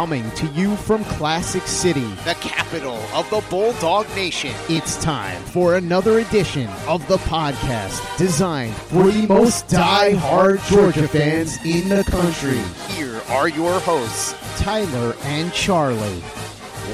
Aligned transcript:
Coming 0.00 0.30
to 0.30 0.46
you 0.54 0.76
from 0.76 1.04
Classic 1.04 1.60
City, 1.64 2.08
the 2.24 2.34
capital 2.40 2.96
of 3.12 3.28
the 3.28 3.44
Bulldog 3.50 4.08
Nation. 4.16 4.54
It's 4.70 4.96
time 4.96 5.42
for 5.42 5.74
another 5.74 6.20
edition 6.20 6.70
of 6.88 7.06
the 7.06 7.18
podcast 7.18 8.16
designed 8.16 8.74
for 8.74 9.10
the 9.10 9.26
most 9.26 9.68
die-hard 9.68 10.60
Georgia 10.70 11.06
fans 11.06 11.58
in 11.66 11.90
the 11.90 12.02
country. 12.04 12.56
Here 12.94 13.20
are 13.28 13.50
your 13.50 13.78
hosts, 13.80 14.34
Tyler 14.56 15.14
and 15.24 15.52
Charlie. 15.52 16.20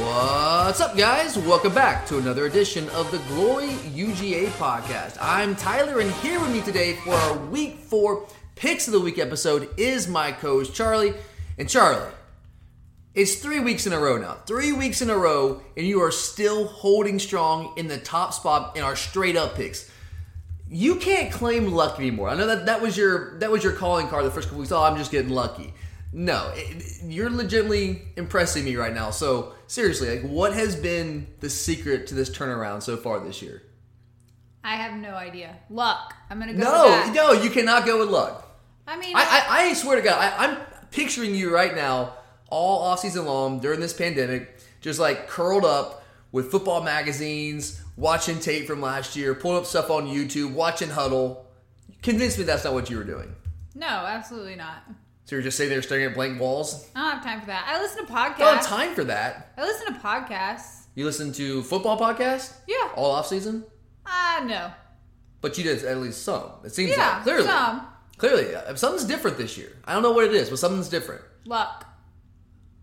What's 0.02 0.80
up, 0.80 0.96
guys? 0.96 1.38
Welcome 1.38 1.74
back 1.74 2.06
to 2.06 2.18
another 2.18 2.46
edition 2.46 2.88
of 2.88 3.08
the 3.12 3.18
Glory 3.28 3.68
UGA 3.68 4.46
podcast. 4.58 5.16
I'm 5.20 5.54
Tyler, 5.54 6.00
and 6.00 6.10
here 6.14 6.40
with 6.40 6.50
me 6.50 6.60
today 6.60 6.94
for 7.04 7.14
our 7.14 7.38
Week 7.38 7.78
4 7.78 8.26
Picks 8.56 8.88
of 8.88 8.92
the 8.94 9.00
Week 9.00 9.20
episode 9.20 9.68
is 9.76 10.08
my 10.08 10.32
coach, 10.32 10.72
Charlie. 10.72 11.14
And 11.58 11.70
Charlie, 11.70 12.12
it's 13.16 13.36
three 13.36 13.60
weeks 13.60 13.86
in 13.86 13.94
a 13.94 13.98
row 13.98 14.18
now. 14.18 14.34
Three 14.46 14.72
weeks 14.72 15.00
in 15.00 15.08
a 15.08 15.16
row, 15.16 15.62
and 15.76 15.86
you 15.86 16.02
are 16.02 16.12
still 16.12 16.66
holding 16.66 17.18
strong 17.18 17.72
in 17.76 17.88
the 17.88 17.96
top 17.96 18.34
spot 18.34 18.76
in 18.76 18.84
our 18.84 18.94
straight 18.94 19.36
up 19.36 19.54
picks. 19.56 19.90
You 20.68 20.96
can't 20.96 21.32
claim 21.32 21.72
luck 21.72 21.98
anymore. 21.98 22.28
I 22.28 22.36
know 22.36 22.46
that 22.46 22.66
that 22.66 22.82
was 22.82 22.96
your 22.96 23.38
that 23.38 23.50
was 23.50 23.64
your 23.64 23.72
calling 23.72 24.08
card 24.08 24.26
the 24.26 24.30
first 24.30 24.48
couple 24.48 24.60
weeks. 24.60 24.70
Oh, 24.70 24.82
I'm 24.82 24.98
just 24.98 25.10
getting 25.10 25.30
lucky. 25.30 25.72
No, 26.12 26.52
it, 26.54 27.02
you're 27.04 27.30
legitimately 27.30 28.02
impressing 28.16 28.64
me 28.64 28.76
right 28.76 28.94
now. 28.94 29.10
So 29.10 29.54
seriously, 29.66 30.18
like, 30.18 30.30
what 30.30 30.52
has 30.52 30.76
been 30.76 31.26
the 31.40 31.48
secret 31.48 32.06
to 32.08 32.14
this 32.14 32.30
turnaround 32.30 32.82
so 32.82 32.96
far 32.96 33.18
this 33.20 33.40
year? 33.40 33.62
I 34.62 34.76
have 34.76 34.98
no 35.00 35.14
idea. 35.14 35.56
Luck. 35.70 36.14
I'm 36.28 36.38
gonna 36.38 36.52
go. 36.52 36.58
No, 36.58 37.12
no, 37.12 37.32
you 37.32 37.48
cannot 37.48 37.86
go 37.86 37.98
with 38.00 38.08
luck. 38.08 38.46
I 38.86 38.98
mean, 38.98 39.16
I, 39.16 39.22
I, 39.48 39.68
I 39.68 39.72
swear 39.72 39.96
to 39.96 40.02
God, 40.02 40.18
I, 40.20 40.44
I'm 40.44 40.58
picturing 40.90 41.34
you 41.34 41.52
right 41.52 41.74
now, 41.74 42.14
all 42.48 42.80
off 42.82 43.00
season 43.00 43.24
long 43.26 43.60
during 43.60 43.80
this 43.80 43.92
pandemic, 43.92 44.56
just 44.80 44.98
like 44.98 45.28
curled 45.28 45.64
up 45.64 46.04
with 46.32 46.50
football 46.50 46.82
magazines, 46.82 47.82
watching 47.96 48.38
tape 48.38 48.66
from 48.66 48.80
last 48.80 49.16
year, 49.16 49.34
pulling 49.34 49.58
up 49.58 49.66
stuff 49.66 49.90
on 49.90 50.06
YouTube, 50.06 50.52
watching 50.52 50.90
Huddle. 50.90 51.46
Convince 52.02 52.38
me 52.38 52.44
that's 52.44 52.64
not 52.64 52.74
what 52.74 52.90
you 52.90 52.98
were 52.98 53.04
doing. 53.04 53.34
No, 53.74 53.86
absolutely 53.86 54.54
not. 54.54 54.84
So 55.24 55.34
you're 55.34 55.42
just 55.42 55.56
sitting 55.56 55.70
there 55.70 55.82
staring 55.82 56.04
at 56.04 56.14
blank 56.14 56.40
walls. 56.40 56.88
I 56.94 57.00
don't 57.00 57.14
have 57.14 57.24
time 57.24 57.40
for 57.40 57.46
that. 57.46 57.66
I 57.66 57.80
listen 57.80 58.06
to 58.06 58.12
podcasts. 58.12 58.34
I 58.34 58.38
don't 58.38 58.56
have 58.56 58.66
time 58.66 58.94
for 58.94 59.04
that. 59.04 59.52
I 59.56 59.62
listen 59.62 59.92
to 59.92 60.00
podcasts. 60.00 60.84
You 60.94 61.04
listen 61.04 61.32
to 61.32 61.62
football 61.64 61.98
podcasts? 61.98 62.54
Yeah. 62.66 62.90
All 62.94 63.10
off 63.10 63.26
season? 63.26 63.64
Ah, 64.06 64.40
uh, 64.40 64.44
no. 64.44 64.70
But 65.40 65.58
you 65.58 65.64
did 65.64 65.84
at 65.84 65.98
least 65.98 66.22
some. 66.22 66.50
It 66.64 66.72
seems 66.72 66.96
yeah, 66.96 67.14
like 67.16 67.22
clearly. 67.24 67.44
Some. 67.44 67.86
Clearly, 68.18 68.76
something's 68.76 69.04
different 69.04 69.36
this 69.36 69.58
year. 69.58 69.76
I 69.84 69.92
don't 69.92 70.02
know 70.02 70.12
what 70.12 70.24
it 70.24 70.32
is, 70.32 70.48
but 70.48 70.58
something's 70.58 70.88
different. 70.88 71.22
Luck. 71.44 71.84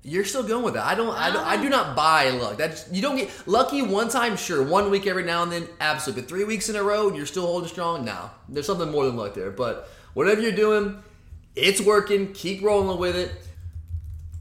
You're 0.06 0.26
still 0.26 0.44
going 0.44 0.66
with 0.66 0.74
that. 0.74 0.86
I 0.86 0.96
don't. 0.96 1.16
I 1.16 1.32
don't. 1.32 1.46
I 1.46 1.56
do 1.56 1.68
ah. 1.68 1.70
not 1.70 1.96
buy 1.96 2.30
luck. 2.30 2.58
That's 2.58 2.92
you 2.92 3.02
don't 3.02 3.16
get 3.16 3.32
lucky 3.48 3.82
one 3.82 4.10
time. 4.10 4.36
Sure, 4.36 4.62
one 4.62 4.92
week 4.92 5.08
every 5.08 5.24
now 5.24 5.44
and 5.44 5.52
then, 5.52 5.68
absolutely. 5.80 6.24
But 6.24 6.30
three 6.30 6.44
weeks 6.44 6.68
in 6.68 6.76
a 6.76 6.84
row 6.84 7.08
and 7.08 7.16
you're 7.16 7.26
still 7.26 7.46
holding 7.46 7.70
strong. 7.70 8.04
Now 8.04 8.32
there's 8.50 8.66
something 8.66 8.92
more 8.92 9.06
than 9.06 9.16
luck 9.16 9.34
there. 9.34 9.50
But 9.50 9.90
whatever 10.14 10.42
you're 10.42 10.52
doing, 10.52 11.02
it's 11.56 11.80
working. 11.80 12.34
Keep 12.34 12.64
rolling 12.64 13.00
with 13.00 13.16
it. 13.16 13.32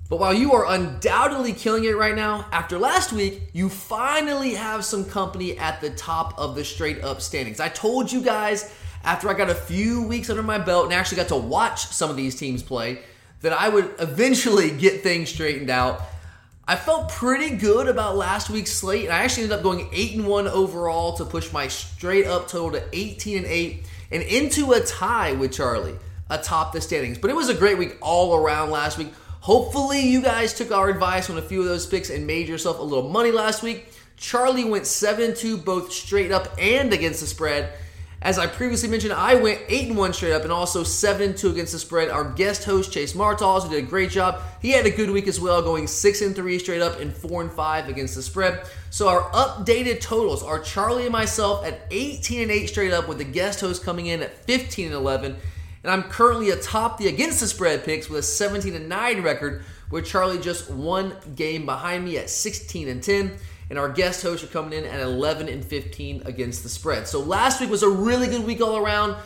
But 0.08 0.18
while 0.18 0.34
you 0.34 0.52
are 0.52 0.70
undoubtedly 0.70 1.52
killing 1.52 1.84
it 1.84 1.96
right 1.96 2.14
now, 2.14 2.46
after 2.52 2.76
last 2.76 3.12
week, 3.12 3.44
you 3.54 3.68
finally 3.68 4.54
have 4.54 4.84
some 4.84 5.06
company 5.06 5.56
at 5.56 5.80
the 5.80 5.90
top 5.90 6.38
of 6.38 6.54
the 6.54 6.64
straight 6.64 7.02
up 7.02 7.22
standings. 7.22 7.60
I 7.60 7.68
told 7.68 8.12
you 8.12 8.20
guys 8.20 8.74
after 9.04 9.28
I 9.30 9.34
got 9.34 9.48
a 9.48 9.54
few 9.54 10.02
weeks 10.02 10.28
under 10.28 10.42
my 10.42 10.58
belt 10.58 10.84
and 10.84 10.92
actually 10.92 11.16
got 11.16 11.28
to 11.28 11.36
watch 11.36 11.86
some 11.86 12.10
of 12.10 12.16
these 12.16 12.34
teams 12.34 12.62
play 12.62 12.98
that 13.42 13.52
I 13.52 13.68
would 13.68 13.94
eventually 13.98 14.70
get 14.70 15.02
things 15.02 15.28
straightened 15.28 15.70
out. 15.70 16.02
I 16.66 16.76
felt 16.76 17.10
pretty 17.10 17.56
good 17.56 17.88
about 17.88 18.16
last 18.16 18.48
week's 18.48 18.70
slate, 18.70 19.04
and 19.04 19.12
I 19.12 19.24
actually 19.24 19.44
ended 19.44 19.58
up 19.58 19.64
going 19.64 19.88
8 19.92 20.14
and 20.14 20.26
1 20.26 20.48
overall 20.48 21.16
to 21.16 21.24
push 21.24 21.52
my 21.52 21.68
straight 21.68 22.24
up 22.24 22.48
total 22.48 22.80
to 22.80 22.86
18 22.92 23.38
and 23.38 23.46
8 23.46 23.86
and 24.12 24.22
into 24.22 24.72
a 24.72 24.80
tie 24.80 25.32
with 25.32 25.52
Charlie 25.52 25.96
atop 26.30 26.72
the 26.72 26.80
standings. 26.80 27.18
But 27.18 27.30
it 27.30 27.36
was 27.36 27.48
a 27.48 27.54
great 27.54 27.78
week 27.78 27.98
all 28.00 28.36
around 28.36 28.70
last 28.70 28.96
week. 28.96 29.12
Hopefully, 29.40 30.00
you 30.00 30.22
guys 30.22 30.54
took 30.54 30.70
our 30.70 30.88
advice 30.88 31.28
on 31.28 31.36
a 31.36 31.42
few 31.42 31.60
of 31.60 31.66
those 31.66 31.84
picks 31.84 32.10
and 32.10 32.26
made 32.26 32.48
yourself 32.48 32.78
a 32.78 32.82
little 32.82 33.10
money 33.10 33.32
last 33.32 33.62
week. 33.62 33.88
Charlie 34.16 34.64
went 34.64 34.86
7 34.86 35.34
2 35.34 35.56
both 35.56 35.92
straight 35.92 36.30
up 36.30 36.48
and 36.58 36.92
against 36.92 37.20
the 37.20 37.26
spread. 37.26 37.72
As 38.22 38.38
I 38.38 38.46
previously 38.46 38.88
mentioned, 38.88 39.14
I 39.14 39.34
went 39.34 39.62
8 39.66 39.88
and 39.88 39.96
1 39.96 40.12
straight 40.12 40.32
up 40.32 40.44
and 40.44 40.52
also 40.52 40.84
7 40.84 41.30
and 41.30 41.36
2 41.36 41.50
against 41.50 41.72
the 41.72 41.80
spread. 41.80 42.08
Our 42.08 42.22
guest 42.22 42.62
host, 42.62 42.92
Chase 42.92 43.16
Martals, 43.16 43.64
who 43.64 43.70
did 43.70 43.82
a 43.82 43.86
great 43.86 44.10
job, 44.10 44.40
he 44.60 44.70
had 44.70 44.86
a 44.86 44.90
good 44.90 45.10
week 45.10 45.26
as 45.26 45.40
well, 45.40 45.60
going 45.60 45.88
6 45.88 46.22
and 46.22 46.36
3 46.36 46.58
straight 46.60 46.80
up 46.80 47.00
and 47.00 47.12
4 47.12 47.42
and 47.42 47.50
5 47.50 47.88
against 47.88 48.14
the 48.14 48.22
spread. 48.22 48.64
So 48.90 49.08
our 49.08 49.22
updated 49.32 50.00
totals 50.00 50.44
are 50.44 50.60
Charlie 50.60 51.02
and 51.02 51.10
myself 51.10 51.66
at 51.66 51.80
18 51.90 52.42
and 52.42 52.52
8 52.52 52.68
straight 52.68 52.92
up, 52.92 53.08
with 53.08 53.18
the 53.18 53.24
guest 53.24 53.60
host 53.60 53.82
coming 53.82 54.06
in 54.06 54.22
at 54.22 54.36
15 54.44 54.86
and 54.86 54.94
11. 54.94 55.36
And 55.82 55.90
I'm 55.90 56.04
currently 56.04 56.50
atop 56.50 56.98
the 56.98 57.08
against 57.08 57.40
the 57.40 57.48
spread 57.48 57.82
picks 57.82 58.08
with 58.08 58.20
a 58.20 58.22
17 58.22 58.72
and 58.76 58.88
9 58.88 59.22
record, 59.24 59.64
with 59.90 60.06
Charlie 60.06 60.38
just 60.38 60.70
one 60.70 61.16
game 61.34 61.66
behind 61.66 62.04
me 62.04 62.18
at 62.18 62.30
16 62.30 62.86
and 62.86 63.02
10 63.02 63.32
and 63.72 63.78
our 63.78 63.88
guest 63.88 64.22
hosts 64.22 64.44
are 64.44 64.48
coming 64.48 64.74
in 64.74 64.84
at 64.84 65.00
11 65.00 65.48
and 65.48 65.64
15 65.64 66.24
against 66.26 66.62
the 66.62 66.68
spread. 66.68 67.08
So 67.08 67.20
last 67.20 67.58
week 67.58 67.70
was 67.70 67.82
a 67.82 67.88
really 67.88 68.26
good 68.26 68.44
week 68.44 68.60
all 68.60 68.76
around, 68.76 69.16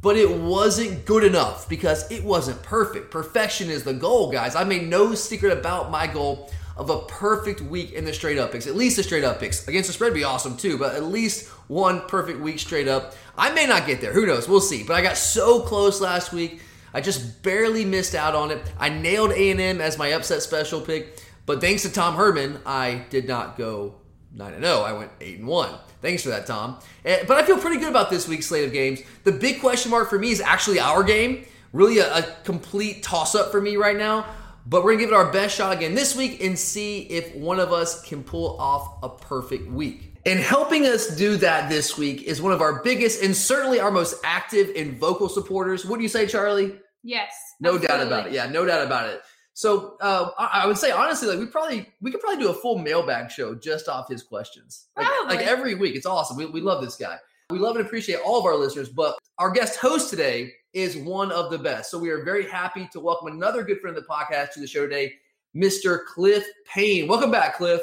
but 0.00 0.16
it 0.16 0.30
wasn't 0.30 1.04
good 1.04 1.22
enough 1.24 1.68
because 1.68 2.10
it 2.10 2.24
wasn't 2.24 2.62
perfect. 2.62 3.10
Perfection 3.10 3.68
is 3.68 3.84
the 3.84 3.92
goal, 3.92 4.32
guys. 4.32 4.56
I 4.56 4.64
made 4.64 4.88
no 4.88 5.14
secret 5.14 5.52
about 5.52 5.90
my 5.90 6.06
goal 6.06 6.50
of 6.74 6.88
a 6.88 7.00
perfect 7.00 7.60
week 7.60 7.92
in 7.92 8.06
the 8.06 8.14
straight 8.14 8.38
up 8.38 8.52
picks, 8.52 8.66
at 8.66 8.76
least 8.76 8.96
the 8.96 9.02
straight 9.02 9.24
up 9.24 9.40
picks. 9.40 9.68
Against 9.68 9.88
the 9.88 9.92
spread 9.92 10.12
would 10.12 10.18
be 10.18 10.24
awesome 10.24 10.56
too, 10.56 10.78
but 10.78 10.94
at 10.94 11.02
least 11.02 11.50
one 11.68 12.00
perfect 12.08 12.40
week 12.40 12.60
straight 12.60 12.88
up. 12.88 13.14
I 13.36 13.52
may 13.52 13.66
not 13.66 13.86
get 13.86 14.00
there. 14.00 14.14
Who 14.14 14.24
knows? 14.24 14.48
We'll 14.48 14.62
see. 14.62 14.84
But 14.84 14.94
I 14.94 15.02
got 15.02 15.18
so 15.18 15.60
close 15.60 16.00
last 16.00 16.32
week. 16.32 16.62
I 16.94 17.02
just 17.02 17.42
barely 17.42 17.84
missed 17.84 18.14
out 18.14 18.34
on 18.34 18.52
it. 18.52 18.62
I 18.78 18.88
nailed 18.88 19.32
A&M 19.32 19.82
as 19.82 19.98
my 19.98 20.12
upset 20.12 20.40
special 20.40 20.80
pick. 20.80 21.18
But 21.52 21.60
thanks 21.60 21.82
to 21.82 21.92
Tom 21.92 22.14
Herman, 22.14 22.60
I 22.64 23.04
did 23.10 23.28
not 23.28 23.58
go 23.58 23.96
9 24.32 24.58
0. 24.58 24.80
I 24.80 24.94
went 24.94 25.10
8 25.20 25.40
and 25.40 25.46
1. 25.46 25.70
Thanks 26.00 26.22
for 26.22 26.30
that, 26.30 26.46
Tom. 26.46 26.78
Eh, 27.04 27.24
but 27.28 27.36
I 27.36 27.42
feel 27.44 27.58
pretty 27.58 27.76
good 27.76 27.90
about 27.90 28.08
this 28.08 28.26
week's 28.26 28.46
slate 28.46 28.64
of 28.64 28.72
games. 28.72 29.02
The 29.24 29.32
big 29.32 29.60
question 29.60 29.90
mark 29.90 30.08
for 30.08 30.18
me 30.18 30.30
is 30.30 30.40
actually 30.40 30.80
our 30.80 31.02
game. 31.02 31.44
Really 31.74 31.98
a, 31.98 32.20
a 32.20 32.22
complete 32.44 33.02
toss 33.02 33.34
up 33.34 33.52
for 33.52 33.60
me 33.60 33.76
right 33.76 33.98
now. 33.98 34.24
But 34.64 34.82
we're 34.82 34.92
going 34.92 35.00
to 35.00 35.04
give 35.04 35.12
it 35.12 35.14
our 35.14 35.30
best 35.30 35.54
shot 35.54 35.76
again 35.76 35.94
this 35.94 36.16
week 36.16 36.42
and 36.42 36.58
see 36.58 37.00
if 37.00 37.34
one 37.34 37.60
of 37.60 37.70
us 37.70 38.02
can 38.02 38.24
pull 38.24 38.58
off 38.58 39.02
a 39.02 39.10
perfect 39.10 39.70
week. 39.70 40.14
And 40.24 40.40
helping 40.40 40.86
us 40.86 41.14
do 41.14 41.36
that 41.36 41.68
this 41.68 41.98
week 41.98 42.22
is 42.22 42.40
one 42.40 42.52
of 42.52 42.62
our 42.62 42.82
biggest 42.82 43.22
and 43.22 43.36
certainly 43.36 43.78
our 43.78 43.90
most 43.90 44.14
active 44.24 44.70
and 44.74 44.96
vocal 44.98 45.28
supporters. 45.28 45.84
What 45.84 45.98
do 45.98 46.02
you 46.02 46.08
say, 46.08 46.26
Charlie? 46.26 46.78
Yes. 47.02 47.34
No 47.60 47.74
absolutely. 47.74 47.88
doubt 47.88 48.06
about 48.06 48.26
it. 48.28 48.32
Yeah, 48.32 48.46
no 48.46 48.64
doubt 48.64 48.86
about 48.86 49.10
it. 49.10 49.20
So 49.54 49.96
uh, 50.00 50.30
I 50.38 50.66
would 50.66 50.78
say 50.78 50.90
honestly, 50.90 51.28
like 51.28 51.38
we 51.38 51.46
probably 51.46 51.86
we 52.00 52.10
could 52.10 52.20
probably 52.20 52.42
do 52.42 52.50
a 52.50 52.54
full 52.54 52.78
mailbag 52.78 53.30
show 53.30 53.54
just 53.54 53.88
off 53.88 54.08
his 54.08 54.22
questions, 54.22 54.86
like, 54.96 55.08
like 55.26 55.46
every 55.46 55.74
week. 55.74 55.94
It's 55.94 56.06
awesome. 56.06 56.36
We, 56.36 56.46
we 56.46 56.60
love 56.60 56.82
this 56.82 56.96
guy. 56.96 57.18
We 57.50 57.58
love 57.58 57.76
and 57.76 57.84
appreciate 57.84 58.20
all 58.24 58.38
of 58.38 58.46
our 58.46 58.56
listeners. 58.56 58.88
But 58.88 59.18
our 59.38 59.50
guest 59.50 59.78
host 59.78 60.08
today 60.08 60.52
is 60.72 60.96
one 60.96 61.30
of 61.30 61.50
the 61.50 61.58
best. 61.58 61.90
So 61.90 61.98
we 61.98 62.08
are 62.08 62.24
very 62.24 62.48
happy 62.48 62.88
to 62.92 63.00
welcome 63.00 63.28
another 63.28 63.62
good 63.62 63.78
friend 63.80 63.94
of 63.96 64.02
the 64.02 64.08
podcast 64.08 64.52
to 64.52 64.60
the 64.60 64.66
show 64.66 64.86
today, 64.86 65.12
Mr. 65.54 66.02
Cliff 66.06 66.46
Payne. 66.66 67.06
Welcome 67.06 67.30
back, 67.30 67.56
Cliff. 67.56 67.82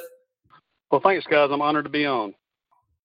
Well, 0.90 1.02
thanks, 1.02 1.28
guys. 1.28 1.52
I'm 1.52 1.62
honored 1.62 1.86
to 1.86 1.92
be 1.92 2.08
on. 2.08 2.34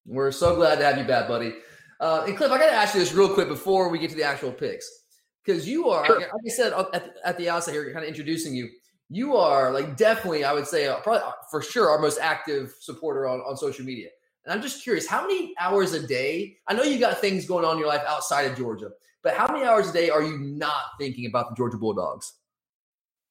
We're 0.06 0.32
so 0.32 0.56
glad 0.56 0.76
to 0.78 0.84
have 0.86 0.96
you 0.96 1.04
back, 1.04 1.28
buddy. 1.28 1.54
Uh, 2.00 2.24
and 2.26 2.36
Cliff, 2.36 2.50
I 2.50 2.56
got 2.56 2.66
to 2.66 2.72
ask 2.72 2.94
you 2.94 3.00
this 3.00 3.12
real 3.12 3.28
quick 3.28 3.48
before 3.48 3.90
we 3.90 3.98
get 3.98 4.08
to 4.10 4.16
the 4.16 4.24
actual 4.24 4.50
picks 4.50 5.03
because 5.44 5.68
you 5.68 5.88
are, 5.88 6.06
sure. 6.06 6.20
like 6.20 6.30
I 6.30 6.48
said 6.48 6.72
at, 6.72 7.16
at 7.24 7.38
the 7.38 7.48
outset 7.48 7.74
here, 7.74 7.84
kind 7.92 8.04
of 8.04 8.08
introducing 8.08 8.54
you. 8.54 8.68
You 9.10 9.36
are 9.36 9.70
like 9.70 9.96
definitely, 9.96 10.44
I 10.44 10.52
would 10.52 10.66
say, 10.66 10.86
uh, 10.86 10.98
probably 11.00 11.22
uh, 11.22 11.32
for 11.50 11.60
sure, 11.60 11.90
our 11.90 11.98
most 11.98 12.18
active 12.20 12.74
supporter 12.80 13.26
on, 13.28 13.40
on 13.40 13.56
social 13.56 13.84
media. 13.84 14.08
And 14.44 14.52
I'm 14.52 14.62
just 14.62 14.82
curious, 14.82 15.06
how 15.06 15.22
many 15.22 15.54
hours 15.58 15.92
a 15.92 16.06
day? 16.06 16.56
I 16.66 16.74
know 16.74 16.82
you 16.82 16.98
got 16.98 17.20
things 17.20 17.46
going 17.46 17.64
on 17.64 17.72
in 17.74 17.78
your 17.78 17.88
life 17.88 18.02
outside 18.06 18.42
of 18.42 18.56
Georgia, 18.56 18.90
but 19.22 19.34
how 19.34 19.46
many 19.46 19.64
hours 19.64 19.88
a 19.88 19.92
day 19.92 20.10
are 20.10 20.22
you 20.22 20.38
not 20.38 20.82
thinking 20.98 21.26
about 21.26 21.50
the 21.50 21.56
Georgia 21.56 21.78
Bulldogs? 21.78 22.32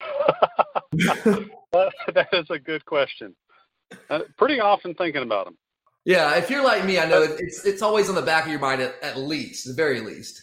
that 0.92 2.28
is 2.32 2.50
a 2.50 2.58
good 2.58 2.84
question. 2.84 3.34
Uh, 4.10 4.20
pretty 4.36 4.60
often 4.60 4.94
thinking 4.94 5.22
about 5.22 5.46
them. 5.46 5.56
Yeah, 6.04 6.36
if 6.36 6.50
you're 6.50 6.64
like 6.64 6.84
me, 6.84 6.98
I 6.98 7.06
know 7.06 7.22
it's 7.22 7.64
it's 7.64 7.80
always 7.80 8.08
on 8.08 8.14
the 8.14 8.22
back 8.22 8.44
of 8.44 8.50
your 8.50 8.60
mind 8.60 8.82
at, 8.82 8.94
at 9.02 9.16
least, 9.16 9.66
the 9.66 9.72
very 9.72 10.00
least. 10.00 10.42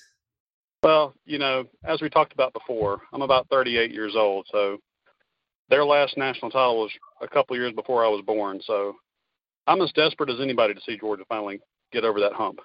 Well, 0.83 1.13
you 1.25 1.37
know, 1.37 1.65
as 1.83 2.01
we 2.01 2.09
talked 2.09 2.33
about 2.33 2.53
before, 2.53 3.01
I'm 3.13 3.21
about 3.21 3.47
38 3.49 3.91
years 3.91 4.15
old, 4.15 4.47
so 4.51 4.77
their 5.69 5.85
last 5.85 6.17
national 6.17 6.49
title 6.51 6.81
was 6.81 6.91
a 7.21 7.27
couple 7.27 7.55
years 7.55 7.73
before 7.73 8.03
I 8.03 8.09
was 8.09 8.23
born. 8.25 8.59
So 8.65 8.95
I'm 9.67 9.81
as 9.81 9.91
desperate 9.93 10.29
as 10.29 10.39
anybody 10.41 10.73
to 10.73 10.81
see 10.81 10.97
Georgia 10.97 11.23
finally 11.29 11.59
get 11.91 12.03
over 12.03 12.19
that 12.21 12.33
hump. 12.33 12.59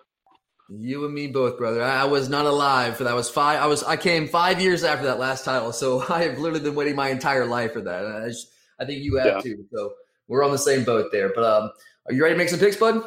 You 0.68 1.04
and 1.04 1.14
me 1.14 1.28
both, 1.28 1.58
brother. 1.58 1.82
I 1.82 2.04
was 2.04 2.28
not 2.28 2.46
alive 2.46 2.96
for 2.96 3.04
that. 3.04 3.10
I 3.10 3.14
was 3.14 3.30
five. 3.30 3.62
I 3.62 3.66
was. 3.66 3.84
I 3.84 3.96
came 3.96 4.26
five 4.26 4.60
years 4.60 4.82
after 4.82 5.04
that 5.06 5.20
last 5.20 5.44
title, 5.44 5.72
so 5.72 6.04
I 6.08 6.24
have 6.24 6.38
literally 6.38 6.64
been 6.64 6.74
waiting 6.74 6.96
my 6.96 7.10
entire 7.10 7.46
life 7.46 7.72
for 7.74 7.82
that. 7.82 8.04
I, 8.04 8.26
just, 8.26 8.48
I 8.80 8.84
think 8.84 9.04
you 9.04 9.16
have 9.18 9.36
Yeah. 9.36 9.40
too. 9.42 9.64
So 9.72 9.92
we're 10.26 10.42
on 10.42 10.50
the 10.50 10.58
same 10.58 10.82
boat 10.82 11.10
there. 11.12 11.30
But 11.32 11.44
um, 11.44 11.70
are 12.06 12.12
you 12.12 12.22
ready 12.22 12.34
to 12.34 12.38
make 12.38 12.48
some 12.48 12.58
picks, 12.58 12.76
bud? 12.76 13.00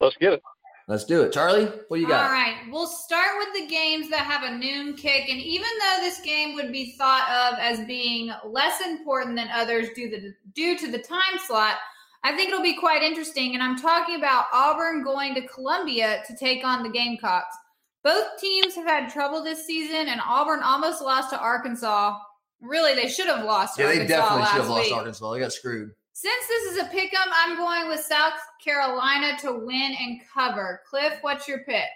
Let's 0.00 0.16
get 0.16 0.32
it. 0.32 0.42
Let's 0.88 1.04
do 1.04 1.22
it. 1.22 1.32
Charlie, 1.32 1.64
what 1.88 1.96
do 1.96 2.00
you 2.00 2.06
got? 2.06 2.26
All 2.26 2.30
right, 2.30 2.58
we'll 2.70 2.86
start 2.86 3.38
with 3.38 3.54
the 3.54 3.66
games 3.66 4.08
that 4.10 4.20
have 4.20 4.44
a 4.44 4.56
noon 4.56 4.94
kick, 4.94 5.28
and 5.28 5.40
even 5.40 5.66
though 5.80 6.00
this 6.00 6.20
game 6.20 6.54
would 6.54 6.70
be 6.70 6.94
thought 6.96 7.28
of 7.28 7.58
as 7.58 7.84
being 7.86 8.30
less 8.44 8.80
important 8.80 9.36
than 9.36 9.48
others 9.52 9.88
due 9.96 10.08
to 10.10 10.32
due 10.54 10.78
to 10.78 10.90
the 10.92 10.98
time 10.98 11.38
slot, 11.44 11.74
I 12.22 12.36
think 12.36 12.50
it'll 12.50 12.62
be 12.62 12.76
quite 12.76 13.02
interesting. 13.02 13.54
And 13.54 13.62
I'm 13.62 13.76
talking 13.76 14.14
about 14.14 14.46
Auburn 14.52 15.02
going 15.02 15.34
to 15.34 15.46
Columbia 15.48 16.22
to 16.26 16.36
take 16.36 16.64
on 16.64 16.84
the 16.84 16.88
Gamecocks. 16.88 17.56
Both 18.04 18.38
teams 18.40 18.76
have 18.76 18.86
had 18.86 19.10
trouble 19.10 19.42
this 19.42 19.66
season, 19.66 20.06
and 20.06 20.20
Auburn 20.24 20.62
almost 20.62 21.02
lost 21.02 21.30
to 21.30 21.38
Arkansas. 21.38 22.16
Really, 22.60 22.94
they 22.94 23.08
should 23.08 23.26
have 23.26 23.44
lost. 23.44 23.76
to 23.76 23.82
Yeah, 23.82 23.88
they 23.88 24.06
definitely 24.06 24.46
should 24.46 24.60
have 24.60 24.68
lost 24.68 24.84
week. 24.84 24.96
Arkansas. 24.96 25.32
They 25.32 25.40
got 25.40 25.52
screwed. 25.52 25.90
Since 26.18 26.46
this 26.48 26.72
is 26.72 26.78
a 26.78 26.84
pick 26.86 27.12
'em, 27.12 27.28
I'm 27.30 27.58
going 27.58 27.88
with 27.88 28.00
South 28.00 28.40
Carolina 28.64 29.36
to 29.40 29.52
win 29.52 29.94
and 30.00 30.18
cover. 30.32 30.80
Cliff, 30.88 31.18
what's 31.20 31.46
your 31.46 31.58
pick? 31.64 31.90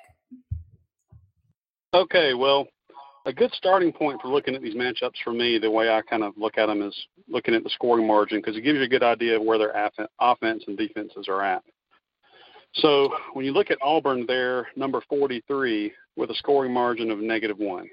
Okay, 1.95 2.35
well, 2.35 2.69
a 3.25 3.33
good 3.33 3.51
starting 3.55 3.91
point 3.91 4.21
for 4.21 4.29
looking 4.29 4.55
at 4.55 4.61
these 4.61 4.75
matchups 4.75 5.17
for 5.25 5.33
me, 5.33 5.57
the 5.57 5.71
way 5.71 5.89
I 5.89 6.03
kind 6.03 6.23
of 6.23 6.37
look 6.37 6.59
at 6.59 6.67
them 6.67 6.83
is 6.83 6.95
looking 7.29 7.55
at 7.55 7.65
the 7.65 7.71
scoring 7.71 8.07
margin 8.07 8.41
because 8.41 8.59
it 8.59 8.61
gives 8.61 8.77
you 8.77 8.85
a 8.85 8.89
good 8.89 9.03
idea 9.03 9.37
of 9.37 9.43
where 9.43 9.57
their 9.57 9.91
offense 10.21 10.65
and 10.67 10.77
defenses 10.77 11.27
are 11.27 11.43
at. 11.43 11.65
So 12.75 13.17
when 13.33 13.47
you 13.47 13.53
look 13.53 13.71
at 13.71 13.79
Auburn, 13.81 14.27
they're 14.27 14.69
number 14.77 15.01
43 15.09 15.95
with 16.17 16.29
a 16.29 16.35
scoring 16.35 16.75
margin 16.75 17.11
of 17.11 17.21
negative 17.21 17.59
one. 17.59 17.89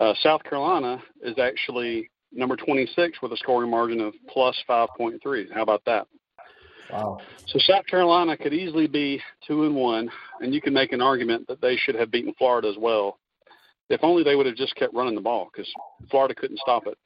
Uh, 0.00 0.14
South 0.24 0.42
Carolina 0.42 1.00
is 1.22 1.38
actually 1.38 2.10
number 2.32 2.56
26 2.56 3.20
with 3.22 3.32
a 3.32 3.36
scoring 3.36 3.70
margin 3.70 4.00
of 4.00 4.14
plus 4.28 4.56
5.3. 4.68 5.52
How 5.52 5.62
about 5.62 5.82
that? 5.86 6.06
Wow. 6.90 7.18
So 7.46 7.58
South 7.58 7.86
Carolina 7.86 8.36
could 8.36 8.52
easily 8.52 8.86
be 8.86 9.20
two 9.46 9.64
and 9.64 9.74
one, 9.74 10.10
and 10.40 10.52
you 10.54 10.60
can 10.60 10.74
make 10.74 10.92
an 10.92 11.00
argument 11.00 11.46
that 11.48 11.60
they 11.60 11.76
should 11.76 11.94
have 11.94 12.10
beaten 12.10 12.34
Florida 12.36 12.68
as 12.68 12.76
well, 12.78 13.18
if 13.88 14.00
only 14.02 14.22
they 14.22 14.34
would 14.34 14.46
have 14.46 14.56
just 14.56 14.74
kept 14.76 14.94
running 14.94 15.14
the 15.14 15.20
ball 15.20 15.48
because 15.52 15.70
Florida 16.10 16.34
couldn't 16.34 16.58
stop 16.58 16.86
it. 16.86 16.98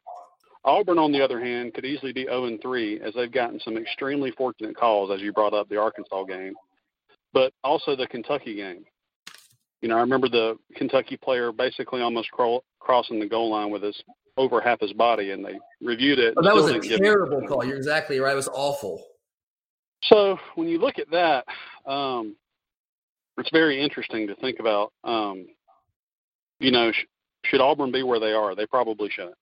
Auburn, 0.64 0.98
on 0.98 1.12
the 1.12 1.22
other 1.22 1.40
hand, 1.40 1.74
could 1.74 1.84
easily 1.84 2.12
be 2.12 2.24
0 2.24 2.46
and 2.46 2.60
3 2.60 3.00
as 3.00 3.14
they've 3.14 3.30
gotten 3.30 3.60
some 3.60 3.76
extremely 3.76 4.32
fortunate 4.32 4.76
calls, 4.76 5.12
as 5.12 5.20
you 5.20 5.32
brought 5.32 5.54
up 5.54 5.68
the 5.68 5.80
Arkansas 5.80 6.24
game, 6.24 6.54
but 7.32 7.52
also 7.62 7.94
the 7.94 8.08
Kentucky 8.08 8.56
game. 8.56 8.84
You 9.80 9.88
know, 9.88 9.98
I 9.98 10.00
remember 10.00 10.28
the 10.28 10.58
Kentucky 10.74 11.16
player 11.16 11.52
basically 11.52 12.00
almost 12.00 12.32
crawl, 12.32 12.64
crossing 12.80 13.20
the 13.20 13.28
goal 13.28 13.50
line 13.50 13.70
with 13.70 13.84
his 13.84 14.02
over 14.36 14.60
half 14.60 14.80
his 14.80 14.92
body, 14.92 15.30
and 15.30 15.44
they 15.44 15.58
reviewed 15.80 16.18
it. 16.18 16.34
Oh, 16.36 16.42
that 16.42 16.54
was 16.54 16.70
a 16.70 16.78
didn't 16.78 17.02
terrible 17.02 17.46
call. 17.46 17.64
You're 17.64 17.76
exactly 17.76 18.18
right. 18.20 18.32
It 18.32 18.36
was 18.36 18.48
awful. 18.48 19.04
So 20.04 20.38
when 20.54 20.68
you 20.68 20.78
look 20.78 20.98
at 20.98 21.10
that, 21.10 21.46
um, 21.90 22.36
it's 23.38 23.50
very 23.50 23.80
interesting 23.80 24.26
to 24.26 24.34
think 24.36 24.60
about. 24.60 24.92
Um, 25.04 25.46
you 26.60 26.70
know, 26.70 26.92
sh- 26.92 27.06
should 27.44 27.60
Auburn 27.60 27.92
be 27.92 28.02
where 28.02 28.20
they 28.20 28.32
are? 28.32 28.54
They 28.54 28.66
probably 28.66 29.10
shouldn't. 29.10 29.36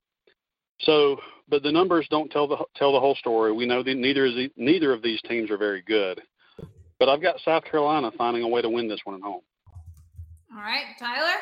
So, 0.81 1.19
but 1.49 1.63
the 1.63 1.73
numbers 1.73 2.07
don't 2.11 2.31
tell 2.31 2.49
the 2.49 2.57
tell 2.77 2.93
the 2.93 3.01
whole 3.01 3.15
story. 3.15 3.53
We 3.53 3.67
know 3.67 3.83
that 3.83 3.97
neither 3.97 4.27
is 4.27 4.35
the, 4.35 4.51
neither 4.57 4.93
of 4.93 5.03
these 5.03 5.21
teams 5.23 5.51
are 5.51 5.59
very 5.59 5.83
good. 5.83 6.21
But 6.99 7.09
I've 7.09 7.23
got 7.23 7.41
South 7.45 7.65
Carolina 7.65 8.11
finding 8.17 8.43
a 8.45 8.49
way 8.49 8.63
to 8.63 8.69
win 8.69 8.89
this 8.89 9.01
one 9.05 9.17
at 9.17 9.23
home. 9.23 9.43
All 10.55 10.63
right, 10.63 10.85
Tyler. 10.99 11.35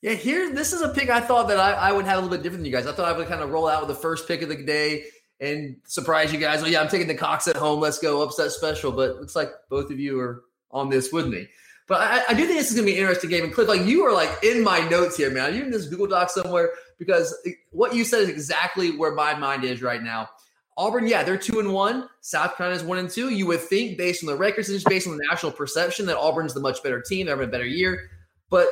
Yeah, 0.00 0.12
here 0.12 0.54
this 0.54 0.72
is 0.72 0.80
a 0.80 0.90
pick 0.90 1.10
I 1.10 1.20
thought 1.20 1.48
that 1.48 1.58
I, 1.58 1.72
I 1.72 1.92
would 1.92 2.04
have 2.04 2.18
a 2.18 2.20
little 2.20 2.36
bit 2.36 2.42
different 2.42 2.62
than 2.62 2.66
you 2.66 2.76
guys. 2.76 2.86
I 2.86 2.92
thought 2.92 3.12
I 3.12 3.16
would 3.16 3.26
kind 3.26 3.40
of 3.40 3.50
roll 3.50 3.66
out 3.66 3.86
with 3.86 3.96
the 3.96 4.00
first 4.00 4.28
pick 4.28 4.42
of 4.42 4.48
the 4.48 4.56
day 4.56 5.06
and 5.40 5.76
surprise 5.86 6.32
you 6.32 6.38
guys. 6.38 6.62
Oh 6.62 6.66
yeah, 6.66 6.80
I'm 6.80 6.88
taking 6.88 7.08
the 7.08 7.14
Cocks 7.14 7.48
at 7.48 7.56
home. 7.56 7.80
Let's 7.80 7.98
go 7.98 8.22
upset 8.22 8.52
special. 8.52 8.92
But 8.92 9.16
looks 9.16 9.34
like 9.34 9.50
both 9.70 9.90
of 9.90 9.98
you 9.98 10.20
are 10.20 10.44
on 10.70 10.88
this 10.88 11.12
with 11.12 11.26
me. 11.26 11.48
But 11.88 12.00
I, 12.00 12.22
I 12.28 12.34
do 12.34 12.44
think 12.44 12.58
this 12.58 12.70
is 12.70 12.76
gonna 12.76 12.86
be 12.86 12.92
an 12.92 13.00
interesting 13.00 13.30
game. 13.30 13.44
And 13.44 13.52
Cliff, 13.52 13.66
like 13.66 13.86
you 13.86 14.04
are 14.04 14.12
like 14.12 14.30
in 14.44 14.62
my 14.62 14.80
notes 14.88 15.16
here, 15.16 15.30
man. 15.30 15.54
You're 15.54 15.64
in 15.64 15.70
this 15.72 15.86
Google 15.86 16.06
Doc 16.06 16.30
somewhere 16.30 16.70
because 16.98 17.36
what 17.72 17.94
you 17.94 18.04
said 18.04 18.22
is 18.22 18.28
exactly 18.28 18.96
where 18.96 19.12
my 19.12 19.34
mind 19.34 19.64
is 19.64 19.82
right 19.82 20.02
now. 20.02 20.28
Auburn, 20.76 21.08
yeah, 21.08 21.24
they're 21.24 21.36
two 21.36 21.58
and 21.58 21.72
one. 21.72 22.08
South 22.20 22.56
Carolina's 22.56 22.84
one 22.84 22.98
and 22.98 23.10
two. 23.10 23.30
You 23.30 23.48
would 23.48 23.62
think, 23.62 23.98
based 23.98 24.22
on 24.22 24.28
the 24.28 24.36
records 24.36 24.68
and 24.68 24.76
just 24.76 24.86
based 24.86 25.08
on 25.08 25.16
the 25.16 25.26
national 25.28 25.50
perception, 25.50 26.06
that 26.06 26.16
Auburn's 26.16 26.54
the 26.54 26.60
much 26.60 26.84
better 26.84 27.00
team. 27.00 27.26
They're 27.26 27.34
having 27.34 27.48
a 27.48 27.50
better 27.50 27.66
year. 27.66 28.08
But 28.48 28.68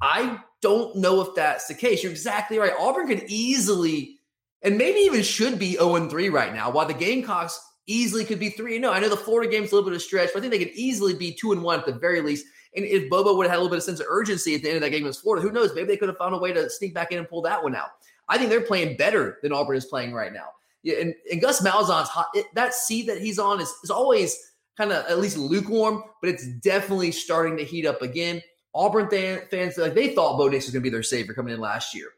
I 0.00 0.38
don't 0.62 0.96
know 0.96 1.20
if 1.20 1.34
that's 1.34 1.66
the 1.66 1.74
case. 1.74 2.02
You're 2.02 2.12
exactly 2.12 2.58
right. 2.58 2.72
Auburn 2.78 3.08
could 3.08 3.24
easily, 3.28 4.18
and 4.62 4.78
maybe 4.78 5.00
even 5.00 5.22
should 5.22 5.58
be 5.58 5.72
0 5.72 6.08
3 6.08 6.28
right 6.30 6.54
now, 6.54 6.70
while 6.70 6.86
the 6.86 6.94
Gamecocks 6.94 7.60
easily 7.86 8.24
could 8.24 8.38
be 8.38 8.48
3 8.48 8.78
0. 8.78 8.90
I 8.90 9.00
know 9.00 9.08
the 9.08 9.16
Florida 9.16 9.50
game's 9.50 9.72
a 9.72 9.74
little 9.74 9.90
bit 9.90 9.94
of 9.94 9.98
a 9.98 10.00
stretch, 10.00 10.30
but 10.32 10.38
I 10.38 10.40
think 10.40 10.52
they 10.52 10.64
could 10.64 10.74
easily 10.74 11.14
be 11.14 11.32
2 11.32 11.52
and 11.52 11.62
1 11.62 11.80
at 11.80 11.86
the 11.86 11.92
very 11.92 12.20
least. 12.22 12.46
And 12.74 12.86
if 12.86 13.10
Bobo 13.10 13.36
would 13.36 13.44
have 13.44 13.50
had 13.50 13.58
a 13.58 13.62
little 13.62 13.70
bit 13.70 13.78
of 13.78 13.82
sense 13.82 14.00
of 14.00 14.06
urgency 14.08 14.54
at 14.54 14.62
the 14.62 14.68
end 14.68 14.76
of 14.76 14.82
that 14.82 14.90
game 14.90 15.02
against 15.02 15.20
Florida, 15.20 15.46
who 15.46 15.52
knows? 15.52 15.74
Maybe 15.74 15.88
they 15.88 15.96
could 15.96 16.08
have 16.08 16.16
found 16.16 16.34
a 16.34 16.38
way 16.38 16.52
to 16.52 16.70
sneak 16.70 16.94
back 16.94 17.12
in 17.12 17.18
and 17.18 17.28
pull 17.28 17.42
that 17.42 17.62
one 17.62 17.74
out. 17.74 17.90
I 18.28 18.38
think 18.38 18.48
they're 18.48 18.62
playing 18.62 18.96
better 18.96 19.38
than 19.42 19.52
Auburn 19.52 19.76
is 19.76 19.84
playing 19.84 20.14
right 20.14 20.32
now. 20.32 20.48
Yeah, 20.82 20.96
and, 21.00 21.14
and 21.30 21.40
Gus 21.40 21.60
Malzahn's 21.60 22.08
hot. 22.08 22.28
It, 22.34 22.46
that 22.54 22.72
seat 22.72 23.06
that 23.08 23.20
he's 23.20 23.38
on 23.38 23.60
is, 23.60 23.72
is 23.84 23.90
always 23.90 24.36
kind 24.76 24.90
of 24.90 25.04
at 25.06 25.18
least 25.18 25.36
lukewarm, 25.36 26.02
but 26.20 26.30
it's 26.30 26.46
definitely 26.60 27.12
starting 27.12 27.56
to 27.58 27.64
heat 27.64 27.86
up 27.86 28.00
again. 28.00 28.40
Auburn 28.74 29.08
fan, 29.10 29.42
fans 29.50 29.76
like 29.76 29.94
they 29.94 30.14
thought 30.14 30.38
Bo 30.38 30.48
Nix 30.48 30.66
was 30.66 30.72
going 30.72 30.82
to 30.82 30.88
be 30.88 30.90
their 30.90 31.02
savior 31.02 31.34
coming 31.34 31.52
in 31.54 31.60
last 31.60 31.94
year, 31.94 32.08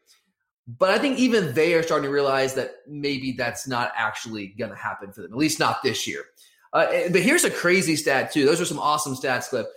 but 0.67 0.89
I 0.89 0.97
think 0.99 1.19
even 1.19 1.53
they 1.53 1.73
are 1.73 1.83
starting 1.83 2.05
to 2.07 2.13
realize 2.13 2.53
that 2.55 2.75
maybe 2.87 3.33
that's 3.33 3.67
not 3.67 3.91
actually 3.95 4.47
going 4.57 4.71
to 4.71 4.77
happen 4.77 5.11
for 5.11 5.21
them, 5.21 5.31
at 5.31 5.37
least 5.37 5.59
not 5.59 5.83
this 5.83 6.07
year. 6.07 6.23
Uh, 6.73 6.85
but 7.11 7.21
here's 7.21 7.43
a 7.43 7.51
crazy 7.51 7.95
stat 7.95 8.31
too. 8.31 8.45
Those 8.45 8.59
are 8.61 8.65
some 8.65 8.79
awesome 8.79 9.15
stats, 9.15 9.49
Cliff. 9.49 9.67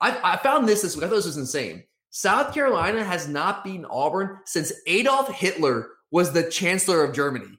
I, 0.00 0.34
I 0.34 0.36
found 0.38 0.68
this 0.68 0.82
this 0.82 0.96
week. 0.96 1.04
I 1.04 1.08
thought 1.08 1.16
this 1.16 1.26
was 1.26 1.36
insane. 1.36 1.84
South 2.10 2.52
Carolina 2.52 3.02
has 3.04 3.28
not 3.28 3.64
beaten 3.64 3.86
Auburn 3.86 4.38
since 4.44 4.72
Adolf 4.86 5.28
Hitler 5.30 5.88
was 6.10 6.32
the 6.32 6.42
chancellor 6.50 7.04
of 7.04 7.14
Germany. 7.14 7.58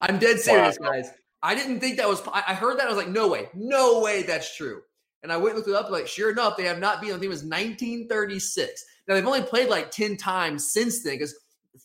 I'm 0.00 0.18
dead 0.18 0.38
serious, 0.38 0.78
Wow. 0.80 0.90
guys. 0.92 1.10
I 1.42 1.54
didn't 1.54 1.80
think 1.80 1.96
that 1.96 2.08
was. 2.08 2.22
I 2.28 2.42
I 2.48 2.54
heard 2.54 2.78
that. 2.78 2.86
I 2.86 2.88
was 2.88 2.96
like, 2.96 3.08
no 3.08 3.28
way, 3.28 3.48
no 3.54 4.00
way, 4.00 4.22
that's 4.22 4.56
true. 4.56 4.82
And 5.24 5.32
I 5.32 5.38
went 5.38 5.56
and 5.56 5.56
looked 5.56 5.68
it 5.70 5.74
up. 5.74 5.90
Like, 5.90 6.06
sure 6.06 6.30
enough, 6.30 6.56
they 6.56 6.64
have 6.64 6.78
not 6.78 7.00
beaten. 7.00 7.16
Think 7.16 7.24
it 7.24 7.28
was 7.28 7.42
1936. 7.42 8.84
Now 9.08 9.14
they've 9.14 9.26
only 9.26 9.42
played 9.42 9.70
like 9.70 9.90
10 9.90 10.18
times 10.18 10.70
since 10.70 11.02
then 11.02 11.14
because 11.14 11.34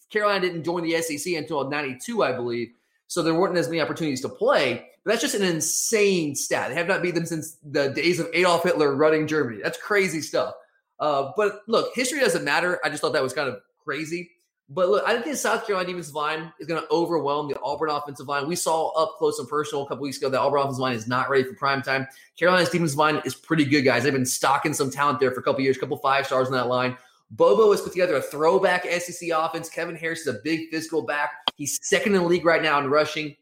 Carolina 0.09 0.41
didn't 0.41 0.65
join 0.65 0.83
the 0.83 1.01
SEC 1.01 1.33
until 1.33 1.69
92, 1.69 2.21
I 2.21 2.33
believe. 2.33 2.73
So 3.07 3.23
there 3.23 3.33
weren't 3.33 3.57
as 3.57 3.69
many 3.69 3.81
opportunities 3.81 4.21
to 4.21 4.29
play. 4.29 4.89
But 5.03 5.11
that's 5.11 5.21
just 5.21 5.35
an 5.35 5.43
insane 5.43 6.35
stat. 6.35 6.69
They 6.69 6.75
have 6.75 6.87
not 6.87 7.01
beat 7.01 7.15
them 7.15 7.25
since 7.25 7.57
the 7.63 7.89
days 7.89 8.19
of 8.19 8.27
Adolf 8.33 8.63
Hitler 8.63 8.93
running 8.93 9.25
Germany. 9.25 9.61
That's 9.63 9.77
crazy 9.77 10.19
stuff. 10.19 10.53
Uh, 10.99 11.31
but 11.37 11.61
look, 11.67 11.95
history 11.95 12.19
doesn't 12.19 12.43
matter. 12.43 12.79
I 12.83 12.89
just 12.89 13.01
thought 13.01 13.13
that 13.13 13.23
was 13.23 13.33
kind 13.33 13.47
of 13.47 13.61
crazy. 13.83 14.31
But 14.71 14.89
look, 14.89 15.03
I 15.07 15.13
think 15.13 15.25
the 15.25 15.35
South 15.35 15.65
Carolina 15.65 15.87
defensive 15.87 16.13
line 16.13 16.53
is 16.59 16.67
going 16.67 16.79
to 16.79 16.87
overwhelm 16.91 17.47
the 17.47 17.59
Auburn 17.61 17.89
offensive 17.89 18.27
line. 18.27 18.47
We 18.47 18.55
saw 18.55 18.89
up 18.89 19.15
close 19.17 19.39
and 19.39 19.47
personal 19.47 19.83
a 19.83 19.87
couple 19.87 20.03
weeks 20.03 20.17
ago 20.17 20.29
that 20.29 20.39
Auburn 20.39 20.59
offensive 20.59 20.79
line 20.79 20.93
is 20.93 21.07
not 21.07 21.27
ready 21.27 21.43
for 21.43 21.55
prime 21.55 21.81
time. 21.81 22.07
Carolina's 22.37 22.69
defensive 22.69 22.97
line 22.97 23.19
is 23.25 23.33
pretty 23.33 23.65
good, 23.65 23.81
guys. 23.81 24.03
They've 24.03 24.13
been 24.13 24.25
stocking 24.25 24.73
some 24.73 24.91
talent 24.91 25.19
there 25.19 25.31
for 25.31 25.39
a 25.39 25.43
couple 25.43 25.61
years, 25.61 25.77
a 25.77 25.79
couple 25.79 25.97
five 25.97 26.27
stars 26.27 26.47
on 26.47 26.53
that 26.53 26.67
line. 26.67 26.95
Bobo 27.31 27.71
has 27.71 27.81
put 27.81 27.91
together 27.93 28.15
a 28.15 28.21
throwback 28.21 28.85
SEC 28.85 29.29
offense. 29.33 29.69
Kevin 29.69 29.95
Harris 29.95 30.21
is 30.21 30.27
a 30.27 30.39
big 30.43 30.69
physical 30.69 31.01
back. 31.01 31.31
He's 31.55 31.79
second 31.81 32.13
in 32.15 32.21
the 32.21 32.27
league 32.27 32.45
right 32.45 32.61
now 32.61 32.79
in 32.79 32.89
rushing. 32.89 33.35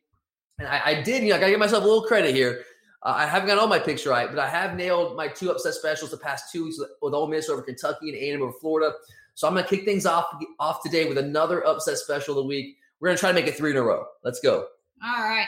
And 0.60 0.67
I, 0.67 0.81
I 0.86 1.01
did, 1.01 1.24
you 1.24 1.29
know, 1.29 1.36
I 1.36 1.39
got 1.39 1.46
to 1.46 1.51
give 1.51 1.60
myself 1.60 1.84
a 1.84 1.88
little 1.88 2.03
credit 2.03 2.34
here. 2.34 2.62
Uh, 3.03 3.13
I 3.17 3.25
haven't 3.25 3.48
got 3.48 3.57
all 3.57 3.67
my 3.67 3.79
picks 3.79 4.05
right, 4.05 4.29
but 4.29 4.39
I 4.39 4.50
have 4.50 4.75
nailed 4.75 5.15
my 5.15 5.27
two 5.27 5.51
upset 5.51 5.74
specials 5.74 6.12
the 6.12 6.17
past 6.17 6.51
two 6.51 6.65
weeks 6.65 6.79
with, 6.79 6.89
with 7.01 7.13
Ole 7.13 7.27
Miss 7.27 7.50
over 7.50 7.62
Kentucky 7.62 8.10
and 8.10 8.17
A&M 8.17 8.41
over 8.41 8.53
Florida. 8.60 8.93
So 9.38 9.48
I'm 9.48 9.53
going 9.53 9.63
to 9.63 9.70
kick 9.70 9.86
things 9.86 10.08
off 10.08 10.25
off 10.60 10.82
today 10.82 11.08
with 11.08 11.20
another 11.20 11.65
upset 11.67 12.00
special 12.00 12.34
of 12.39 12.44
the 12.44 12.48
week. 12.48 12.75
We're 13.00 13.10
going 13.10 13.17
to 13.17 13.20
try 13.20 13.29
to 13.29 13.36
make 13.36 13.46
it 13.46 13.56
three 13.56 13.70
in 13.70 13.77
a 13.77 13.84
row. 13.84 14.03
Let's 14.24 14.39
go. 14.39 14.65
All 15.06 15.24
right. 15.24 15.46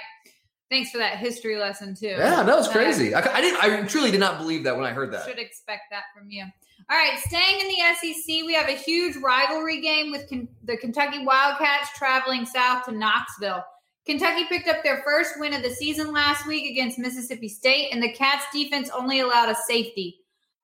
Thanks 0.69 0.91
for 0.91 1.00
that 1.00 1.17
history 1.17 1.58
lesson 1.58 1.96
too. 1.96 2.10
Yeah, 2.10 2.43
that 2.43 2.55
was 2.55 2.67
crazy. 2.67 3.15
I, 3.15 3.22
I 3.22 3.41
didn't. 3.41 3.63
I 3.63 3.81
truly 3.88 4.12
did 4.12 4.19
not 4.19 4.38
believe 4.38 4.63
that 4.65 4.75
when 4.77 4.86
I 4.86 4.91
heard 4.91 5.12
that. 5.13 5.25
Should 5.27 5.39
expect 5.39 5.86
that 5.89 6.03
from 6.15 6.29
you. 6.29 6.43
All 6.91 6.98
right, 6.98 7.17
staying 7.17 7.62
in 7.62 7.67
the 7.67 8.13
SEC, 8.13 8.46
we 8.46 8.53
have 8.53 8.69
a 8.69 8.75
huge 8.75 9.15
rivalry 9.17 9.81
game 9.81 10.12
with 10.12 10.29
the 10.63 10.77
Kentucky 10.77 11.25
Wildcats 11.25 11.89
traveling 11.98 12.46
south 12.46 12.86
to 12.86 12.91
Knoxville. 12.91 13.63
Kentucky 14.05 14.46
picked 14.50 14.67
up 14.67 14.84
their 14.84 15.01
first 15.03 15.39
win 15.39 15.53
of 15.53 15.63
the 15.63 15.69
season 15.72 16.13
last 16.13 16.46
week 16.46 16.69
against 16.69 17.00
Mississippi 17.00 17.50
State, 17.50 17.89
and 17.91 18.01
the 18.01 18.12
Cats 18.13 18.46
defense 18.53 18.91
only 18.91 19.19
allowed 19.19 19.50
a 19.50 19.55
safety. 19.67 20.19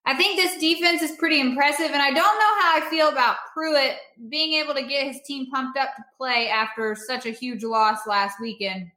I 0.08 0.14
think 0.14 0.40
this 0.40 0.60
defense 0.60 1.02
is 1.02 1.12
pretty 1.18 1.40
impressive, 1.40 1.88
and 1.88 2.02
I 2.02 2.12
don't 2.12 2.16
know 2.16 2.62
how 2.62 2.78
I 2.78 2.88
feel 2.90 3.10
about 3.10 3.38
Pruitt 3.54 3.96
being 4.30 4.54
able 4.54 4.76
to 4.76 4.84
get 4.84 5.08
his 5.08 5.22
team 5.26 5.50
pumped 5.50 5.80
up 5.80 5.96
to 5.96 6.04
play 6.18 6.48
after 6.48 6.96
such 6.96 7.26
a 7.26 7.32
huge 7.32 7.64
loss 7.64 8.06
last 8.06 8.40
weekend 8.40 8.92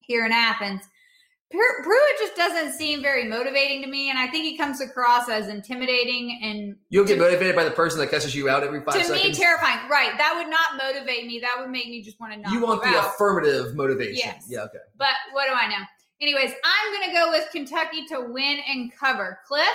here 0.00 0.26
in 0.26 0.32
Athens. 0.32 0.82
Pruitt 1.50 2.18
just 2.18 2.36
doesn't 2.36 2.74
seem 2.74 3.02
very 3.02 3.26
motivating 3.26 3.82
to 3.82 3.88
me, 3.88 4.08
and 4.10 4.18
I 4.18 4.28
think 4.28 4.44
he 4.44 4.56
comes 4.56 4.80
across 4.80 5.28
as 5.28 5.48
intimidating 5.48 6.38
and 6.42 6.76
You'll 6.90 7.04
get 7.04 7.14
to, 7.14 7.20
motivated 7.22 7.56
by 7.56 7.64
the 7.64 7.72
person 7.72 7.98
that 8.00 8.10
cusses 8.10 8.36
you 8.36 8.48
out 8.48 8.62
every 8.62 8.84
five 8.84 8.94
to 8.94 9.04
seconds. 9.04 9.24
me 9.24 9.32
terrifying. 9.32 9.88
Right, 9.88 10.16
that 10.16 10.34
would 10.36 10.48
not 10.48 10.76
motivate 10.80 11.26
me. 11.26 11.40
That 11.40 11.56
would 11.58 11.70
make 11.70 11.88
me 11.88 12.02
just 12.02 12.20
want 12.20 12.34
to 12.34 12.38
knock 12.38 12.52
you 12.52 12.60
want 12.60 12.82
the 12.82 12.88
out. 12.90 13.14
affirmative 13.14 13.74
motivation. 13.74 14.14
Yes. 14.16 14.46
Yeah, 14.48 14.60
okay. 14.60 14.78
But 14.96 15.14
what 15.32 15.48
do 15.48 15.54
I 15.54 15.68
know? 15.68 15.84
Anyways, 16.20 16.52
I'm 16.64 16.92
going 16.92 17.08
to 17.08 17.14
go 17.14 17.30
with 17.30 17.48
Kentucky 17.50 18.04
to 18.08 18.20
win 18.30 18.58
and 18.68 18.92
cover. 18.94 19.40
Cliff? 19.48 19.66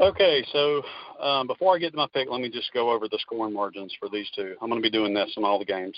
Okay, 0.00 0.44
so 0.52 0.82
um, 1.20 1.46
before 1.46 1.74
I 1.74 1.78
get 1.78 1.92
to 1.92 1.96
my 1.96 2.08
pick, 2.12 2.28
let 2.28 2.40
me 2.40 2.50
just 2.50 2.72
go 2.72 2.90
over 2.90 3.08
the 3.08 3.18
scoring 3.20 3.54
margins 3.54 3.94
for 4.00 4.08
these 4.08 4.28
two. 4.34 4.56
I'm 4.60 4.68
going 4.68 4.82
to 4.82 4.86
be 4.86 4.90
doing 4.90 5.14
this 5.14 5.32
in 5.36 5.44
all 5.44 5.58
the 5.58 5.64
games. 5.64 5.96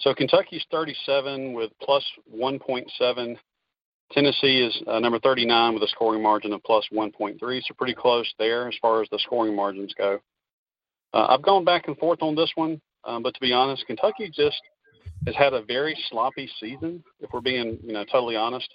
So 0.00 0.14
Kentucky's 0.14 0.64
37 0.70 1.52
with 1.52 1.70
plus 1.80 2.04
1.7. 2.34 3.36
Tennessee 4.10 4.62
is 4.62 4.82
uh, 4.88 4.98
number 4.98 5.20
39 5.20 5.74
with 5.74 5.82
a 5.84 5.88
scoring 5.88 6.22
margin 6.22 6.52
of 6.52 6.62
plus 6.64 6.84
1.3. 6.92 7.38
So 7.38 7.74
pretty 7.78 7.94
close 7.94 8.32
there 8.38 8.66
as 8.66 8.74
far 8.82 9.00
as 9.00 9.08
the 9.10 9.20
scoring 9.20 9.54
margins 9.54 9.94
go. 9.96 10.18
Uh, 11.12 11.26
I've 11.28 11.42
gone 11.42 11.64
back 11.64 11.86
and 11.86 11.96
forth 11.98 12.22
on 12.22 12.34
this 12.34 12.50
one, 12.56 12.80
um, 13.04 13.22
but 13.22 13.34
to 13.34 13.40
be 13.40 13.52
honest, 13.52 13.86
Kentucky 13.86 14.28
just 14.34 14.60
has 15.26 15.36
had 15.36 15.52
a 15.52 15.62
very 15.62 15.96
sloppy 16.08 16.50
season. 16.58 17.04
If 17.20 17.30
we're 17.32 17.40
being, 17.40 17.78
you 17.84 17.92
know, 17.92 18.04
totally 18.04 18.36
honest, 18.36 18.68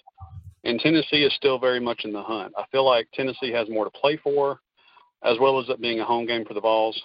and 0.66 0.80
Tennessee 0.80 1.24
is 1.24 1.32
still 1.34 1.58
very 1.58 1.80
much 1.80 2.04
in 2.04 2.12
the 2.12 2.22
hunt. 2.22 2.52
I 2.56 2.64
feel 2.72 2.84
like 2.84 3.08
Tennessee 3.14 3.52
has 3.52 3.68
more 3.68 3.84
to 3.84 3.90
play 3.90 4.16
for, 4.22 4.60
as 5.24 5.38
well 5.38 5.60
as 5.60 5.68
it 5.68 5.80
being 5.80 6.00
a 6.00 6.04
home 6.04 6.26
game 6.26 6.44
for 6.44 6.54
the 6.54 6.60
Vols. 6.60 7.00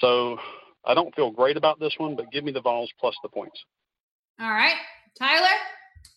So 0.00 0.38
I 0.84 0.94
don't 0.94 1.14
feel 1.14 1.30
great 1.30 1.56
about 1.56 1.78
this 1.78 1.92
one, 1.98 2.16
but 2.16 2.30
give 2.32 2.44
me 2.44 2.52
the 2.52 2.60
Vols 2.60 2.90
plus 2.98 3.14
the 3.22 3.28
points. 3.28 3.58
All 4.40 4.50
right. 4.50 4.76
Tyler? 5.18 5.46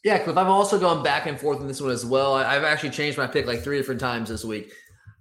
Yeah, 0.04 0.20
Cliff, 0.20 0.38
I've 0.38 0.48
also 0.48 0.80
gone 0.80 1.04
back 1.04 1.26
and 1.26 1.40
forth 1.40 1.60
on 1.60 1.68
this 1.68 1.82
one 1.82 1.92
as 1.92 2.06
well. 2.06 2.34
I- 2.34 2.56
I've 2.56 2.64
actually 2.64 2.92
changed 2.92 3.18
my 3.18 3.28
pick 3.28 3.46
like 3.46 3.62
three 3.64 3.78
different 3.78 4.00
times 4.00 4.30
this 4.30 4.46
week. 4.46 4.72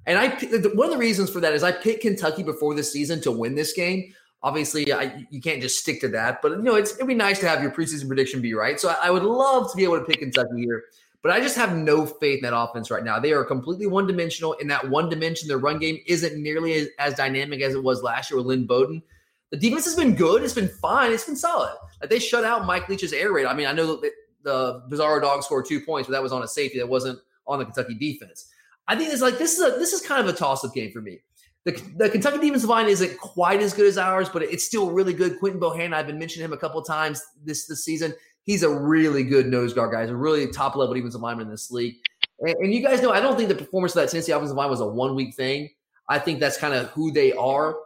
And 0.06 0.18
I 0.18 0.28
one 0.74 0.86
of 0.86 0.92
the 0.92 0.98
reasons 0.98 1.28
for 1.28 1.40
that 1.40 1.52
is 1.52 1.62
I 1.62 1.70
picked 1.70 2.00
Kentucky 2.00 2.42
before 2.42 2.74
this 2.74 2.90
season 2.90 3.20
to 3.22 3.30
win 3.30 3.54
this 3.54 3.74
game. 3.74 4.14
Obviously, 4.42 4.90
I, 4.90 5.26
you 5.30 5.40
can't 5.40 5.60
just 5.60 5.78
stick 5.78 6.00
to 6.00 6.08
that, 6.08 6.40
but 6.40 6.52
you 6.52 6.62
know 6.62 6.76
it's 6.76 6.94
it'd 6.94 7.06
be 7.06 7.14
nice 7.14 7.40
to 7.40 7.48
have 7.48 7.60
your 7.60 7.72
preseason 7.72 8.06
prediction 8.08 8.40
be 8.40 8.54
right. 8.54 8.80
So 8.80 8.88
I, 8.88 9.08
I 9.08 9.10
would 9.10 9.22
love 9.22 9.70
to 9.70 9.76
be 9.76 9.84
able 9.84 9.98
to 9.98 10.04
pick 10.06 10.20
Kentucky 10.20 10.60
here, 10.60 10.84
but 11.22 11.32
I 11.32 11.40
just 11.40 11.56
have 11.56 11.76
no 11.76 12.06
faith 12.06 12.38
in 12.38 12.50
that 12.50 12.56
offense 12.56 12.90
right 12.90 13.02
now. 13.02 13.18
They 13.18 13.32
are 13.32 13.44
completely 13.44 13.86
one 13.86 14.06
dimensional. 14.06 14.52
In 14.54 14.68
that 14.68 14.88
one 14.88 15.08
dimension, 15.08 15.48
their 15.48 15.58
run 15.58 15.78
game 15.78 15.98
isn't 16.06 16.40
nearly 16.40 16.74
as, 16.74 16.88
as 16.98 17.14
dynamic 17.14 17.60
as 17.60 17.74
it 17.74 17.82
was 17.82 18.02
last 18.02 18.30
year 18.30 18.38
with 18.38 18.46
Lynn 18.46 18.66
Bowden. 18.66 19.02
The 19.50 19.56
defense 19.56 19.84
has 19.86 19.96
been 19.96 20.14
good. 20.14 20.42
It's 20.42 20.54
been 20.54 20.68
fine. 20.68 21.12
It's 21.12 21.24
been 21.24 21.36
solid. 21.36 21.74
Like 22.00 22.10
they 22.10 22.18
shut 22.18 22.44
out 22.44 22.66
Mike 22.66 22.88
Leach's 22.88 23.12
air 23.12 23.32
raid. 23.32 23.46
I 23.46 23.54
mean, 23.54 23.66
I 23.66 23.72
know 23.72 23.96
that 23.96 24.12
the 24.42 24.82
Bizarro 24.90 25.20
dog 25.20 25.42
scored 25.42 25.66
two 25.66 25.80
points, 25.80 26.08
but 26.08 26.12
that 26.12 26.22
was 26.22 26.32
on 26.32 26.42
a 26.42 26.48
safety. 26.48 26.78
That 26.78 26.88
wasn't 26.88 27.18
on 27.46 27.58
the 27.58 27.64
Kentucky 27.64 27.94
defense. 27.94 28.50
I 28.86 28.96
think 28.96 29.12
it's 29.12 29.22
like 29.22 29.38
this 29.38 29.58
is 29.58 29.64
a 29.64 29.78
this 29.78 29.92
is 29.92 30.00
kind 30.00 30.20
of 30.20 30.32
a 30.32 30.36
toss 30.36 30.64
up 30.64 30.74
game 30.74 30.92
for 30.92 31.00
me. 31.00 31.20
The, 31.64 31.72
the 31.96 32.08
Kentucky 32.08 32.38
defensive 32.38 32.70
line 32.70 32.86
isn't 32.86 33.18
quite 33.18 33.60
as 33.60 33.74
good 33.74 33.86
as 33.86 33.98
ours, 33.98 34.28
but 34.28 34.42
it's 34.42 34.64
still 34.64 34.90
really 34.90 35.12
good. 35.12 35.38
Quinton 35.38 35.60
Bohanna, 35.60 35.94
I've 35.94 36.06
been 36.06 36.18
mentioning 36.18 36.44
him 36.44 36.52
a 36.52 36.56
couple 36.56 36.80
of 36.80 36.86
times 36.86 37.22
this 37.44 37.66
this 37.66 37.84
season. 37.84 38.14
He's 38.48 38.62
a 38.62 38.70
really 38.70 39.24
good 39.24 39.46
nose 39.46 39.74
guard 39.74 39.92
guy. 39.92 40.00
He's 40.00 40.10
a 40.10 40.16
really 40.16 40.46
top 40.46 40.74
level 40.74 40.94
defensive 40.94 41.20
lineman 41.20 41.48
in 41.48 41.50
this 41.50 41.70
league. 41.70 41.96
And, 42.40 42.56
and 42.56 42.72
you 42.72 42.80
guys 42.80 43.02
know, 43.02 43.10
I 43.10 43.20
don't 43.20 43.36
think 43.36 43.50
the 43.50 43.54
performance 43.54 43.94
of 43.94 44.00
that 44.00 44.10
Tennessee 44.10 44.32
offensive 44.32 44.56
line 44.56 44.70
was 44.70 44.80
a 44.80 44.86
one 44.86 45.14
week 45.14 45.34
thing. 45.34 45.68
I 46.08 46.18
think 46.18 46.40
that's 46.40 46.56
kind 46.56 46.72
of 46.72 46.88
who 46.92 47.12
they 47.12 47.34
are. 47.34 47.76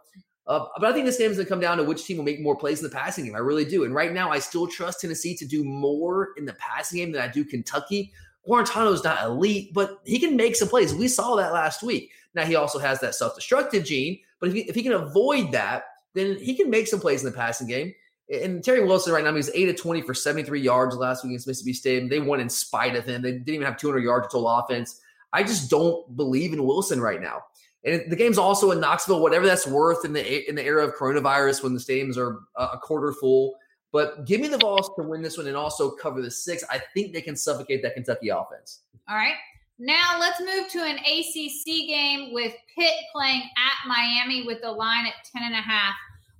Uh, 0.47 0.65
but 0.79 0.89
I 0.89 0.93
think 0.93 1.05
this 1.05 1.17
game 1.17 1.29
is 1.31 1.35
going 1.35 1.47
to 1.47 1.49
come 1.49 1.59
down 1.59 1.79
to 1.79 1.83
which 1.83 2.05
team 2.05 2.15
will 2.15 2.23
make 2.23 2.39
more 2.39 2.55
plays 2.55 2.81
in 2.81 2.89
the 2.89 2.95
passing 2.95 3.25
game. 3.25 3.35
I 3.35 3.39
really 3.39 3.65
do. 3.65 3.83
And 3.83 3.93
right 3.93 4.13
now, 4.13 4.31
I 4.31 4.39
still 4.39 4.65
trust 4.65 5.01
Tennessee 5.01 5.35
to 5.35 5.45
do 5.45 5.65
more 5.65 6.29
in 6.37 6.45
the 6.45 6.53
passing 6.53 6.99
game 6.99 7.11
than 7.11 7.21
I 7.21 7.27
do 7.27 7.43
Kentucky. 7.43 8.13
Guarantano's 8.47 9.03
not 9.03 9.21
elite, 9.21 9.73
but 9.73 9.99
he 10.05 10.17
can 10.17 10.37
make 10.37 10.55
some 10.55 10.69
plays. 10.69 10.95
We 10.95 11.09
saw 11.09 11.35
that 11.35 11.51
last 11.51 11.83
week. 11.83 12.11
Now 12.35 12.45
he 12.45 12.55
also 12.55 12.79
has 12.79 13.01
that 13.01 13.15
self-destructive 13.15 13.83
gene, 13.83 14.17
but 14.39 14.47
if 14.47 14.55
he, 14.55 14.61
if 14.61 14.75
he 14.75 14.83
can 14.83 14.93
avoid 14.93 15.51
that, 15.51 15.83
then 16.13 16.37
he 16.37 16.55
can 16.55 16.69
make 16.69 16.87
some 16.87 17.01
plays 17.01 17.21
in 17.21 17.29
the 17.29 17.35
passing 17.35 17.67
game. 17.67 17.93
And 18.41 18.63
Terry 18.63 18.83
Wilson 18.83 19.13
right 19.13 19.23
now, 19.23 19.33
he's 19.35 19.49
8 19.53 19.69
of 19.69 19.75
20 19.77 20.01
for 20.01 20.13
73 20.13 20.59
yards 20.59 20.95
last 20.95 21.23
week 21.23 21.31
against 21.31 21.47
Mississippi 21.47 21.73
State. 21.73 22.09
They 22.09 22.19
won 22.19 22.39
in 22.39 22.49
spite 22.49 22.95
of 22.95 23.05
him. 23.05 23.21
They 23.21 23.33
didn't 23.33 23.49
even 23.49 23.65
have 23.65 23.77
200 23.77 23.99
yards 23.99 24.27
total 24.27 24.49
offense. 24.49 24.99
I 25.33 25.43
just 25.43 25.69
don't 25.69 26.15
believe 26.15 26.53
in 26.53 26.63
Wilson 26.65 27.01
right 27.01 27.21
now. 27.21 27.43
And 27.85 28.09
the 28.09 28.15
game's 28.15 28.37
also 28.37 28.71
in 28.71 28.79
Knoxville, 28.79 29.21
whatever 29.21 29.45
that's 29.45 29.67
worth 29.67 30.05
in 30.05 30.13
the 30.13 30.49
in 30.49 30.55
the 30.55 30.63
era 30.63 30.85
of 30.85 30.95
coronavirus 30.95 31.63
when 31.63 31.73
the 31.73 31.79
stadiums 31.79 32.17
are 32.17 32.39
a 32.55 32.77
quarter 32.77 33.11
full. 33.11 33.55
But 33.91 34.25
give 34.25 34.41
me 34.41 34.47
the 34.47 34.57
Vols 34.57 34.89
to 34.95 35.03
win 35.03 35.21
this 35.21 35.37
one 35.37 35.47
and 35.47 35.57
also 35.57 35.91
cover 35.91 36.21
the 36.21 36.31
six. 36.31 36.63
I 36.69 36.81
think 36.93 37.13
they 37.13 37.21
can 37.21 37.35
suffocate 37.35 37.83
that 37.83 37.93
Kentucky 37.93 38.29
offense. 38.29 38.81
All 39.09 39.15
right. 39.15 39.35
Now 39.79 40.17
let's 40.19 40.39
move 40.39 40.69
to 40.69 40.79
an 40.79 40.97
ACC 40.97 41.65
game 41.65 42.33
with 42.33 42.53
Pitt 42.75 42.93
playing 43.13 43.41
at 43.41 43.87
Miami 43.87 44.43
with 44.47 44.61
the 44.61 44.71
line 44.71 45.05
at 45.05 45.13
10 45.31 45.43
and 45.43 45.53
a 45.53 45.61
half. 45.61 45.93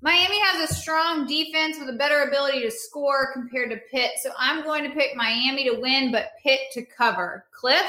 Miami 0.04 0.38
has 0.42 0.70
a 0.70 0.74
strong 0.74 1.26
defense 1.26 1.78
with 1.80 1.88
a 1.88 1.98
better 1.98 2.24
ability 2.24 2.62
to 2.62 2.70
score 2.70 3.32
compared 3.32 3.70
to 3.70 3.78
Pitt. 3.90 4.12
So 4.22 4.32
I'm 4.38 4.62
going 4.62 4.84
to 4.84 4.90
pick 4.90 5.16
Miami 5.16 5.64
to 5.70 5.80
win, 5.80 6.12
but 6.12 6.32
Pitt 6.44 6.60
to 6.74 6.84
cover. 6.86 7.46
Cliff? 7.58 7.86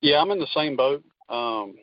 Yeah, 0.00 0.20
I'm 0.20 0.30
in 0.30 0.38
the 0.38 0.46
same 0.54 0.76
boat. 0.76 1.02
Um, 1.28 1.74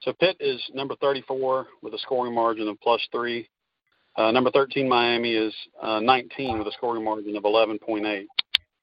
so 0.00 0.12
Pitt 0.12 0.36
is 0.40 0.60
number 0.74 0.96
34 0.96 1.68
with 1.82 1.94
a 1.94 1.98
scoring 1.98 2.34
margin 2.34 2.66
of 2.66 2.80
plus 2.80 3.00
three. 3.12 3.48
Uh, 4.16 4.32
number 4.32 4.50
13, 4.50 4.88
Miami 4.88 5.34
is 5.34 5.54
uh, 5.80 6.00
19 6.00 6.58
with 6.58 6.66
a 6.66 6.72
scoring 6.72 7.04
margin 7.04 7.36
of 7.36 7.44
11.8. 7.44 8.26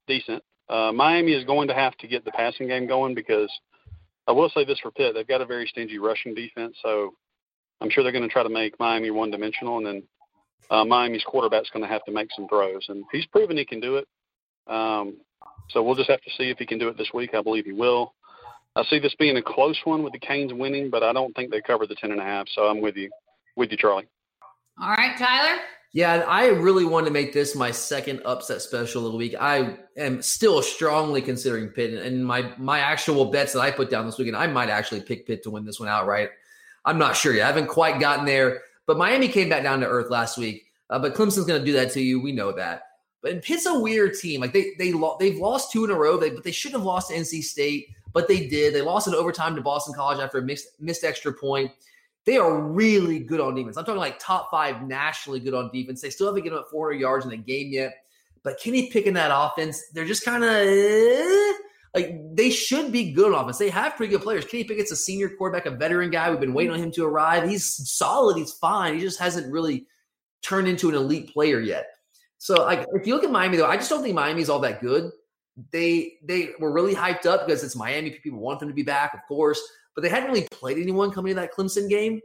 Decent. 0.07 0.41
Uh, 0.69 0.93
Miami 0.93 1.33
is 1.33 1.43
going 1.43 1.67
to 1.67 1.73
have 1.73 1.97
to 1.97 2.07
get 2.07 2.23
the 2.23 2.31
passing 2.31 2.67
game 2.67 2.87
going 2.87 3.13
because 3.13 3.51
I 4.25 4.31
will 4.31 4.49
say 4.55 4.63
this 4.63 4.79
for 4.79 4.91
Pitt, 4.91 5.15
they've 5.15 5.27
got 5.27 5.41
a 5.41 5.45
very 5.45 5.67
stingy 5.67 5.99
rushing 5.99 6.33
defense, 6.33 6.77
so 6.81 7.13
I'm 7.81 7.89
sure 7.89 8.03
they're 8.03 8.11
going 8.11 8.27
to 8.27 8.29
try 8.29 8.43
to 8.43 8.49
make 8.49 8.79
Miami 8.79 9.11
one 9.11 9.31
dimensional, 9.31 9.77
and 9.77 9.85
then 9.85 10.03
uh, 10.69 10.83
Miami's 10.83 11.23
quarterback's 11.23 11.69
going 11.69 11.83
to 11.83 11.89
have 11.89 12.03
to 12.05 12.11
make 12.11 12.29
some 12.35 12.47
throws, 12.47 12.85
and 12.89 13.03
he's 13.11 13.25
proven 13.27 13.57
he 13.57 13.65
can 13.65 13.79
do 13.79 13.97
it. 13.97 14.07
Um, 14.67 15.17
so 15.69 15.83
we'll 15.83 15.95
just 15.95 16.09
have 16.09 16.21
to 16.21 16.29
see 16.37 16.49
if 16.49 16.57
he 16.57 16.65
can 16.65 16.79
do 16.79 16.87
it 16.87 16.97
this 16.97 17.09
week. 17.13 17.33
I 17.33 17.41
believe 17.41 17.65
he 17.65 17.73
will. 17.73 18.13
I 18.75 18.83
see 18.85 18.99
this 18.99 19.15
being 19.15 19.37
a 19.37 19.41
close 19.41 19.79
one 19.85 20.03
with 20.03 20.13
the 20.13 20.19
Canes 20.19 20.53
winning, 20.53 20.89
but 20.89 21.03
I 21.03 21.11
don't 21.13 21.35
think 21.35 21.51
they 21.51 21.61
cover 21.61 21.87
the 21.87 21.95
ten 21.95 22.11
and 22.11 22.19
a 22.19 22.23
half. 22.23 22.47
So 22.49 22.63
I'm 22.63 22.81
with 22.81 22.95
you, 22.95 23.09
with 23.55 23.71
you, 23.71 23.77
Charlie. 23.77 24.07
All 24.79 24.89
right, 24.89 25.17
Tyler. 25.17 25.59
Yeah, 25.93 26.25
I 26.27 26.47
really 26.47 26.85
want 26.85 27.07
to 27.07 27.11
make 27.11 27.33
this 27.33 27.55
my 27.55 27.71
second 27.71 28.21
upset 28.25 28.61
special 28.61 29.05
of 29.05 29.13
the 29.13 29.17
week. 29.17 29.33
I 29.39 29.77
am 29.95 30.21
still 30.21 30.61
strongly 30.61 31.21
considering 31.21 31.69
Pitt, 31.69 31.93
and 31.93 32.25
my 32.25 32.53
my 32.57 32.79
actual 32.79 33.25
bets 33.25 33.53
that 33.53 33.61
I 33.61 33.71
put 33.71 33.89
down 33.89 34.05
this 34.05 34.17
weekend, 34.17 34.37
I 34.37 34.47
might 34.47 34.69
actually 34.69 35.01
pick 35.01 35.25
Pitt 35.25 35.43
to 35.43 35.49
win 35.49 35.65
this 35.65 35.79
one 35.79 35.89
outright. 35.89 36.29
I'm 36.87 36.97
not 36.97 37.15
sure 37.15 37.33
yet. 37.33 37.43
I 37.43 37.47
haven't 37.47 37.67
quite 37.67 37.99
gotten 37.99 38.25
there, 38.25 38.61
but 38.85 38.97
Miami 38.97 39.27
came 39.27 39.49
back 39.49 39.61
down 39.61 39.81
to 39.81 39.87
earth 39.87 40.09
last 40.09 40.37
week. 40.37 40.63
Uh, 40.89 40.97
but 40.97 41.13
Clemson's 41.13 41.45
going 41.45 41.59
to 41.59 41.65
do 41.65 41.73
that 41.73 41.91
to 41.91 42.01
you. 42.01 42.21
We 42.21 42.31
know 42.31 42.53
that. 42.53 42.83
But 43.21 43.43
Pitt's 43.43 43.65
a 43.65 43.77
weird 43.77 44.13
team. 44.13 44.39
Like 44.39 44.53
they 44.53 44.71
they 44.79 44.93
lo- 44.93 45.17
they've 45.19 45.37
lost 45.37 45.71
two 45.71 45.83
in 45.83 45.91
a 45.91 45.95
row. 45.95 46.17
They 46.17 46.29
but 46.29 46.43
they 46.43 46.51
should 46.51 46.71
have 46.71 46.83
lost 46.83 47.09
to 47.09 47.15
NC 47.15 47.43
State, 47.43 47.89
but 48.13 48.27
they 48.27 48.47
did. 48.47 48.73
They 48.73 48.81
lost 48.81 49.07
in 49.07 49.13
overtime 49.13 49.55
to 49.55 49.61
Boston 49.61 49.93
College 49.93 50.19
after 50.19 50.37
a 50.37 50.41
missed 50.41 50.79
missed 50.79 51.03
extra 51.03 51.33
point. 51.33 51.71
They 52.25 52.37
are 52.37 52.57
really 52.61 53.19
good 53.19 53.41
on 53.41 53.55
defense. 53.55 53.75
I'm 53.75 53.85
talking 53.85 53.99
like 53.99 54.19
top 54.19 54.49
five 54.49 54.83
nationally 54.83 55.39
good 55.39 55.53
on 55.53 55.69
defense. 55.71 55.99
They 55.99 56.09
still 56.09 56.27
haven't 56.27 56.43
given 56.43 56.59
up 56.59 56.69
400 56.69 56.99
yards 56.99 57.25
in 57.25 57.31
the 57.31 57.37
game 57.37 57.69
yet. 57.71 58.03
But 58.43 58.59
Kenny 58.59 58.89
Pickett 58.89 59.13
that 59.15 59.31
offense, 59.33 59.89
they're 59.93 60.05
just 60.05 60.23
kind 60.23 60.43
of 60.43 60.49
eh, 60.49 61.53
like 61.97 62.35
they 62.35 62.51
should 62.51 62.91
be 62.91 63.11
good 63.11 63.33
on 63.33 63.41
offense. 63.41 63.57
They 63.57 63.71
have 63.71 63.95
pretty 63.95 64.11
good 64.11 64.21
players. 64.21 64.45
Kenny 64.45 64.63
Pickett's 64.63 64.91
a 64.91 64.95
senior 64.95 65.29
quarterback, 65.29 65.65
a 65.65 65.71
veteran 65.71 66.11
guy. 66.11 66.29
We've 66.29 66.39
been 66.39 66.53
waiting 66.53 66.71
on 66.71 66.79
him 66.79 66.91
to 66.91 67.05
arrive. 67.05 67.49
He's 67.49 67.65
solid. 67.89 68.37
He's 68.37 68.53
fine. 68.53 68.93
He 68.93 68.99
just 68.99 69.19
hasn't 69.19 69.51
really 69.51 69.87
turned 70.43 70.67
into 70.67 70.89
an 70.89 70.95
elite 70.95 71.33
player 71.33 71.59
yet. 71.59 71.87
So, 72.37 72.63
like, 72.65 72.85
if 72.93 73.07
you 73.07 73.15
look 73.15 73.23
at 73.23 73.31
Miami, 73.31 73.57
though, 73.57 73.65
I 73.65 73.77
just 73.77 73.89
don't 73.89 74.03
think 74.03 74.13
Miami's 74.13 74.47
all 74.47 74.59
that 74.59 74.79
good. 74.79 75.11
They 75.71 76.17
they 76.23 76.51
were 76.59 76.71
really 76.71 76.93
hyped 76.93 77.25
up 77.25 77.47
because 77.47 77.63
it's 77.63 77.75
Miami. 77.75 78.11
People 78.11 78.39
want 78.39 78.59
them 78.59 78.69
to 78.69 78.75
be 78.75 78.83
back, 78.83 79.15
of 79.15 79.21
course, 79.27 79.59
but 79.95 80.03
they 80.03 80.09
hadn't 80.09 80.29
really 80.29 80.47
played 80.51 80.77
anyone 80.77 81.09
coming 81.09 81.31
to 81.31 81.41
that 81.41 81.53
Clemson 81.53 81.89
game. 81.89 82.21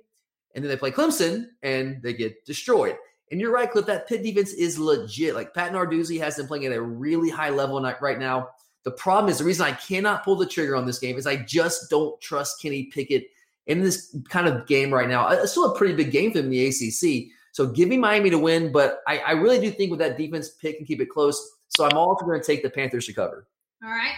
And 0.55 0.63
then 0.63 0.69
they 0.69 0.77
play 0.77 0.91
Clemson 0.91 1.47
and 1.63 2.03
they 2.03 2.13
get 2.13 2.45
destroyed. 2.45 2.97
And 3.31 3.41
you're 3.41 3.51
right, 3.51 3.71
Cliff. 3.71 3.87
That 3.87 4.07
Pitt 4.07 4.23
defense 4.23 4.53
is 4.53 4.79
legit. 4.79 5.35
Like 5.35 5.55
Pat 5.55 5.73
Narduzzi 5.73 6.21
has 6.21 6.37
them 6.37 6.47
playing 6.47 6.67
at 6.67 6.73
a 6.73 6.83
really 6.83 7.31
high 7.31 7.49
level 7.49 7.81
right 8.03 8.19
now. 8.19 8.51
The 8.85 8.91
problem 8.91 9.31
is 9.31 9.39
the 9.39 9.45
reason 9.45 9.65
I 9.65 9.73
cannot 9.73 10.25
pull 10.25 10.37
the 10.37 10.47
trigger 10.47 10.75
on 10.75 10.87
this 10.87 10.99
game 10.99 11.17
is 11.17 11.27
I 11.27 11.37
just 11.37 11.89
don't 11.89 12.21
trust 12.21 12.61
Kenny 12.61 12.85
Pickett 12.85 13.27
in 13.67 13.81
this 13.81 14.17
kind 14.29 14.49
of 14.49 14.67
game 14.67 14.93
right 14.93 15.09
now. 15.09 15.29
It's 15.29 15.53
still 15.53 15.73
a 15.73 15.79
pretty 15.79 15.95
big 15.95 16.11
game 16.11 16.33
for 16.33 16.39
them 16.39 16.47
in 16.47 16.51
the 16.51 16.67
ACC. 16.67 17.33
So 17.53 17.67
give 17.67 17.89
me 17.89 17.97
Miami 17.97 18.31
to 18.31 18.39
win, 18.39 18.73
but 18.73 19.01
I, 19.07 19.19
I 19.19 19.33
really 19.33 19.61
do 19.61 19.71
think 19.71 19.91
with 19.91 20.01
that 20.01 20.17
defense, 20.17 20.51
Pitt 20.51 20.79
can 20.79 20.87
keep 20.87 21.01
it 21.01 21.11
close. 21.11 21.59
So 21.69 21.85
I'm 21.85 21.97
also 21.97 22.25
going 22.25 22.41
to 22.41 22.47
take 22.47 22.63
the 22.63 22.71
Panthers 22.71 23.07
to 23.07 23.13
cover. 23.13 23.47
All 23.85 23.91
right. 23.91 24.15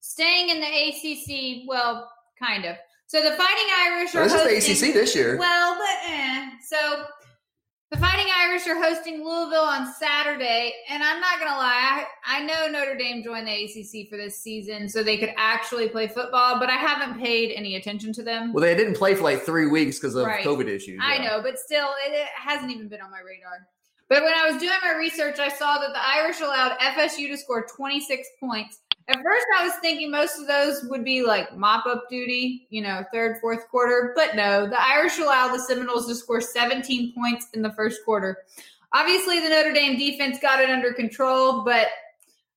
Staying 0.00 0.50
in 0.50 0.60
the 0.60 0.66
ACC, 0.66 1.68
well, 1.68 2.10
kind 2.38 2.64
of. 2.64 2.76
So 3.06 3.22
the 3.22 3.36
Fighting 3.36 3.66
Irish 3.78 4.14
are 4.14 4.24
this 4.24 4.32
hosting, 4.32 4.56
is 4.56 4.80
the 4.80 4.88
ACC 4.88 4.94
this 4.94 5.14
year. 5.14 5.38
Well, 5.38 5.76
but 5.76 6.10
eh. 6.10 6.50
So 6.66 7.04
The 7.92 7.98
Fighting 7.98 8.28
Irish 8.38 8.66
are 8.68 8.82
hosting 8.82 9.22
Louisville 9.22 9.64
on 9.64 9.92
Saturday, 9.92 10.72
and 10.88 11.02
I'm 11.02 11.20
not 11.20 11.38
gonna 11.38 11.58
lie, 11.58 12.06
I, 12.24 12.38
I 12.38 12.42
know 12.42 12.66
Notre 12.68 12.96
Dame 12.96 13.22
joined 13.22 13.46
the 13.46 13.52
ACC 13.52 14.08
for 14.08 14.16
this 14.16 14.40
season 14.40 14.88
so 14.88 15.02
they 15.02 15.18
could 15.18 15.34
actually 15.36 15.90
play 15.90 16.08
football, 16.08 16.58
but 16.58 16.70
I 16.70 16.76
haven't 16.76 17.20
paid 17.20 17.52
any 17.52 17.76
attention 17.76 18.14
to 18.14 18.22
them. 18.22 18.54
Well, 18.54 18.62
they 18.62 18.74
didn't 18.74 18.94
play 18.94 19.14
for 19.14 19.24
like 19.24 19.42
three 19.42 19.66
weeks 19.66 19.98
because 19.98 20.14
of 20.14 20.24
Right. 20.24 20.42
COVID 20.42 20.68
issues. 20.68 21.00
I 21.02 21.18
know, 21.18 21.42
but 21.42 21.58
still, 21.58 21.90
it, 22.06 22.12
it 22.12 22.28
hasn't 22.34 22.70
even 22.70 22.88
been 22.88 23.02
on 23.02 23.10
my 23.10 23.20
radar. 23.20 23.68
But 24.08 24.22
when 24.22 24.32
I 24.32 24.50
was 24.50 24.58
doing 24.58 24.78
my 24.82 24.96
research, 24.96 25.38
I 25.38 25.50
saw 25.50 25.76
that 25.76 25.92
the 25.92 26.02
Irish 26.02 26.40
allowed 26.40 26.78
FSU 26.78 27.28
to 27.28 27.36
score 27.36 27.66
26 27.76 28.26
points. 28.40 28.78
At 29.08 29.16
first, 29.16 29.46
I 29.58 29.64
was 29.64 29.74
thinking 29.80 30.10
most 30.10 30.38
of 30.38 30.46
those 30.46 30.84
would 30.84 31.04
be 31.04 31.22
like 31.22 31.56
mop 31.56 31.86
up 31.86 32.08
duty, 32.08 32.66
you 32.70 32.82
know, 32.82 33.04
third, 33.12 33.38
fourth 33.40 33.68
quarter. 33.68 34.12
But 34.14 34.36
no, 34.36 34.66
the 34.68 34.80
Irish 34.80 35.18
allowed 35.18 35.52
the 35.52 35.58
Seminoles 35.58 36.06
to 36.06 36.14
score 36.14 36.40
17 36.40 37.12
points 37.12 37.48
in 37.54 37.62
the 37.62 37.72
first 37.72 38.04
quarter. 38.04 38.38
Obviously, 38.92 39.40
the 39.40 39.48
Notre 39.48 39.72
Dame 39.72 39.98
defense 39.98 40.38
got 40.40 40.60
it 40.60 40.70
under 40.70 40.92
control, 40.92 41.64
but 41.64 41.88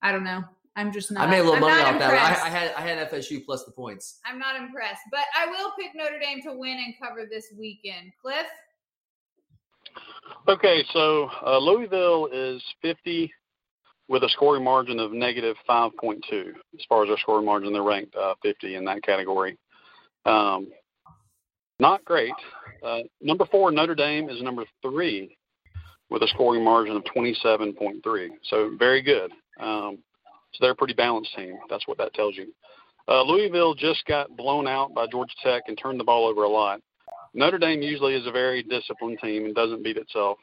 I 0.02 0.12
don't 0.12 0.24
know. 0.24 0.44
I'm 0.76 0.92
just 0.92 1.12
not. 1.12 1.28
I 1.28 1.32
made 1.32 1.40
a 1.40 1.44
little 1.44 1.56
I'm 1.56 1.62
money 1.62 1.78
not 1.82 1.94
off 1.94 2.00
that. 2.00 2.12
impressed. 2.12 2.44
I, 2.44 2.48
I 2.48 2.50
had 2.50 2.74
I 2.76 2.82
had 2.82 3.10
FSU 3.10 3.46
plus 3.46 3.64
the 3.64 3.72
points. 3.72 4.20
I'm 4.26 4.38
not 4.38 4.58
impressed, 4.58 5.04
but 5.10 5.24
I 5.38 5.48
will 5.48 5.72
pick 5.80 5.92
Notre 5.96 6.20
Dame 6.20 6.42
to 6.44 6.54
win 6.54 6.78
and 6.78 6.94
cover 7.02 7.26
this 7.30 7.54
weekend. 7.58 8.12
Cliff? 8.22 8.46
Okay, 10.48 10.84
so 10.92 11.30
uh, 11.46 11.58
Louisville 11.58 12.28
is 12.32 12.62
50 12.82 13.32
with 14.08 14.24
a 14.24 14.30
scoring 14.30 14.64
margin 14.64 15.00
of 15.00 15.12
negative 15.12 15.56
5.2. 15.68 16.22
As 16.50 16.86
far 16.88 17.04
as 17.04 17.10
their 17.10 17.18
scoring 17.18 17.46
margin, 17.46 17.74
they're 17.74 17.84
ranked 17.84 18.16
uh, 18.16 18.36
50 18.42 18.76
in 18.76 18.86
that 18.86 19.04
category. 19.04 19.58
Um, 20.26 20.68
not 21.80 22.06
great. 22.06 22.34
Uh, 22.84 23.00
number 23.22 23.46
four, 23.46 23.72
Notre 23.72 23.96
Dame 23.96 24.30
is 24.30 24.42
number 24.42 24.64
three 24.82 25.36
with 26.10 26.22
a 26.22 26.28
scoring 26.28 26.64
margin 26.64 26.96
of 26.96 27.04
27.3. 27.16 28.28
So 28.44 28.76
very 28.78 29.02
good. 29.02 29.32
Um, 29.60 29.98
so 30.54 30.60
they're 30.62 30.72
a 30.72 30.76
pretty 30.76 30.94
balanced 30.94 31.36
team. 31.36 31.58
That's 31.70 31.88
what 31.88 31.98
that 31.98 32.14
tells 32.14 32.36
you. 32.36 32.54
Uh, 33.08 33.24
Louisville 33.24 33.76
just 33.76 34.06
got 34.06 34.36
blown 34.36 34.68
out 34.68 34.94
by 34.94 35.06
Georgia 35.08 35.34
Tech 35.44 35.64
and 35.68 35.78
turned 35.78 36.00
the 36.00 36.04
ball 36.04 36.28
over 36.28 36.44
a 36.44 36.50
lot. 36.50 36.80
Notre 37.34 37.58
Dame 37.58 37.82
usually 37.82 38.16
is 38.16 38.26
a 38.26 38.32
very 38.32 38.64
disciplined 38.64 39.20
team 39.22 39.46
and 39.46 39.54
doesn't 39.54 39.84
beat 39.84 39.98
itself. 39.98 40.38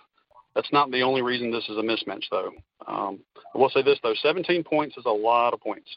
That's 0.54 0.73
not 0.73 0.90
the 0.90 1.02
only 1.02 1.23
reason 1.23 1.50
this 1.50 1.68
is 1.68 1.78
a 1.78 1.82
mismatch, 1.82 2.25
though. 2.30 2.50
Um, 2.87 3.21
I 3.54 3.59
will 3.59 3.71
say 3.71 3.82
this, 3.82 3.99
though 4.02 4.14
17 4.23 4.64
points 4.64 4.97
is 4.97 5.06
a 5.06 5.11
lot 5.11 5.54
of 5.54 5.61
points. 5.61 5.88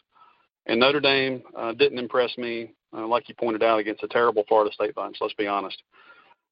And 0.66 0.80
Notre 0.80 1.00
Dame 1.00 1.42
uh, 1.56 1.72
didn't 1.72 1.98
impress 1.98 2.36
me, 2.38 2.72
uh, 2.96 3.06
like 3.06 3.28
you 3.28 3.34
pointed 3.34 3.62
out, 3.62 3.78
against 3.78 4.02
a 4.02 4.08
terrible 4.08 4.44
Florida 4.48 4.72
State 4.72 4.94
bunch, 4.94 5.18
let's 5.20 5.34
be 5.34 5.46
honest. 5.46 5.80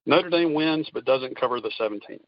Notre 0.05 0.29
Dame 0.29 0.53
wins, 0.53 0.87
but 0.93 1.05
doesn't 1.05 1.39
cover 1.39 1.59
the 1.59 1.71
17. 1.77 2.19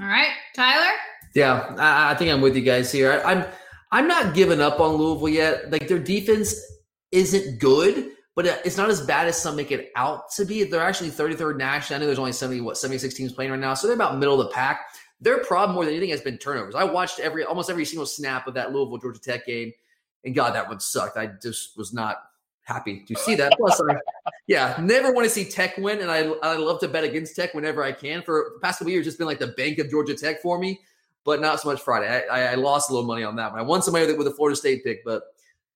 All 0.00 0.06
right, 0.06 0.32
Tyler? 0.54 0.92
Yeah, 1.34 1.74
I, 1.78 2.12
I 2.12 2.14
think 2.14 2.30
I'm 2.30 2.42
with 2.42 2.54
you 2.54 2.62
guys 2.62 2.92
here. 2.92 3.12
I, 3.12 3.32
I'm 3.32 3.44
I'm 3.92 4.08
not 4.08 4.34
giving 4.34 4.60
up 4.60 4.80
on 4.80 4.96
Louisville 4.96 5.28
yet. 5.28 5.70
Like 5.70 5.88
their 5.88 5.98
defense 5.98 6.54
isn't 7.12 7.60
good, 7.60 8.10
but 8.36 8.46
uh, 8.46 8.56
it's 8.64 8.76
not 8.76 8.90
as 8.90 9.00
bad 9.00 9.26
as 9.26 9.40
some 9.40 9.56
make 9.56 9.72
it 9.72 9.90
out 9.96 10.30
to 10.32 10.44
be. 10.44 10.62
They're 10.62 10.82
actually 10.82 11.10
33rd 11.10 11.56
nationally. 11.56 11.96
I 11.96 12.00
know 12.00 12.06
there's 12.06 12.18
only 12.18 12.32
70 12.32 12.60
what 12.60 12.76
76 12.76 13.12
teams 13.14 13.32
playing 13.32 13.50
right 13.50 13.58
now, 13.58 13.74
so 13.74 13.88
they're 13.88 13.96
about 13.96 14.18
middle 14.18 14.38
of 14.38 14.46
the 14.46 14.52
pack. 14.52 14.86
Their 15.20 15.38
problem 15.38 15.74
more 15.74 15.86
than 15.86 15.94
anything 15.94 16.10
has 16.10 16.20
been 16.20 16.36
turnovers. 16.36 16.74
I 16.74 16.84
watched 16.84 17.18
every 17.18 17.42
almost 17.42 17.70
every 17.70 17.86
single 17.86 18.06
snap 18.06 18.46
of 18.46 18.54
that 18.54 18.72
Louisville 18.72 18.98
Georgia 18.98 19.18
Tech 19.18 19.46
game, 19.46 19.72
and 20.24 20.34
God, 20.34 20.54
that 20.54 20.68
one 20.68 20.78
sucked. 20.78 21.16
I 21.16 21.30
just 21.42 21.78
was 21.78 21.94
not 21.94 22.18
happy 22.60 23.04
to 23.06 23.14
see 23.14 23.34
that. 23.36 23.54
Plus, 23.56 23.80
I, 23.80 23.96
yeah, 24.46 24.76
never 24.82 25.12
want 25.12 25.24
to 25.24 25.30
see 25.30 25.46
Tech 25.46 25.78
win, 25.78 26.00
and 26.02 26.10
I 26.10 26.24
I 26.42 26.56
love 26.56 26.78
to 26.80 26.88
bet 26.88 27.04
against 27.04 27.34
Tech 27.34 27.54
whenever 27.54 27.82
I 27.82 27.92
can. 27.92 28.20
For 28.20 28.52
the 28.54 28.60
past 28.60 28.80
couple 28.80 28.92
years, 28.92 29.06
it's 29.06 29.16
been 29.16 29.26
like 29.26 29.38
the 29.38 29.48
bank 29.48 29.78
of 29.78 29.88
Georgia 29.88 30.14
Tech 30.14 30.42
for 30.42 30.58
me, 30.58 30.80
but 31.24 31.40
not 31.40 31.58
so 31.58 31.70
much 31.70 31.80
Friday. 31.80 32.28
I, 32.30 32.52
I, 32.52 32.54
lost 32.56 32.90
a 32.90 32.92
little 32.92 33.06
money 33.06 33.24
on 33.24 33.36
that 33.36 33.52
one. 33.52 33.60
I 33.60 33.62
won 33.62 33.80
some 33.80 33.92
money 33.92 34.12
with, 34.12 34.26
a 34.26 34.30
Florida 34.30 34.56
State 34.56 34.84
pick, 34.84 35.02
but 35.06 35.22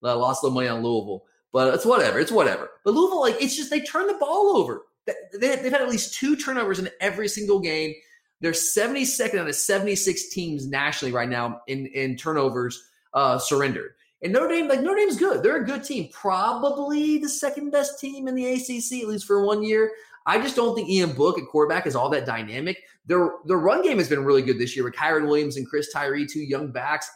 I 0.04 0.12
lost 0.12 0.42
a 0.42 0.46
little 0.46 0.54
money 0.54 0.68
on 0.68 0.82
Louisville. 0.82 1.24
But 1.52 1.74
it's 1.74 1.84
whatever. 1.84 2.20
It's 2.20 2.32
whatever. 2.32 2.70
But 2.84 2.94
Louisville, 2.94 3.20
like, 3.20 3.40
it's 3.40 3.56
just 3.56 3.70
they 3.70 3.80
turn 3.80 4.06
the 4.06 4.14
ball 4.14 4.56
over. 4.56 4.82
They, 5.06 5.56
they've 5.56 5.72
had 5.72 5.80
at 5.80 5.88
least 5.88 6.14
two 6.14 6.36
turnovers 6.36 6.78
in 6.78 6.88
every 7.00 7.28
single 7.28 7.58
game. 7.58 7.94
They're 8.40 8.52
72nd 8.52 9.38
out 9.38 9.48
of 9.48 9.54
76 9.54 10.30
teams 10.30 10.66
nationally 10.66 11.12
right 11.12 11.28
now 11.28 11.60
in, 11.66 11.86
in 11.86 12.16
turnovers 12.16 12.82
uh, 13.12 13.38
surrendered. 13.38 13.92
And 14.22 14.32
Notre 14.32 14.48
Dame, 14.48 14.68
like 14.68 14.80
Notre 14.80 14.96
Dame's 14.96 15.16
good. 15.16 15.42
They're 15.42 15.62
a 15.62 15.64
good 15.64 15.82
team. 15.82 16.08
Probably 16.12 17.18
the 17.18 17.28
second 17.28 17.70
best 17.70 17.98
team 17.98 18.28
in 18.28 18.34
the 18.34 18.46
ACC, 18.46 19.02
at 19.02 19.08
least 19.08 19.26
for 19.26 19.44
one 19.44 19.62
year. 19.62 19.90
I 20.26 20.40
just 20.40 20.56
don't 20.56 20.74
think 20.74 20.88
Ian 20.88 21.12
Book 21.12 21.38
at 21.38 21.46
quarterback 21.46 21.86
is 21.86 21.96
all 21.96 22.10
that 22.10 22.26
dynamic. 22.26 22.82
Their 23.06 23.30
their 23.46 23.56
run 23.56 23.82
game 23.82 23.98
has 23.98 24.08
been 24.08 24.24
really 24.24 24.42
good 24.42 24.58
this 24.58 24.76
year 24.76 24.84
with 24.84 24.94
Kyren 24.94 25.26
Williams 25.26 25.56
and 25.56 25.66
Chris 25.66 25.90
Tyree, 25.92 26.26
two 26.26 26.40
young 26.40 26.70
backs. 26.70 27.10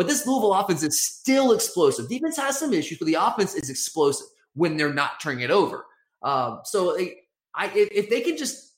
But 0.00 0.08
this 0.08 0.26
Louisville 0.26 0.54
offense 0.54 0.82
is 0.82 0.98
still 0.98 1.52
explosive. 1.52 2.08
Defense 2.08 2.34
has 2.38 2.58
some 2.58 2.72
issues, 2.72 2.96
but 2.96 3.04
the 3.04 3.18
offense 3.20 3.54
is 3.54 3.68
explosive 3.68 4.28
when 4.54 4.78
they're 4.78 4.94
not 4.94 5.20
turning 5.20 5.40
it 5.44 5.50
over. 5.50 5.84
Um, 6.22 6.60
so 6.64 6.96
they, 6.96 7.16
I, 7.54 7.66
if, 7.66 7.90
if 7.92 8.08
they 8.08 8.22
can 8.22 8.38
just 8.38 8.76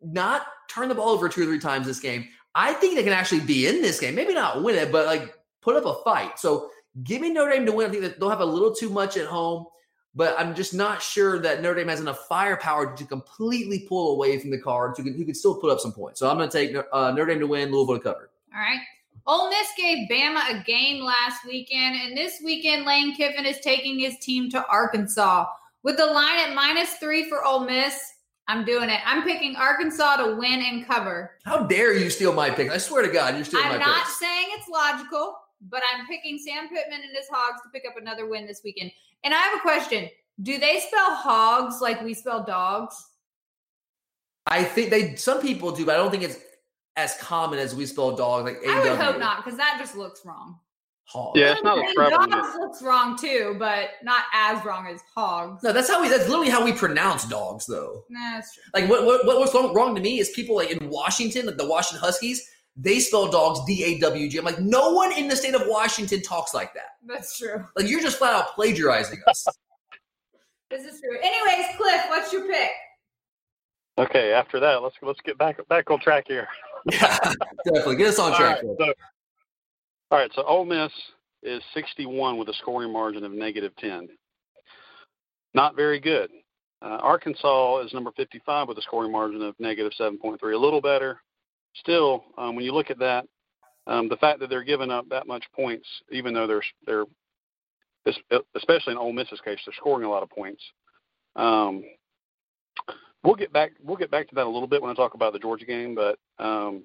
not 0.00 0.46
turn 0.70 0.88
the 0.88 0.94
ball 0.94 1.10
over 1.10 1.28
two 1.28 1.42
or 1.42 1.44
three 1.44 1.58
times 1.58 1.86
this 1.86 2.00
game, 2.00 2.26
I 2.54 2.72
think 2.72 2.94
they 2.94 3.02
can 3.02 3.12
actually 3.12 3.40
be 3.40 3.66
in 3.66 3.82
this 3.82 4.00
game. 4.00 4.14
Maybe 4.14 4.32
not 4.32 4.62
win 4.62 4.76
it, 4.76 4.90
but 4.90 5.04
like 5.04 5.34
put 5.60 5.76
up 5.76 5.84
a 5.84 6.02
fight. 6.04 6.38
So 6.38 6.70
give 7.02 7.20
me 7.20 7.28
Notre 7.28 7.52
Dame 7.52 7.66
to 7.66 7.72
win. 7.72 7.88
I 7.88 7.90
think 7.90 8.04
that 8.04 8.18
they'll 8.18 8.30
have 8.30 8.40
a 8.40 8.46
little 8.46 8.74
too 8.74 8.88
much 8.88 9.18
at 9.18 9.26
home, 9.26 9.66
but 10.14 10.34
I'm 10.38 10.54
just 10.54 10.72
not 10.72 11.02
sure 11.02 11.38
that 11.40 11.60
Notre 11.60 11.80
Dame 11.80 11.88
has 11.88 12.00
enough 12.00 12.26
firepower 12.30 12.96
to 12.96 13.04
completely 13.04 13.80
pull 13.80 14.14
away 14.14 14.38
from 14.38 14.48
the 14.50 14.58
cards 14.58 14.96
who 14.96 15.04
can, 15.04 15.22
can 15.22 15.34
still 15.34 15.60
put 15.60 15.70
up 15.70 15.80
some 15.80 15.92
points. 15.92 16.18
So 16.18 16.30
I'm 16.30 16.38
going 16.38 16.48
to 16.48 16.56
take 16.56 16.74
uh, 16.94 17.10
Notre 17.10 17.26
Dame 17.26 17.40
to 17.40 17.46
win, 17.46 17.70
Louisville 17.70 17.98
to 17.98 18.02
cover. 18.02 18.30
All 18.54 18.58
right. 18.58 18.80
Ole 19.26 19.50
Miss 19.50 19.68
gave 19.76 20.08
Bama 20.08 20.50
a 20.50 20.64
game 20.64 21.04
last 21.04 21.44
weekend, 21.46 21.96
and 21.96 22.16
this 22.16 22.40
weekend 22.44 22.84
Lane 22.84 23.14
Kiffin 23.14 23.46
is 23.46 23.60
taking 23.60 23.98
his 23.98 24.18
team 24.18 24.50
to 24.50 24.66
Arkansas. 24.66 25.46
With 25.84 25.96
the 25.96 26.06
line 26.06 26.38
at 26.38 26.54
minus 26.54 26.94
three 26.94 27.28
for 27.28 27.44
Ole 27.44 27.64
Miss, 27.64 28.00
I'm 28.48 28.64
doing 28.64 28.90
it. 28.90 29.00
I'm 29.06 29.22
picking 29.22 29.54
Arkansas 29.54 30.16
to 30.16 30.36
win 30.36 30.60
and 30.60 30.86
cover. 30.86 31.32
How 31.44 31.64
dare 31.64 31.96
you 31.96 32.10
steal 32.10 32.32
my 32.32 32.50
pick? 32.50 32.70
I 32.70 32.78
swear 32.78 33.02
to 33.02 33.12
God, 33.12 33.36
you're 33.36 33.44
stealing 33.44 33.66
I'm 33.66 33.72
my 33.72 33.78
pick. 33.78 33.86
I'm 33.86 33.92
not 33.92 34.04
picks. 34.04 34.18
saying 34.18 34.46
it's 34.50 34.68
logical, 34.68 35.36
but 35.70 35.82
I'm 35.94 36.06
picking 36.06 36.38
Sam 36.38 36.68
Pittman 36.68 37.00
and 37.02 37.16
his 37.16 37.28
Hogs 37.30 37.62
to 37.62 37.68
pick 37.70 37.84
up 37.88 37.96
another 37.96 38.28
win 38.28 38.46
this 38.46 38.62
weekend. 38.64 38.90
And 39.22 39.32
I 39.32 39.38
have 39.38 39.58
a 39.58 39.60
question. 39.60 40.08
Do 40.42 40.58
they 40.58 40.80
spell 40.80 41.14
hogs 41.14 41.80
like 41.80 42.02
we 42.02 42.14
spell 42.14 42.42
dogs? 42.42 42.96
I 44.46 44.64
think 44.64 44.90
they 44.90 45.14
some 45.14 45.40
people 45.40 45.70
do, 45.70 45.86
but 45.86 45.94
I 45.94 45.98
don't 45.98 46.10
think 46.10 46.24
it's 46.24 46.38
as 46.96 47.16
common 47.16 47.58
as 47.58 47.74
we 47.74 47.86
spell 47.86 48.14
dog 48.14 48.44
like 48.44 48.58
I 48.66 48.80
would 48.80 48.98
hope 48.98 49.18
not, 49.18 49.44
because 49.44 49.56
that 49.58 49.76
just 49.78 49.96
looks 49.96 50.24
wrong. 50.24 50.58
Hog. 51.04 51.36
Yeah, 51.36 51.52
it's 51.52 51.62
not 51.62 51.78
I 51.78 51.80
a 51.80 51.84
mean, 51.84 51.94
prevalent. 51.94 52.32
dogs 52.32 52.56
looks 52.58 52.82
wrong 52.82 53.18
too, 53.18 53.56
but 53.58 53.90
not 54.02 54.24
as 54.32 54.64
wrong 54.64 54.86
as 54.86 55.00
hogs. 55.14 55.62
No, 55.62 55.72
that's 55.72 55.88
how 55.88 56.00
we. 56.00 56.08
That's 56.08 56.28
literally 56.28 56.48
how 56.48 56.64
we 56.64 56.72
pronounce 56.72 57.26
dogs, 57.26 57.66
though. 57.66 58.04
Nah, 58.08 58.34
that's 58.34 58.54
true. 58.54 58.62
Like 58.72 58.88
what 58.88 59.04
what 59.04 59.26
what 59.26 59.38
was 59.38 59.54
wrong, 59.54 59.74
wrong 59.74 59.94
to 59.94 60.00
me 60.00 60.20
is 60.20 60.30
people 60.30 60.56
like 60.56 60.70
in 60.70 60.88
Washington, 60.88 61.46
like 61.46 61.56
the 61.58 61.68
Washington 61.68 62.00
Huskies, 62.00 62.48
they 62.76 63.00
spell 63.00 63.30
dogs 63.30 63.60
D 63.66 63.84
A 63.84 63.98
W 63.98 64.28
G. 64.28 64.38
I'm 64.38 64.44
like, 64.44 64.60
no 64.60 64.92
one 64.92 65.12
in 65.12 65.28
the 65.28 65.36
state 65.36 65.54
of 65.54 65.62
Washington 65.66 66.22
talks 66.22 66.54
like 66.54 66.72
that. 66.74 66.96
That's 67.06 67.36
true. 67.36 67.66
Like 67.76 67.88
you're 67.88 68.00
just 68.00 68.18
flat 68.18 68.34
out 68.34 68.54
plagiarizing 68.54 69.20
us. 69.26 69.46
This 70.70 70.86
is 70.86 71.00
true. 71.02 71.18
Anyways, 71.22 71.76
Cliff, 71.76 72.00
what's 72.08 72.32
your 72.32 72.46
pick? 72.46 72.70
Okay, 73.98 74.32
after 74.32 74.58
that, 74.58 74.82
let's 74.82 74.96
let's 75.02 75.20
get 75.20 75.36
back 75.36 75.58
back 75.68 75.90
on 75.90 76.00
track 76.00 76.24
here. 76.26 76.48
yeah, 76.90 77.18
definitely 77.64 77.96
get 77.96 78.08
us 78.08 78.18
on 78.18 78.36
track. 78.36 78.62
right, 78.62 78.76
so, 78.78 78.94
all 80.10 80.18
right, 80.18 80.30
so 80.34 80.42
Ole 80.44 80.64
Miss 80.64 80.92
is 81.42 81.62
61 81.74 82.38
with 82.38 82.48
a 82.48 82.54
scoring 82.54 82.92
margin 82.92 83.24
of 83.24 83.32
negative 83.32 83.72
10. 83.78 84.08
Not 85.54 85.76
very 85.76 86.00
good. 86.00 86.30
Uh, 86.80 86.98
Arkansas 87.00 87.78
is 87.80 87.92
number 87.92 88.10
55 88.16 88.68
with 88.68 88.78
a 88.78 88.82
scoring 88.82 89.12
margin 89.12 89.42
of 89.42 89.54
negative 89.58 89.92
7.3. 89.98 90.40
A 90.42 90.56
little 90.56 90.80
better. 90.80 91.20
Still, 91.74 92.24
um, 92.36 92.56
when 92.56 92.64
you 92.64 92.72
look 92.72 92.90
at 92.90 92.98
that, 92.98 93.24
um, 93.86 94.08
the 94.08 94.16
fact 94.16 94.40
that 94.40 94.50
they're 94.50 94.64
giving 94.64 94.90
up 94.90 95.08
that 95.08 95.26
much 95.26 95.44
points, 95.54 95.86
even 96.10 96.34
though 96.34 96.46
they're 96.46 96.62
they're 96.86 97.04
especially 98.56 98.92
in 98.92 98.98
Ole 98.98 99.12
Miss's 99.12 99.40
case, 99.44 99.58
they're 99.64 99.74
scoring 99.76 100.04
a 100.04 100.10
lot 100.10 100.22
of 100.22 100.30
points. 100.30 100.62
Um, 101.36 101.84
we'll 103.22 103.34
get 103.34 103.52
back 103.52 103.72
we'll 103.82 103.96
get 103.96 104.10
back 104.10 104.28
to 104.28 104.34
that 104.34 104.46
a 104.46 104.50
little 104.50 104.68
bit 104.68 104.82
when 104.82 104.90
I 104.90 104.94
talk 104.94 105.14
about 105.14 105.32
the 105.32 105.38
Georgia 105.38 105.64
game, 105.64 105.94
but 105.94 106.18
um, 106.42 106.84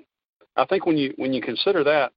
I 0.56 0.65
think 0.65 0.86
when 0.86 0.97
you 0.97 1.13
when 1.17 1.34
you 1.34 1.41
consider 1.41 1.84
that, 1.84 2.12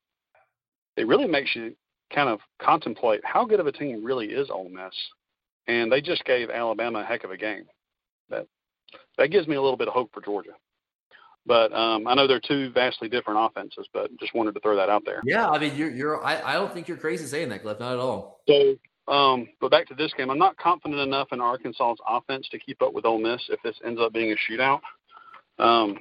it 0.96 1.06
really 1.06 1.26
makes 1.26 1.54
you 1.54 1.74
kind 2.14 2.28
of 2.28 2.40
contemplate 2.60 3.20
how 3.24 3.44
good 3.44 3.60
of 3.60 3.66
a 3.66 3.72
team 3.72 4.04
really 4.04 4.26
is 4.26 4.50
Ole 4.50 4.68
Miss, 4.68 4.94
and 5.66 5.90
they 5.90 6.00
just 6.00 6.24
gave 6.24 6.50
Alabama 6.50 7.00
a 7.00 7.04
heck 7.04 7.24
of 7.24 7.30
a 7.30 7.36
game. 7.36 7.64
That 8.28 8.46
that 9.18 9.28
gives 9.28 9.46
me 9.46 9.56
a 9.56 9.62
little 9.62 9.76
bit 9.76 9.88
of 9.88 9.94
hope 9.94 10.10
for 10.12 10.20
Georgia. 10.20 10.52
But 11.46 11.72
um, 11.72 12.06
I 12.06 12.14
know 12.14 12.26
they're 12.26 12.40
two 12.40 12.70
vastly 12.70 13.08
different 13.08 13.40
offenses, 13.42 13.88
but 13.94 14.10
just 14.18 14.34
wanted 14.34 14.54
to 14.54 14.60
throw 14.60 14.76
that 14.76 14.90
out 14.90 15.04
there. 15.06 15.22
Yeah, 15.24 15.48
I 15.48 15.58
mean, 15.58 15.74
you're 15.74 15.90
you're. 15.90 16.24
I, 16.24 16.40
I 16.42 16.52
don't 16.54 16.72
think 16.72 16.86
you're 16.86 16.98
crazy 16.98 17.26
saying 17.26 17.48
that, 17.48 17.62
Cliff. 17.62 17.80
Not 17.80 17.94
at 17.94 17.98
all. 17.98 18.40
So, 18.48 18.76
um, 19.08 19.48
but 19.60 19.70
back 19.70 19.88
to 19.88 19.94
this 19.94 20.12
game, 20.14 20.30
I'm 20.30 20.38
not 20.38 20.56
confident 20.56 21.00
enough 21.00 21.28
in 21.32 21.40
Arkansas's 21.40 21.98
offense 22.06 22.48
to 22.50 22.58
keep 22.58 22.80
up 22.82 22.92
with 22.92 23.04
Ole 23.04 23.18
Miss 23.18 23.42
if 23.48 23.60
this 23.62 23.76
ends 23.84 24.00
up 24.00 24.12
being 24.12 24.32
a 24.32 24.52
shootout. 24.52 24.80
Um, 25.58 25.98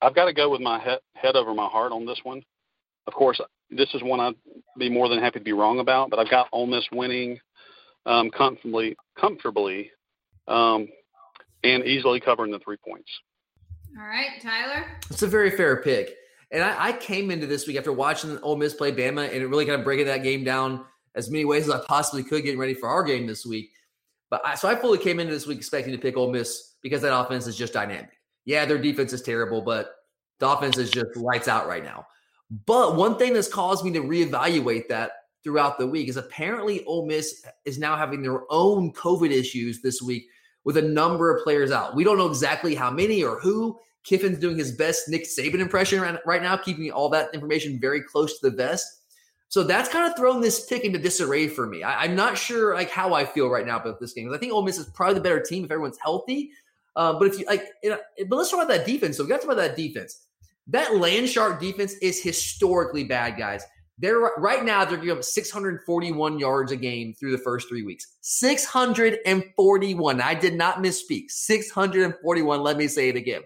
I've 0.00 0.14
got 0.14 0.26
to 0.26 0.32
go 0.32 0.50
with 0.50 0.60
my 0.60 0.78
head, 0.78 0.98
head 1.14 1.36
over 1.36 1.54
my 1.54 1.68
heart 1.68 1.92
on 1.92 2.04
this 2.04 2.20
one. 2.22 2.42
Of 3.06 3.14
course, 3.14 3.40
this 3.70 3.88
is 3.94 4.02
one 4.02 4.20
I'd 4.20 4.34
be 4.78 4.88
more 4.88 5.08
than 5.08 5.18
happy 5.18 5.38
to 5.38 5.44
be 5.44 5.52
wrong 5.52 5.80
about, 5.80 6.10
but 6.10 6.18
I've 6.18 6.30
got 6.30 6.48
Ole 6.52 6.66
Miss 6.66 6.84
winning 6.92 7.38
um, 8.06 8.30
comfortably, 8.30 8.96
comfortably, 9.18 9.90
um, 10.48 10.88
and 11.64 11.84
easily 11.84 12.20
covering 12.20 12.52
the 12.52 12.58
three 12.58 12.76
points. 12.76 13.08
All 13.98 14.06
right, 14.06 14.40
Tyler. 14.42 14.86
It's 15.10 15.22
a 15.22 15.28
very 15.28 15.56
fair 15.56 15.82
pick. 15.82 16.10
And 16.50 16.62
I, 16.62 16.88
I, 16.88 16.92
came 16.92 17.30
into 17.30 17.46
this 17.46 17.66
week 17.66 17.76
after 17.76 17.92
watching 17.92 18.38
Ole 18.38 18.56
Miss 18.56 18.74
play 18.74 18.92
Bama 18.92 19.26
and 19.26 19.42
it 19.42 19.46
really 19.46 19.64
kind 19.64 19.78
of 19.78 19.84
breaking 19.84 20.06
that 20.06 20.22
game 20.22 20.44
down 20.44 20.84
as 21.14 21.30
many 21.30 21.44
ways 21.44 21.68
as 21.68 21.74
I 21.74 21.84
possibly 21.86 22.22
could, 22.22 22.44
getting 22.44 22.58
ready 22.58 22.74
for 22.74 22.88
our 22.88 23.02
game 23.02 23.26
this 23.26 23.44
week. 23.44 23.70
But 24.30 24.40
I, 24.46 24.54
so 24.54 24.68
I 24.68 24.74
fully 24.74 24.98
came 24.98 25.20
into 25.20 25.32
this 25.32 25.46
week 25.46 25.58
expecting 25.58 25.92
to 25.92 25.98
pick 25.98 26.16
Ole 26.16 26.32
Miss 26.32 26.74
because 26.82 27.02
that 27.02 27.16
offense 27.16 27.46
is 27.46 27.56
just 27.56 27.74
dynamic. 27.74 28.10
Yeah, 28.44 28.64
their 28.64 28.78
defense 28.78 29.12
is 29.12 29.22
terrible, 29.22 29.60
but 29.60 29.94
the 30.38 30.48
offense 30.48 30.78
is 30.78 30.90
just 30.90 31.16
lights 31.16 31.48
out 31.48 31.66
right 31.66 31.84
now. 31.84 32.06
But 32.66 32.96
one 32.96 33.16
thing 33.16 33.32
that's 33.32 33.48
caused 33.48 33.84
me 33.84 33.92
to 33.92 34.00
reevaluate 34.00 34.88
that 34.88 35.12
throughout 35.44 35.78
the 35.78 35.86
week 35.86 36.08
is 36.08 36.16
apparently 36.16 36.84
Ole 36.84 37.06
Miss 37.06 37.44
is 37.64 37.78
now 37.78 37.96
having 37.96 38.22
their 38.22 38.42
own 38.50 38.92
COVID 38.92 39.30
issues 39.30 39.82
this 39.82 40.00
week 40.02 40.24
with 40.64 40.76
a 40.76 40.82
number 40.82 41.34
of 41.34 41.42
players 41.42 41.70
out. 41.70 41.94
We 41.94 42.04
don't 42.04 42.18
know 42.18 42.28
exactly 42.28 42.74
how 42.74 42.90
many 42.90 43.22
or 43.22 43.40
who. 43.40 43.78
Kiffin's 44.04 44.38
doing 44.38 44.56
his 44.56 44.72
best 44.72 45.08
Nick 45.08 45.24
Saban 45.24 45.60
impression 45.60 46.18
right 46.26 46.42
now, 46.42 46.56
keeping 46.56 46.90
all 46.90 47.08
that 47.10 47.32
information 47.32 47.78
very 47.80 48.02
close 48.02 48.38
to 48.38 48.50
the 48.50 48.56
vest. 48.56 49.01
So 49.52 49.62
that's 49.62 49.90
kind 49.90 50.10
of 50.10 50.16
thrown 50.16 50.40
this 50.40 50.64
pick 50.64 50.82
into 50.82 50.98
disarray 50.98 51.46
for 51.46 51.66
me. 51.66 51.82
I, 51.82 52.06
am 52.06 52.16
not 52.16 52.38
sure 52.38 52.74
like 52.74 52.88
how 52.88 53.12
I 53.12 53.26
feel 53.26 53.50
right 53.50 53.66
now 53.66 53.78
about 53.78 54.00
this 54.00 54.14
game. 54.14 54.32
I 54.32 54.38
think 54.38 54.50
Ole 54.50 54.62
Miss 54.62 54.78
is 54.78 54.86
probably 54.86 55.16
the 55.16 55.20
better 55.20 55.42
team 55.42 55.62
if 55.62 55.70
everyone's 55.70 55.98
healthy. 56.02 56.52
Uh, 56.96 57.18
but 57.18 57.28
if 57.28 57.38
you 57.38 57.44
like, 57.44 57.66
but 57.82 58.34
let's 58.34 58.50
talk 58.50 58.64
about 58.64 58.74
that 58.74 58.86
defense. 58.86 59.18
So 59.18 59.24
we 59.24 59.28
got 59.28 59.42
to 59.42 59.46
talk 59.46 59.52
about 59.52 59.60
that 59.60 59.76
defense. 59.76 60.22
That 60.68 60.88
Landshark 60.92 61.60
defense 61.60 61.92
is 62.00 62.22
historically 62.22 63.04
bad, 63.04 63.36
guys. 63.36 63.62
They're 63.98 64.20
right 64.38 64.64
now 64.64 64.86
they're 64.86 64.96
giving 64.96 65.18
up 65.18 65.22
641 65.22 66.38
yards 66.38 66.72
a 66.72 66.76
game 66.76 67.12
through 67.12 67.32
the 67.32 67.42
first 67.42 67.68
three 67.68 67.82
weeks. 67.82 68.06
641. 68.22 70.20
I 70.22 70.34
did 70.34 70.54
not 70.54 70.76
misspeak. 70.76 71.30
641. 71.30 72.62
Let 72.62 72.78
me 72.78 72.88
say 72.88 73.10
it 73.10 73.16
again. 73.16 73.42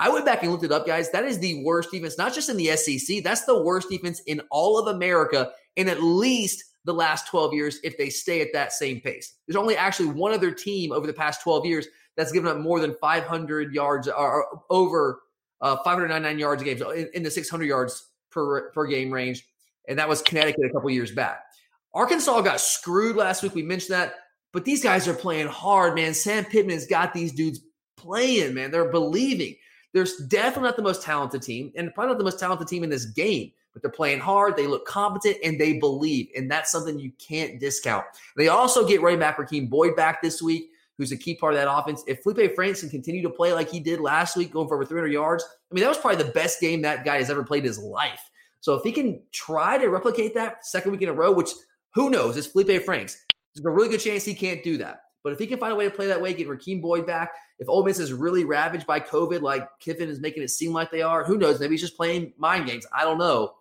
I 0.00 0.08
went 0.08 0.24
back 0.24 0.42
and 0.42 0.50
looked 0.50 0.64
it 0.64 0.72
up, 0.72 0.86
guys. 0.86 1.10
That 1.10 1.26
is 1.26 1.38
the 1.38 1.62
worst 1.62 1.90
defense, 1.90 2.16
not 2.16 2.32
just 2.32 2.48
in 2.48 2.56
the 2.56 2.74
SEC. 2.74 3.22
That's 3.22 3.44
the 3.44 3.62
worst 3.62 3.90
defense 3.90 4.20
in 4.20 4.40
all 4.50 4.78
of 4.78 4.94
America 4.94 5.52
in 5.76 5.90
at 5.90 6.02
least 6.02 6.64
the 6.86 6.94
last 6.94 7.28
12 7.28 7.52
years 7.52 7.78
if 7.84 7.98
they 7.98 8.08
stay 8.08 8.40
at 8.40 8.48
that 8.54 8.72
same 8.72 9.02
pace. 9.02 9.34
There's 9.46 9.56
only 9.56 9.76
actually 9.76 10.08
one 10.08 10.32
other 10.32 10.52
team 10.52 10.90
over 10.90 11.06
the 11.06 11.12
past 11.12 11.42
12 11.42 11.66
years 11.66 11.86
that's 12.16 12.32
given 12.32 12.50
up 12.50 12.56
more 12.56 12.80
than 12.80 12.96
500 12.98 13.74
yards 13.74 14.08
or 14.08 14.62
over 14.70 15.20
uh, 15.60 15.76
599 15.84 16.38
yards 16.38 16.62
a 16.62 16.64
game, 16.64 16.82
in, 16.96 17.10
in, 17.12 17.22
the 17.22 17.30
600 17.30 17.66
yards 17.66 18.08
per 18.30 18.70
per 18.70 18.86
game 18.86 19.12
range, 19.12 19.46
and 19.86 19.98
that 19.98 20.08
was 20.08 20.22
Connecticut 20.22 20.64
a 20.64 20.72
couple 20.72 20.88
years 20.88 21.12
back. 21.12 21.44
Arkansas 21.92 22.40
got 22.40 22.62
screwed 22.62 23.16
last 23.16 23.42
week. 23.42 23.54
We 23.54 23.62
mentioned 23.62 23.94
that, 23.94 24.14
but 24.52 24.64
these 24.64 24.82
guys 24.82 25.06
are 25.06 25.14
playing 25.14 25.48
hard, 25.48 25.94
man. 25.94 26.14
Sam 26.14 26.46
Pittman 26.46 26.76
has 26.76 26.86
got 26.86 27.12
these 27.12 27.32
dudes 27.32 27.60
playing, 27.98 28.54
man. 28.54 28.70
They're 28.70 28.90
believing. 28.90 29.56
They're 29.92 30.06
definitely 30.28 30.68
not 30.68 30.76
the 30.76 30.82
most 30.82 31.02
talented 31.02 31.42
team, 31.42 31.72
and 31.76 31.92
probably 31.94 32.12
not 32.12 32.18
the 32.18 32.24
most 32.24 32.38
talented 32.38 32.68
team 32.68 32.84
in 32.84 32.90
this 32.90 33.06
game. 33.06 33.52
But 33.72 33.82
they're 33.82 33.90
playing 33.90 34.18
hard. 34.20 34.56
They 34.56 34.66
look 34.66 34.86
competent, 34.86 35.36
and 35.44 35.60
they 35.60 35.78
believe, 35.78 36.28
and 36.36 36.50
that's 36.50 36.72
something 36.72 36.98
you 36.98 37.12
can't 37.18 37.60
discount. 37.60 38.04
They 38.36 38.48
also 38.48 38.86
get 38.86 39.00
running 39.00 39.20
back 39.20 39.38
Rakeem 39.38 39.70
Boyd 39.70 39.94
back 39.94 40.22
this 40.22 40.42
week 40.42 40.70
who's 41.00 41.12
a 41.12 41.16
key 41.16 41.34
part 41.34 41.54
of 41.54 41.58
that 41.58 41.72
offense. 41.72 42.04
If 42.06 42.22
Felipe 42.22 42.54
Franks 42.54 42.80
can 42.80 42.90
continue 42.90 43.22
to 43.22 43.30
play 43.30 43.54
like 43.54 43.70
he 43.70 43.80
did 43.80 44.00
last 44.00 44.36
week, 44.36 44.52
going 44.52 44.68
for 44.68 44.74
over 44.74 44.84
300 44.84 45.10
yards, 45.10 45.42
I 45.42 45.74
mean, 45.74 45.82
that 45.82 45.88
was 45.88 45.96
probably 45.96 46.22
the 46.22 46.30
best 46.32 46.60
game 46.60 46.82
that 46.82 47.06
guy 47.06 47.16
has 47.16 47.30
ever 47.30 47.42
played 47.42 47.60
in 47.60 47.68
his 47.68 47.78
life. 47.78 48.20
So 48.60 48.74
if 48.74 48.82
he 48.82 48.92
can 48.92 49.22
try 49.32 49.78
to 49.78 49.88
replicate 49.88 50.34
that 50.34 50.66
second 50.66 50.92
week 50.92 51.00
in 51.00 51.08
a 51.08 51.14
row, 51.14 51.32
which 51.32 51.52
who 51.94 52.10
knows, 52.10 52.36
it's 52.36 52.48
Felipe 52.48 52.84
Franks. 52.84 53.24
There's 53.54 53.64
a 53.64 53.70
really 53.70 53.88
good 53.88 54.00
chance 54.00 54.26
he 54.26 54.34
can't 54.34 54.62
do 54.62 54.76
that. 54.76 55.04
But 55.22 55.32
if 55.32 55.38
he 55.38 55.46
can 55.46 55.58
find 55.58 55.72
a 55.72 55.76
way 55.76 55.84
to 55.84 55.90
play 55.90 56.06
that 56.06 56.20
way, 56.20 56.32
get 56.32 56.48
Rakeem 56.48 56.80
Boyd 56.80 57.06
back, 57.06 57.32
if 57.58 57.68
Ole 57.68 57.84
Miss 57.84 57.98
is 57.98 58.12
really 58.12 58.44
ravaged 58.44 58.86
by 58.86 59.00
COVID, 59.00 59.42
like 59.42 59.68
Kiffin 59.78 60.08
is 60.08 60.20
making 60.20 60.42
it 60.42 60.48
seem 60.48 60.72
like 60.72 60.90
they 60.90 61.02
are, 61.02 61.24
who 61.24 61.36
knows? 61.36 61.60
Maybe 61.60 61.74
he's 61.74 61.82
just 61.82 61.96
playing 61.96 62.32
mind 62.38 62.66
games. 62.66 62.86
I 62.92 63.04
don't 63.04 63.18
know. 63.18 63.54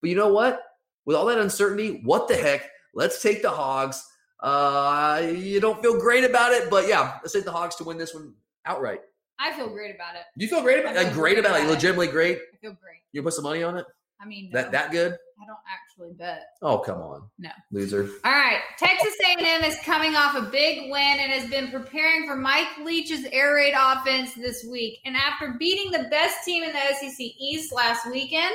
But 0.00 0.10
you 0.10 0.16
know 0.16 0.32
what? 0.32 0.62
With 1.06 1.16
all 1.16 1.26
that 1.26 1.38
uncertainty, 1.38 2.00
what 2.04 2.28
the 2.28 2.36
heck? 2.36 2.68
Let's 2.94 3.22
take 3.22 3.42
the 3.42 3.50
Hogs. 3.50 4.04
Uh, 4.40 5.32
you 5.34 5.60
don't 5.60 5.80
feel 5.80 5.98
great 5.98 6.24
about 6.24 6.52
it, 6.52 6.68
but 6.68 6.86
yeah, 6.88 7.18
let's 7.22 7.32
take 7.32 7.44
the 7.44 7.52
Hogs 7.52 7.76
to 7.76 7.84
win 7.84 7.96
this 7.96 8.14
one 8.14 8.34
outright. 8.66 9.00
I 9.38 9.52
feel 9.52 9.68
great 9.68 9.94
about 9.94 10.14
it. 10.14 10.22
You 10.36 10.48
feel 10.48 10.62
great 10.62 10.80
about 10.80 10.96
it? 10.96 11.04
Like, 11.04 11.12
great 11.12 11.38
about 11.38 11.56
it? 11.56 11.60
Like, 11.60 11.68
legitimately 11.68 12.08
great? 12.08 12.38
I 12.54 12.56
feel 12.56 12.72
great. 12.72 13.00
You 13.12 13.22
put 13.22 13.34
some 13.34 13.44
money 13.44 13.62
on 13.62 13.76
it? 13.76 13.86
I 14.20 14.26
mean, 14.26 14.50
no, 14.50 14.60
that 14.60 14.72
that 14.72 14.90
good? 14.90 15.12
I 15.12 15.46
don't 15.46 15.58
actually 15.68 16.14
bet. 16.14 16.46
Oh 16.62 16.78
come 16.78 17.00
on, 17.00 17.28
no 17.38 17.50
loser. 17.70 18.08
All 18.24 18.32
right, 18.32 18.60
Texas 18.78 19.14
A&M 19.26 19.62
is 19.64 19.76
coming 19.84 20.14
off 20.14 20.34
a 20.34 20.42
big 20.42 20.90
win 20.90 21.18
and 21.18 21.32
has 21.32 21.50
been 21.50 21.70
preparing 21.70 22.26
for 22.26 22.36
Mike 22.36 22.78
Leach's 22.82 23.26
air 23.32 23.54
raid 23.54 23.74
offense 23.78 24.34
this 24.34 24.64
week. 24.70 25.00
And 25.04 25.16
after 25.16 25.56
beating 25.58 25.92
the 25.92 26.08
best 26.08 26.44
team 26.44 26.62
in 26.62 26.72
the 26.72 26.94
SEC 26.94 27.18
East 27.18 27.72
last 27.72 28.10
weekend, 28.10 28.54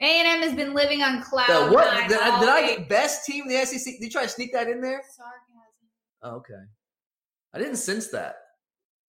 a&M 0.00 0.42
has 0.42 0.54
been 0.54 0.74
living 0.74 1.02
on 1.02 1.22
cloud 1.22 1.70
the 1.70 1.74
what? 1.74 1.92
nine. 1.92 2.08
Did, 2.08 2.20
I, 2.20 2.40
did 2.40 2.48
I 2.48 2.66
get 2.66 2.88
best 2.88 3.24
team 3.24 3.44
in 3.44 3.48
the 3.48 3.64
SEC? 3.66 3.94
Did 3.94 4.02
you 4.02 4.10
try 4.10 4.22
to 4.22 4.28
sneak 4.28 4.52
that 4.52 4.68
in 4.68 4.80
there? 4.80 5.02
Sarcasm. 5.16 5.40
Oh, 6.22 6.36
okay. 6.36 6.62
I 7.52 7.58
didn't 7.58 7.76
sense 7.76 8.08
that. 8.08 8.36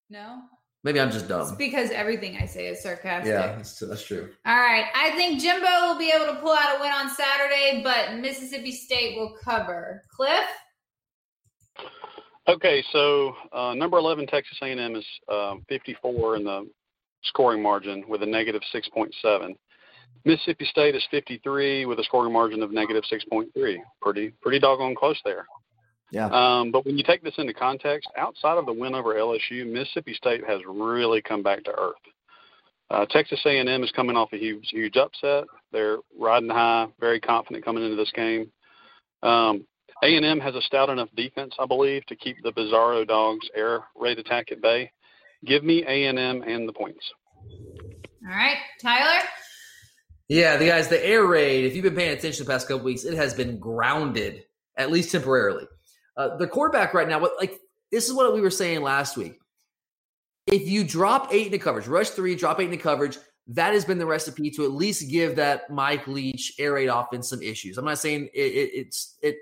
No. 0.10 0.41
Maybe 0.86 1.00
I'm 1.00 1.10
just 1.10 1.28
dumb. 1.28 1.41
It's 1.41 1.52
because 1.54 1.89
everything 1.89 2.38
I 2.39 2.45
say 2.45 2.67
is 2.67 2.84
sarcastic. 2.84 3.34
Yeah, 3.34 3.56
that's, 3.56 3.80
that's 3.80 4.06
true. 4.06 4.30
All 4.45 4.56
right. 4.56 4.86
I 4.93 5.10
think 5.15 5.41
Jimbo 5.41 5.88
will 5.88 5.98
be 5.98 6.12
able 6.12 6.28
to 6.28 6.39
pull 6.39 6.54
out 6.54 6.78
a 6.78 6.80
win 6.80 6.91
on 6.91 7.10
Saturday, 7.10 7.82
but 7.84 8.19
Mississippi 8.19 8.71
State 8.71 9.17
will 9.17 9.36
cover. 9.43 10.04
Cliff? 10.15 10.45
Okay, 12.48 12.84
so 12.91 13.34
uh, 13.52 13.74
number 13.74 13.98
11 13.98 14.28
Texas 14.28 14.60
A&M 14.62 14.95
is 14.95 15.06
uh, 15.28 15.56
54 15.69 16.36
in 16.36 16.43
the 16.43 16.69
scoring 17.24 17.63
margin 17.63 18.04
with 18.08 18.21
a 18.21 18.28
negative 18.28 18.62
6.7. 18.71 19.56
Mississippi 20.24 20.65
State 20.65 20.93
is 20.93 21.04
53 21.10 21.88
with 21.88 21.98
a 21.98 22.04
scoring 22.04 22.32
margin 22.32 22.62
of 22.62 22.71
negative 22.71 23.04
6.3. 23.12 23.78
Pretty 24.04 24.30
pretty 24.39 24.60
doggone 24.60 24.93
close 24.93 25.19
there. 25.26 25.48
Yeah. 26.12 26.28
Um, 26.28 26.72
but 26.72 26.86
when 26.86 26.98
you 26.98 27.04
take 27.04 27.24
this 27.24 27.34
into 27.38 27.54
context, 27.54 28.08
outside 28.18 28.58
of 28.58 28.65
the 28.65 28.74
win 28.74 28.96
over 28.96 29.15
LSU, 29.15 29.70
Mississippi 29.70 30.13
State 30.13 30.44
has 30.48 30.62
really 30.68 31.22
come 31.22 31.44
back 31.44 31.63
to 31.63 31.72
earth. 31.72 31.96
Uh, 32.89 33.06
Texas 33.10 33.39
A&M 33.46 33.84
is 33.84 33.91
coming 33.91 34.15
off 34.15 34.32
a 34.32 34.38
huge 34.38 34.70
huge 34.70 34.96
upset. 34.96 35.46
They're 35.72 35.98
riding 36.18 36.50
high, 36.50 36.88
very 37.00 37.20
confident 37.20 37.65
coming 37.65 37.84
into 37.84 37.96
this 37.96 38.12
game. 38.13 38.52
Um, 39.24 39.65
A&M 40.04 40.39
has 40.39 40.54
a 40.56 40.62
stout 40.62 40.89
enough 40.89 41.10
defense, 41.15 41.56
I 41.60 41.65
believe, 41.65 42.06
to 42.06 42.15
keep 42.15 42.38
the 42.44 42.52
Bizarro 42.52 43.08
Dogs' 43.08 43.50
air 43.56 43.80
raid 43.96 44.20
attack 44.20 44.52
at 44.52 44.62
bay. 44.62 44.91
Give 45.46 45.63
me 45.63 45.84
A&M 45.84 46.18
and 46.44 46.68
the 46.68 46.74
points. 46.74 47.04
All 48.24 48.36
right, 48.36 48.58
Tyler. 48.82 49.22
Yeah, 50.28 50.58
the 50.58 50.68
guys, 50.68 50.88
the 50.88 51.04
air 51.06 51.26
raid, 51.26 51.65
if 51.65 51.76
you've 51.76 51.84
been 51.84 51.96
paying 51.96 52.18
attention 52.18 52.46
the 52.46 52.52
past 52.52 52.68
couple 52.68 52.84
weeks, 52.84 53.04
it 53.04 53.15
has 53.15 53.34
been 53.34 53.60
grounded, 53.60 54.46
at 54.76 54.91
least 54.91 55.12
temporarily. 55.12 55.65
Uh, 56.17 56.38
the 56.38 56.47
quarterback 56.47 56.93
right 56.93 57.08
now, 57.08 57.19
like 57.38 57.60
this 57.91 58.08
is 58.08 58.13
what 58.13 58.34
we 58.34 58.41
were 58.41 58.49
saying 58.49 58.82
last 58.82 59.17
week. 59.17 59.39
If 60.47 60.67
you 60.67 60.84
drop 60.84 61.34
eight 61.34 61.47
in 61.47 61.51
the 61.51 61.60
coverage, 61.60 61.88
rush 61.88 62.10
three, 62.12 62.36
drop 62.36 62.60
eight 62.60 62.65
in 62.65 62.71
the 62.71 62.78
coverage, 62.78 63.17
that 63.47 63.73
has 63.73 63.86
been 63.86 63.97
the 63.97 64.06
recipe 64.06 64.49
to 64.51 64.63
at 64.63 64.71
least 64.71 65.10
give 65.10 65.36
that 65.36 65.69
Mike 65.69 66.08
Leach 66.08 66.54
air 66.60 66.73
raid 66.73 66.88
offense 66.88 67.30
some 67.30 67.41
issues. 67.41 67.78
I'm 67.78 67.86
not 67.86 67.99
saying 67.99 68.30
it, 68.34 68.39
it, 68.39 68.71
it's 68.73 69.17
it 69.21 69.38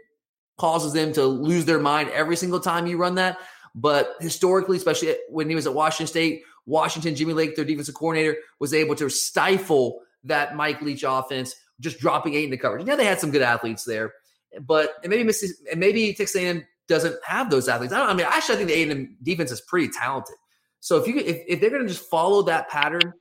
causes 0.58 0.94
them 0.94 1.14
to 1.14 1.26
lose 1.26 1.66
their 1.66 1.80
mind 1.80 2.10
every 2.10 2.36
single 2.36 2.60
time 2.60 2.88
you 2.88 2.98
run 2.98 3.16
that, 3.16 3.40
but 3.76 4.16
historically, 4.20 4.78
especially 4.78 5.16
when 5.30 5.50
he 5.50 5.56
was 5.56 5.68
at 5.68 5.74
Washington 5.74 6.08
State, 6.08 6.44
Washington, 6.66 7.16
Jimmy 7.16 7.34
Lake, 7.34 7.56
their 7.56 7.66
defensive 7.66 7.96
coordinator, 7.96 8.38
was 8.60 8.74
able 8.74 8.96
to 8.96 9.10
stifle 9.10 10.02
that 10.24 10.56
Mike 10.56 10.82
Leach 10.82 11.04
offense, 11.06 11.56
just 11.80 12.00
dropping 12.00 12.34
eight 12.36 12.46
in 12.46 12.52
the 12.52 12.58
coverage. 12.58 12.88
Yeah, 12.88 12.96
they 12.96 13.06
had 13.06 13.20
some 13.20 13.32
good 13.32 13.42
athletes 13.42 13.84
there, 13.84 14.14
but 14.62 14.96
and 15.04 15.10
maybe 15.10 15.24
Mississippi, 15.24 15.70
and 15.72 15.80
maybe 15.80 16.14
Texas 16.14 16.42
A&M 16.42 16.66
doesn't 16.88 17.16
have 17.26 17.50
those 17.50 17.68
athletes. 17.68 17.94
I 17.94 17.98
don't. 17.98 18.10
I 18.10 18.14
mean, 18.14 18.28
actually, 18.30 18.56
I 18.56 18.58
think 18.58 18.70
the 18.70 18.92
A&M 18.92 19.18
defense 19.24 19.52
is 19.52 19.62
pretty 19.62 19.90
talented. 19.90 20.36
So 20.80 20.98
if 20.98 21.08
you 21.08 21.18
if, 21.18 21.44
if 21.48 21.62
they're 21.62 21.70
going 21.70 21.84
to 21.84 21.88
just 21.88 22.10
follow 22.10 22.42
that 22.44 22.70
pattern 22.70 23.14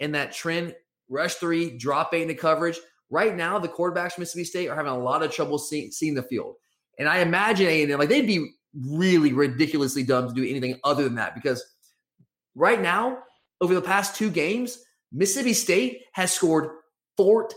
and 0.00 0.14
that 0.14 0.32
trend, 0.32 0.74
rush 1.08 1.34
three, 1.34 1.76
drop 1.76 2.12
eight 2.12 2.22
into 2.22 2.34
coverage. 2.34 2.78
Right 3.10 3.36
now, 3.36 3.58
the 3.58 3.68
quarterbacks 3.68 4.12
from 4.12 4.22
Mississippi 4.22 4.44
State 4.44 4.68
are 4.68 4.74
having 4.76 4.90
a 4.90 4.98
lot 4.98 5.22
of 5.22 5.30
trouble 5.30 5.58
see, 5.58 5.90
seeing 5.90 6.14
the 6.14 6.22
field, 6.22 6.56
and 6.98 7.08
I 7.08 7.18
imagine 7.18 7.66
A&M 7.66 7.98
like 7.98 8.08
they'd 8.08 8.26
be 8.26 8.54
really 8.74 9.32
ridiculously 9.32 10.02
dumb 10.02 10.26
to 10.28 10.34
do 10.34 10.48
anything 10.48 10.80
other 10.82 11.04
than 11.04 11.14
that 11.14 11.34
because 11.34 11.64
right 12.54 12.80
now, 12.80 13.18
over 13.60 13.74
the 13.74 13.82
past 13.82 14.16
two 14.16 14.30
games, 14.30 14.82
Mississippi 15.12 15.52
State 15.52 16.02
has 16.12 16.32
scored 16.32 16.70
14 17.16 17.56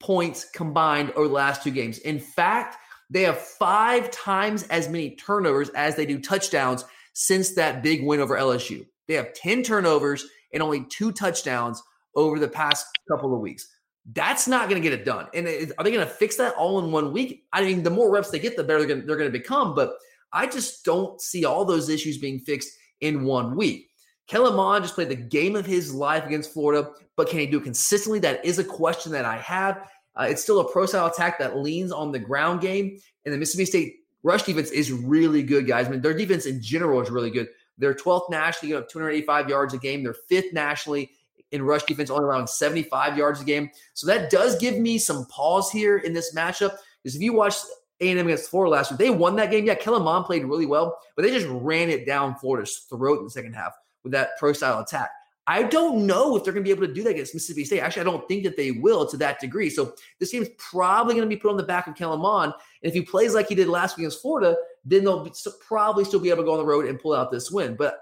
points 0.00 0.46
combined 0.50 1.12
over 1.12 1.28
the 1.28 1.34
last 1.34 1.62
two 1.62 1.70
games. 1.70 1.98
In 1.98 2.18
fact, 2.18 2.76
they 3.10 3.22
have 3.22 3.38
five 3.38 4.10
times 4.10 4.64
as 4.64 4.88
many 4.88 5.16
turnovers 5.16 5.68
as 5.70 5.94
they 5.94 6.06
do 6.06 6.18
touchdowns 6.18 6.84
since 7.12 7.54
that 7.54 7.82
big 7.82 8.04
win 8.04 8.20
over 8.20 8.36
LSU. 8.36 8.86
They 9.08 9.14
have 9.14 9.32
10 9.34 9.62
turnovers 9.62 10.26
and 10.52 10.62
only 10.62 10.84
two 10.84 11.12
touchdowns 11.12 11.82
over 12.14 12.38
the 12.38 12.48
past 12.48 12.86
couple 13.08 13.34
of 13.34 13.40
weeks. 13.40 13.68
That's 14.12 14.46
not 14.46 14.68
going 14.68 14.80
to 14.80 14.88
get 14.88 14.98
it 14.98 15.04
done. 15.04 15.26
And 15.34 15.46
are 15.46 15.84
they 15.84 15.90
going 15.90 16.06
to 16.06 16.06
fix 16.06 16.36
that 16.36 16.54
all 16.54 16.78
in 16.78 16.92
one 16.92 17.12
week? 17.12 17.44
I 17.52 17.62
mean, 17.62 17.82
the 17.82 17.90
more 17.90 18.10
reps 18.10 18.30
they 18.30 18.38
get, 18.38 18.56
the 18.56 18.64
better 18.64 18.86
they're 18.86 19.04
going 19.04 19.32
to 19.32 19.38
become. 19.38 19.74
But 19.74 19.94
I 20.32 20.46
just 20.46 20.84
don't 20.84 21.20
see 21.20 21.44
all 21.44 21.64
those 21.64 21.88
issues 21.88 22.18
being 22.18 22.38
fixed 22.40 22.70
in 23.00 23.24
one 23.24 23.56
week. 23.56 23.88
Kellen 24.26 24.56
Mond 24.56 24.84
just 24.84 24.94
played 24.94 25.08
the 25.08 25.16
game 25.16 25.54
of 25.54 25.64
his 25.64 25.94
life 25.94 26.26
against 26.26 26.52
Florida, 26.52 26.90
but 27.14 27.28
can 27.28 27.38
he 27.38 27.46
do 27.46 27.58
it 27.58 27.64
consistently? 27.64 28.18
That 28.18 28.44
is 28.44 28.58
a 28.58 28.64
question 28.64 29.12
that 29.12 29.24
I 29.24 29.38
have. 29.38 29.88
Uh, 30.16 30.26
it's 30.28 30.42
still 30.42 30.60
a 30.60 30.72
pro 30.72 30.86
style 30.86 31.06
attack 31.06 31.38
that 31.38 31.58
leans 31.58 31.92
on 31.92 32.10
the 32.10 32.18
ground 32.18 32.60
game, 32.60 32.98
and 33.24 33.32
the 33.32 33.38
Mississippi 33.38 33.66
State 33.66 33.96
rush 34.22 34.42
defense 34.42 34.70
is 34.70 34.90
really 34.90 35.42
good, 35.42 35.66
guys. 35.66 35.86
I 35.86 35.90
mean, 35.90 36.00
their 36.00 36.14
defense 36.14 36.46
in 36.46 36.60
general 36.60 37.00
is 37.00 37.10
really 37.10 37.30
good. 37.30 37.48
They're 37.78 37.94
12th 37.94 38.30
nationally, 38.30 38.70
you 38.70 38.80
know, 38.80 38.86
285 38.90 39.48
yards 39.48 39.74
a 39.74 39.78
game. 39.78 40.02
They're 40.02 40.14
fifth 40.14 40.52
nationally 40.52 41.10
in 41.52 41.62
rush 41.62 41.84
defense, 41.84 42.10
only 42.10 42.24
allowing 42.24 42.46
75 42.46 43.16
yards 43.16 43.40
a 43.40 43.44
game. 43.44 43.70
So 43.94 44.06
that 44.08 44.30
does 44.30 44.58
give 44.58 44.78
me 44.78 44.98
some 44.98 45.26
pause 45.26 45.70
here 45.70 45.98
in 45.98 46.12
this 46.12 46.34
matchup. 46.34 46.76
Because 47.02 47.14
if 47.14 47.22
you 47.22 47.34
watch 47.34 47.54
A&M 48.00 48.18
against 48.18 48.50
Florida 48.50 48.72
last 48.72 48.90
week, 48.90 48.98
they 48.98 49.10
won 49.10 49.36
that 49.36 49.50
game. 49.50 49.66
Yeah, 49.66 49.74
Kellen 49.74 50.02
Mond 50.02 50.24
played 50.24 50.44
really 50.44 50.66
well, 50.66 50.98
but 51.14 51.22
they 51.22 51.30
just 51.30 51.46
ran 51.48 51.90
it 51.90 52.06
down 52.06 52.34
Florida's 52.36 52.86
throat 52.88 53.18
in 53.18 53.24
the 53.24 53.30
second 53.30 53.52
half 53.52 53.74
with 54.06 54.12
that 54.12 54.30
pro 54.38 54.52
style 54.52 54.78
attack. 54.78 55.10
I 55.48 55.62
don't 55.62 56.06
know 56.06 56.36
if 56.36 56.42
they're 56.42 56.52
going 56.52 56.64
to 56.64 56.68
be 56.68 56.74
able 56.74 56.86
to 56.86 56.92
do 56.92 57.02
that 57.04 57.10
against 57.10 57.34
Mississippi 57.34 57.64
State. 57.64 57.80
Actually, 57.80 58.02
I 58.02 58.04
don't 58.04 58.26
think 58.26 58.42
that 58.44 58.56
they 58.56 58.72
will 58.72 59.06
to 59.06 59.16
that 59.18 59.38
degree. 59.40 59.70
So 59.70 59.94
this 60.18 60.32
game's 60.32 60.48
probably 60.58 61.14
going 61.14 61.28
to 61.28 61.34
be 61.34 61.40
put 61.40 61.50
on 61.50 61.56
the 61.56 61.62
back 61.62 61.86
of 61.86 61.94
Kellen 61.94 62.20
Mond. 62.20 62.52
And 62.82 62.88
if 62.88 62.94
he 62.94 63.02
plays 63.02 63.32
like 63.32 63.48
he 63.48 63.54
did 63.54 63.68
last 63.68 63.96
week 63.96 64.04
against 64.04 64.22
Florida, 64.22 64.56
then 64.84 65.04
they'll 65.04 65.24
be, 65.24 65.32
probably 65.60 66.04
still 66.04 66.18
be 66.18 66.30
able 66.30 66.42
to 66.42 66.46
go 66.46 66.52
on 66.52 66.58
the 66.58 66.64
road 66.64 66.86
and 66.86 66.98
pull 66.98 67.12
out 67.12 67.30
this 67.30 67.50
win. 67.50 67.76
But 67.76 67.98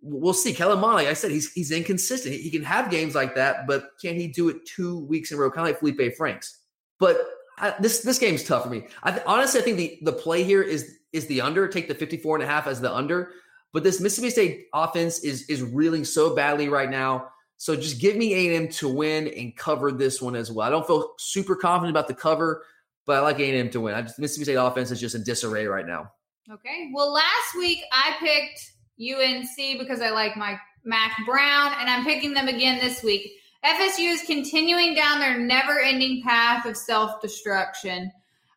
we'll 0.00 0.34
see. 0.34 0.52
Kellen 0.52 0.80
Mond, 0.80 0.94
like 0.94 1.06
I 1.06 1.14
said, 1.14 1.30
he's 1.30 1.52
he's 1.52 1.70
inconsistent. 1.70 2.34
He, 2.34 2.42
he 2.42 2.50
can 2.50 2.64
have 2.64 2.90
games 2.90 3.14
like 3.14 3.36
that, 3.36 3.68
but 3.68 3.90
can 4.00 4.16
he 4.16 4.26
do 4.26 4.48
it 4.48 4.66
two 4.66 5.04
weeks 5.04 5.30
in 5.30 5.38
a 5.38 5.40
row, 5.40 5.50
kind 5.50 5.68
of 5.68 5.74
like 5.74 5.78
Felipe 5.78 6.16
Franks? 6.16 6.58
But 6.98 7.18
I, 7.58 7.74
this 7.78 8.00
this 8.00 8.18
game's 8.18 8.42
tough 8.42 8.64
for 8.64 8.70
me. 8.70 8.88
I 9.04 9.22
honestly, 9.24 9.60
I 9.60 9.62
think 9.62 9.76
the 9.76 9.98
the 10.02 10.12
play 10.12 10.42
here 10.42 10.62
is 10.62 10.98
is 11.12 11.26
the 11.28 11.40
under. 11.40 11.68
Take 11.68 11.86
the 11.86 11.94
54 11.94 12.36
and 12.36 12.44
a 12.44 12.46
half 12.46 12.66
as 12.66 12.80
the 12.80 12.92
under 12.92 13.30
but 13.72 13.82
this 13.82 14.00
Mississippi 14.00 14.30
State 14.30 14.66
offense 14.74 15.20
is 15.20 15.42
is 15.48 15.62
reeling 15.62 16.04
so 16.04 16.34
badly 16.34 16.68
right 16.68 16.90
now. 16.90 17.28
So 17.56 17.76
just 17.76 18.00
give 18.00 18.16
me 18.16 18.34
A&M 18.34 18.68
to 18.68 18.88
win 18.88 19.28
and 19.28 19.56
cover 19.56 19.92
this 19.92 20.20
one 20.20 20.34
as 20.34 20.50
well. 20.50 20.66
I 20.66 20.70
don't 20.70 20.86
feel 20.86 21.12
super 21.18 21.54
confident 21.54 21.96
about 21.96 22.08
the 22.08 22.14
cover, 22.14 22.64
but 23.06 23.16
I 23.16 23.20
like 23.20 23.38
A&M 23.38 23.70
to 23.70 23.80
win. 23.80 23.94
I 23.94 24.02
just, 24.02 24.18
Mississippi 24.18 24.44
State 24.44 24.54
offense 24.54 24.90
is 24.90 25.00
just 25.00 25.14
in 25.14 25.22
disarray 25.22 25.66
right 25.66 25.86
now. 25.86 26.10
Okay. 26.50 26.90
Well, 26.92 27.12
last 27.12 27.56
week 27.56 27.78
I 27.92 28.16
picked 28.18 28.72
UNC 29.00 29.78
because 29.78 30.00
I 30.00 30.10
like 30.10 30.36
my 30.36 30.58
Mack 30.84 31.16
Brown, 31.24 31.72
and 31.78 31.88
I'm 31.88 32.04
picking 32.04 32.34
them 32.34 32.48
again 32.48 32.80
this 32.80 33.02
week. 33.02 33.30
FSU 33.64 34.12
is 34.12 34.22
continuing 34.22 34.94
down 34.94 35.20
their 35.20 35.38
never-ending 35.38 36.22
path 36.24 36.66
of 36.66 36.76
self-destruction. 36.76 38.10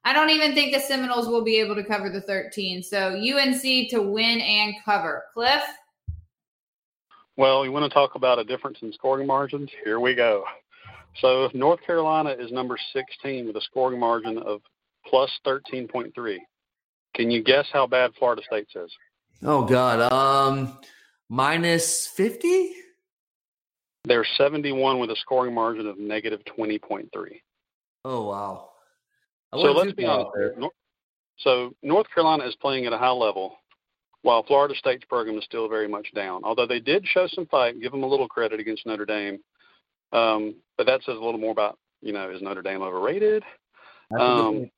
I 0.06 0.14
don't 0.14 0.30
even 0.30 0.54
think 0.54 0.72
the 0.72 0.80
Seminoles 0.80 1.28
will 1.28 1.44
be 1.44 1.60
able 1.60 1.74
to 1.76 1.84
cover 1.84 2.12
the 2.12 2.22
13. 2.22 2.84
So 2.84 3.10
UNC 3.10 3.90
to 3.90 4.00
win 4.00 4.40
and 4.40 4.76
cover. 4.86 5.24
Cliff? 5.34 5.64
Well, 7.38 7.66
you 7.66 7.72
want 7.72 7.92
to 7.92 7.94
talk 7.94 8.14
about 8.14 8.38
a 8.38 8.44
difference 8.44 8.78
in 8.84 8.94
scoring 8.94 9.26
margins? 9.26 9.70
Here 9.84 10.00
we 10.00 10.14
go. 10.14 10.46
So 11.20 11.50
North 11.56 11.82
Carolina 11.86 12.30
is 12.30 12.52
number 12.52 12.78
16 12.94 13.48
with 13.48 13.56
a 13.56 13.62
scoring 13.62 14.00
margin 14.00 14.38
of 14.38 14.62
plus 15.08 15.32
13.3. 15.46 16.38
Can 17.16 17.32
you 17.32 17.44
guess 17.44 17.66
how 17.74 17.88
bad 17.88 18.12
Florida 18.20 18.44
State 18.46 18.68
is? 18.76 18.92
Oh 19.42 19.66
God, 19.66 20.12
um, 20.12 20.78
minus 21.30 22.08
50. 22.08 22.72
They're 24.04 24.26
71 24.38 25.00
with 25.00 25.10
a 25.10 25.16
scoring 25.16 25.54
margin 25.54 25.88
of 25.88 25.98
negative 25.98 26.42
20.3. 26.58 27.10
Oh 28.04 28.30
wow. 28.30 28.70
So 29.62 29.72
let's 29.72 29.94
be 29.94 30.06
honest. 30.06 30.32
There. 30.36 30.54
So 31.38 31.74
North 31.84 32.08
Carolina 32.14 32.46
is 32.46 32.56
playing 32.56 32.86
at 32.86 32.94
a 32.94 32.98
high 32.98 33.12
level, 33.12 33.58
while 34.22 34.44
Florida 34.44 34.74
State's 34.76 35.06
program 35.06 35.38
is 35.38 35.44
still 35.44 35.68
very 35.68 35.88
much 35.88 36.08
down. 36.16 36.44
Although 36.44 36.68
they 36.68 36.80
did 36.80 37.06
show 37.06 37.28
some 37.28 37.46
fight, 37.48 37.80
give 37.82 37.92
them 37.92 38.04
a 38.04 38.08
little 38.08 38.28
credit 38.28 38.60
against 38.60 38.86
Notre 38.86 39.06
Dame. 39.06 39.40
Um, 40.14 40.56
but 40.78 40.86
that 40.86 41.02
says 41.04 41.18
a 41.18 41.24
little 41.24 41.40
more 41.40 41.52
about 41.52 41.78
you 42.02 42.14
know 42.14 42.30
is 42.30 42.42
Notre 42.42 42.62
Dame 42.62 42.82
overrated? 42.82 43.44
Um, 44.20 44.70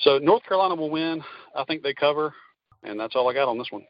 so 0.00 0.18
North 0.18 0.42
Carolina 0.44 0.74
will 0.74 0.90
win. 0.90 1.22
I 1.56 1.64
think 1.64 1.82
they 1.82 1.94
cover, 1.94 2.34
and 2.82 2.98
that's 2.98 3.16
all 3.16 3.28
I 3.28 3.34
got 3.34 3.48
on 3.48 3.58
this 3.58 3.70
one. 3.70 3.84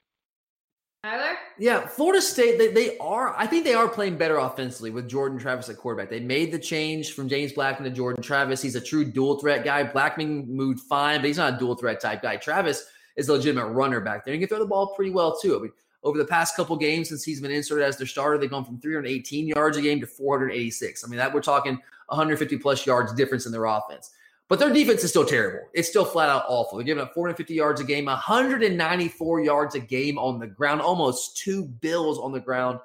Tyler? 1.05 1.37
Yeah, 1.59 1.87
Florida 1.87 2.23
State, 2.23 2.57
they, 2.57 2.69
they 2.69 2.97
are, 2.97 3.35
I 3.37 3.47
think 3.47 3.65
they 3.65 3.75
are 3.75 3.87
playing 3.87 4.17
better 4.17 4.39
offensively 4.39 4.91
with 4.91 5.07
Jordan 5.07 5.39
Travis 5.39 5.69
at 5.69 5.77
quarterback. 5.77 6.09
They 6.09 6.19
made 6.21 6.51
the 6.51 6.59
change 6.59 7.13
from 7.13 7.29
James 7.29 7.53
Blackman 7.53 7.91
to 7.91 7.95
Jordan 7.95 8.23
Travis. 8.23 8.63
He's 8.63 8.75
a 8.75 8.81
true 8.81 9.05
dual 9.05 9.39
threat 9.39 9.65
guy. 9.65 9.83
Blackman 9.83 10.47
moved 10.49 10.81
fine, 10.81 11.21
but 11.21 11.27
he's 11.27 11.37
not 11.37 11.55
a 11.55 11.59
dual 11.59 11.75
threat 11.75 12.01
type 12.01 12.23
guy. 12.23 12.37
Travis 12.37 12.87
is 13.17 13.29
a 13.29 13.35
legitimate 13.35 13.67
runner 13.67 14.01
back 14.01 14.25
there. 14.25 14.33
He 14.33 14.41
can 14.41 14.49
throw 14.49 14.59
the 14.59 14.65
ball 14.65 14.95
pretty 14.95 15.11
well, 15.11 15.39
too. 15.39 15.59
I 15.59 15.61
mean, 15.61 15.73
over 16.05 16.17
the 16.17 16.25
past 16.25 16.57
couple 16.57 16.75
games 16.75 17.11
since 17.11 17.23
he's 17.23 17.43
been 17.43 17.51
inserted 17.51 17.85
as 17.85 17.99
their 17.99 18.07
starter, 18.07 18.39
they've 18.39 18.49
gone 18.49 18.65
from 18.65 18.81
318 18.81 19.49
yards 19.49 19.77
a 19.77 19.83
game 19.83 20.01
to 20.01 20.07
486. 20.07 21.05
I 21.05 21.09
mean, 21.09 21.19
that 21.19 21.35
we're 21.35 21.43
talking 21.43 21.75
150 22.07 22.57
plus 22.57 22.87
yards 22.87 23.13
difference 23.13 23.45
in 23.45 23.53
their 23.53 23.67
offense. 23.67 24.11
But 24.49 24.59
their 24.59 24.73
defense 24.73 25.03
is 25.03 25.11
still 25.11 25.25
terrible. 25.25 25.67
It's 25.73 25.89
still 25.89 26.05
flat 26.05 26.29
out 26.29 26.45
awful. 26.49 26.77
They're 26.77 26.85
giving 26.85 27.03
up 27.03 27.15
450 27.15 27.55
yards 27.55 27.81
a 27.81 27.85
game, 27.85 28.05
194 28.05 29.41
yards 29.41 29.75
a 29.75 29.81
game 29.81 30.19
on 30.19 30.39
the 30.39 30.47
ground, 30.47 30.83
almost 30.83 31.39
two 31.39 31.65
bills 31.65 32.19
on 32.19 32.33
the 32.33 32.41
ground. 32.41 32.79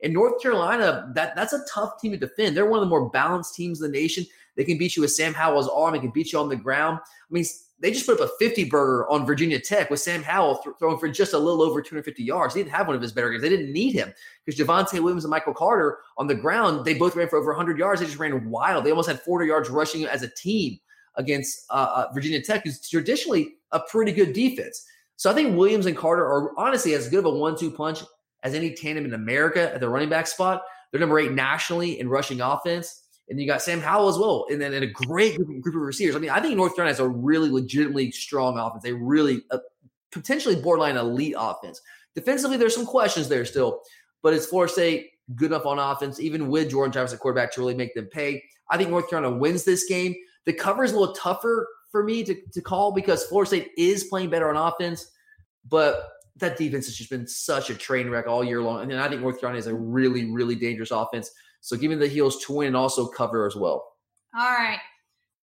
In 0.00 0.12
North 0.12 0.42
Carolina, 0.42 1.10
that 1.14 1.34
that's 1.34 1.54
a 1.54 1.64
tough 1.72 1.98
team 2.00 2.12
to 2.12 2.18
defend. 2.18 2.54
They're 2.54 2.66
one 2.66 2.78
of 2.78 2.84
the 2.84 2.90
more 2.90 3.08
balanced 3.08 3.54
teams 3.54 3.80
in 3.80 3.90
the 3.90 3.98
nation. 3.98 4.26
They 4.56 4.64
can 4.64 4.76
beat 4.76 4.94
you 4.94 5.02
with 5.02 5.12
Sam 5.12 5.32
Howell's 5.32 5.68
arm. 5.68 5.94
They 5.94 6.00
can 6.00 6.10
beat 6.10 6.32
you 6.32 6.38
on 6.38 6.50
the 6.50 6.56
ground. 6.56 6.98
I 7.02 7.32
mean, 7.32 7.44
they 7.80 7.90
just 7.90 8.06
put 8.06 8.20
up 8.20 8.28
a 8.28 8.32
50 8.38 8.64
burger 8.64 9.08
on 9.10 9.26
Virginia 9.26 9.58
Tech 9.58 9.90
with 9.90 10.00
Sam 10.00 10.22
Howell 10.22 10.60
th- 10.62 10.76
throwing 10.78 10.98
for 10.98 11.08
just 11.08 11.32
a 11.32 11.38
little 11.38 11.62
over 11.62 11.80
250 11.80 12.22
yards. 12.22 12.54
He 12.54 12.60
didn't 12.60 12.72
have 12.72 12.86
one 12.86 12.96
of 12.96 13.02
his 13.02 13.12
better 13.12 13.30
games. 13.30 13.42
They 13.42 13.48
didn't 13.48 13.72
need 13.72 13.92
him 13.92 14.12
because 14.44 14.60
Javonte 14.60 15.00
Williams 15.00 15.24
and 15.24 15.30
Michael 15.30 15.54
Carter 15.54 15.98
on 16.18 16.26
the 16.26 16.34
ground, 16.34 16.84
they 16.84 16.94
both 16.94 17.16
ran 17.16 17.28
for 17.28 17.38
over 17.38 17.50
100 17.50 17.78
yards. 17.78 18.00
They 18.00 18.06
just 18.06 18.18
ran 18.18 18.48
wild. 18.48 18.84
They 18.84 18.90
almost 18.90 19.08
had 19.08 19.20
40 19.20 19.46
yards 19.46 19.70
rushing 19.70 20.04
as 20.04 20.22
a 20.22 20.28
team 20.28 20.78
against 21.16 21.64
uh, 21.70 22.06
uh, 22.08 22.12
Virginia 22.12 22.42
Tech, 22.42 22.64
who's 22.64 22.80
traditionally 22.88 23.54
a 23.72 23.80
pretty 23.80 24.12
good 24.12 24.32
defense. 24.32 24.84
So 25.16 25.30
I 25.30 25.34
think 25.34 25.56
Williams 25.56 25.86
and 25.86 25.96
Carter 25.96 26.24
are 26.24 26.58
honestly 26.58 26.94
as 26.94 27.08
good 27.08 27.20
of 27.20 27.24
a 27.26 27.30
one-two 27.30 27.70
punch 27.70 28.02
as 28.42 28.54
any 28.54 28.74
tandem 28.74 29.04
in 29.04 29.14
America 29.14 29.72
at 29.74 29.80
the 29.80 29.88
running 29.88 30.08
back 30.08 30.26
spot. 30.26 30.62
They're 30.90 31.00
number 31.00 31.18
eight 31.18 31.32
nationally 31.32 31.98
in 31.98 32.08
rushing 32.08 32.40
offense. 32.40 33.02
And 33.28 33.40
you 33.40 33.46
got 33.46 33.60
Sam 33.60 33.80
Howell 33.80 34.08
as 34.08 34.18
well, 34.18 34.46
and 34.50 34.60
then 34.60 34.72
and 34.72 34.84
a 34.84 34.86
great 34.86 35.34
group, 35.34 35.60
group 35.60 35.74
of 35.74 35.82
receivers. 35.82 36.14
I 36.14 36.20
mean, 36.20 36.30
I 36.30 36.40
think 36.40 36.54
North 36.54 36.76
Carolina 36.76 36.92
has 36.92 37.00
a 37.00 37.08
really 37.08 37.50
legitimately 37.50 38.12
strong 38.12 38.56
offense. 38.56 38.84
They 38.84 38.92
really 38.92 39.42
uh, 39.50 39.58
potentially 40.12 40.54
borderline 40.54 40.96
elite 40.96 41.34
offense. 41.36 41.80
Defensively, 42.14 42.56
there's 42.56 42.76
some 42.76 42.86
questions 42.86 43.28
there 43.28 43.44
still, 43.44 43.82
but 44.22 44.32
it's 44.32 44.46
Florida 44.46 44.72
State 44.72 45.10
good 45.34 45.50
enough 45.50 45.66
on 45.66 45.80
offense, 45.80 46.20
even 46.20 46.48
with 46.48 46.70
Jordan 46.70 46.92
Travis 46.92 47.12
at 47.12 47.18
quarterback, 47.18 47.52
to 47.54 47.60
really 47.60 47.74
make 47.74 47.94
them 47.96 48.06
pay. 48.06 48.44
I 48.70 48.76
think 48.76 48.90
North 48.90 49.10
Carolina 49.10 49.36
wins 49.36 49.64
this 49.64 49.86
game. 49.88 50.14
The 50.46 50.52
cover 50.52 50.84
is 50.84 50.92
a 50.92 50.98
little 50.98 51.14
tougher 51.14 51.68
for 51.90 52.02
me 52.02 52.24
to, 52.24 52.34
to 52.52 52.60
call 52.60 52.92
because 52.92 53.24
Florida 53.26 53.48
State 53.48 53.70
is 53.76 54.04
playing 54.04 54.30
better 54.30 54.48
on 54.48 54.56
offense, 54.56 55.10
but 55.68 56.08
that 56.36 56.56
defense 56.56 56.86
has 56.86 56.96
just 56.96 57.10
been 57.10 57.26
such 57.26 57.70
a 57.70 57.74
train 57.74 58.08
wreck 58.10 58.26
all 58.26 58.44
year 58.44 58.62
long. 58.62 58.82
And 58.82 58.90
then 58.90 58.98
I 58.98 59.08
think 59.08 59.20
North 59.22 59.40
Carolina 59.40 59.58
is 59.58 59.66
a 59.66 59.74
really, 59.74 60.30
really 60.30 60.54
dangerous 60.54 60.90
offense. 60.90 61.30
So 61.60 61.76
give 61.76 61.90
me 61.90 61.96
the 61.96 62.08
heels 62.08 62.44
to 62.44 62.52
win 62.52 62.68
and 62.68 62.76
also 62.76 63.06
cover 63.08 63.46
as 63.46 63.56
well. 63.56 63.92
All 64.38 64.50
right. 64.50 64.78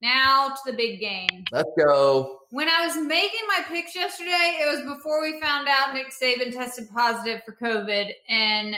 Now 0.02 0.50
to 0.50 0.72
the 0.72 0.78
big 0.78 1.00
game. 1.00 1.46
Let's 1.52 1.70
go. 1.78 2.40
When 2.52 2.68
I 2.68 2.86
was 2.86 2.98
making 2.98 3.40
my 3.48 3.64
picks 3.68 3.96
yesterday, 3.96 4.58
it 4.62 4.70
was 4.70 4.96
before 4.96 5.22
we 5.22 5.40
found 5.40 5.68
out 5.70 5.94
Nick 5.94 6.08
Saban 6.12 6.54
tested 6.54 6.90
positive 6.94 7.42
for 7.46 7.54
COVID, 7.54 8.12
and 8.28 8.76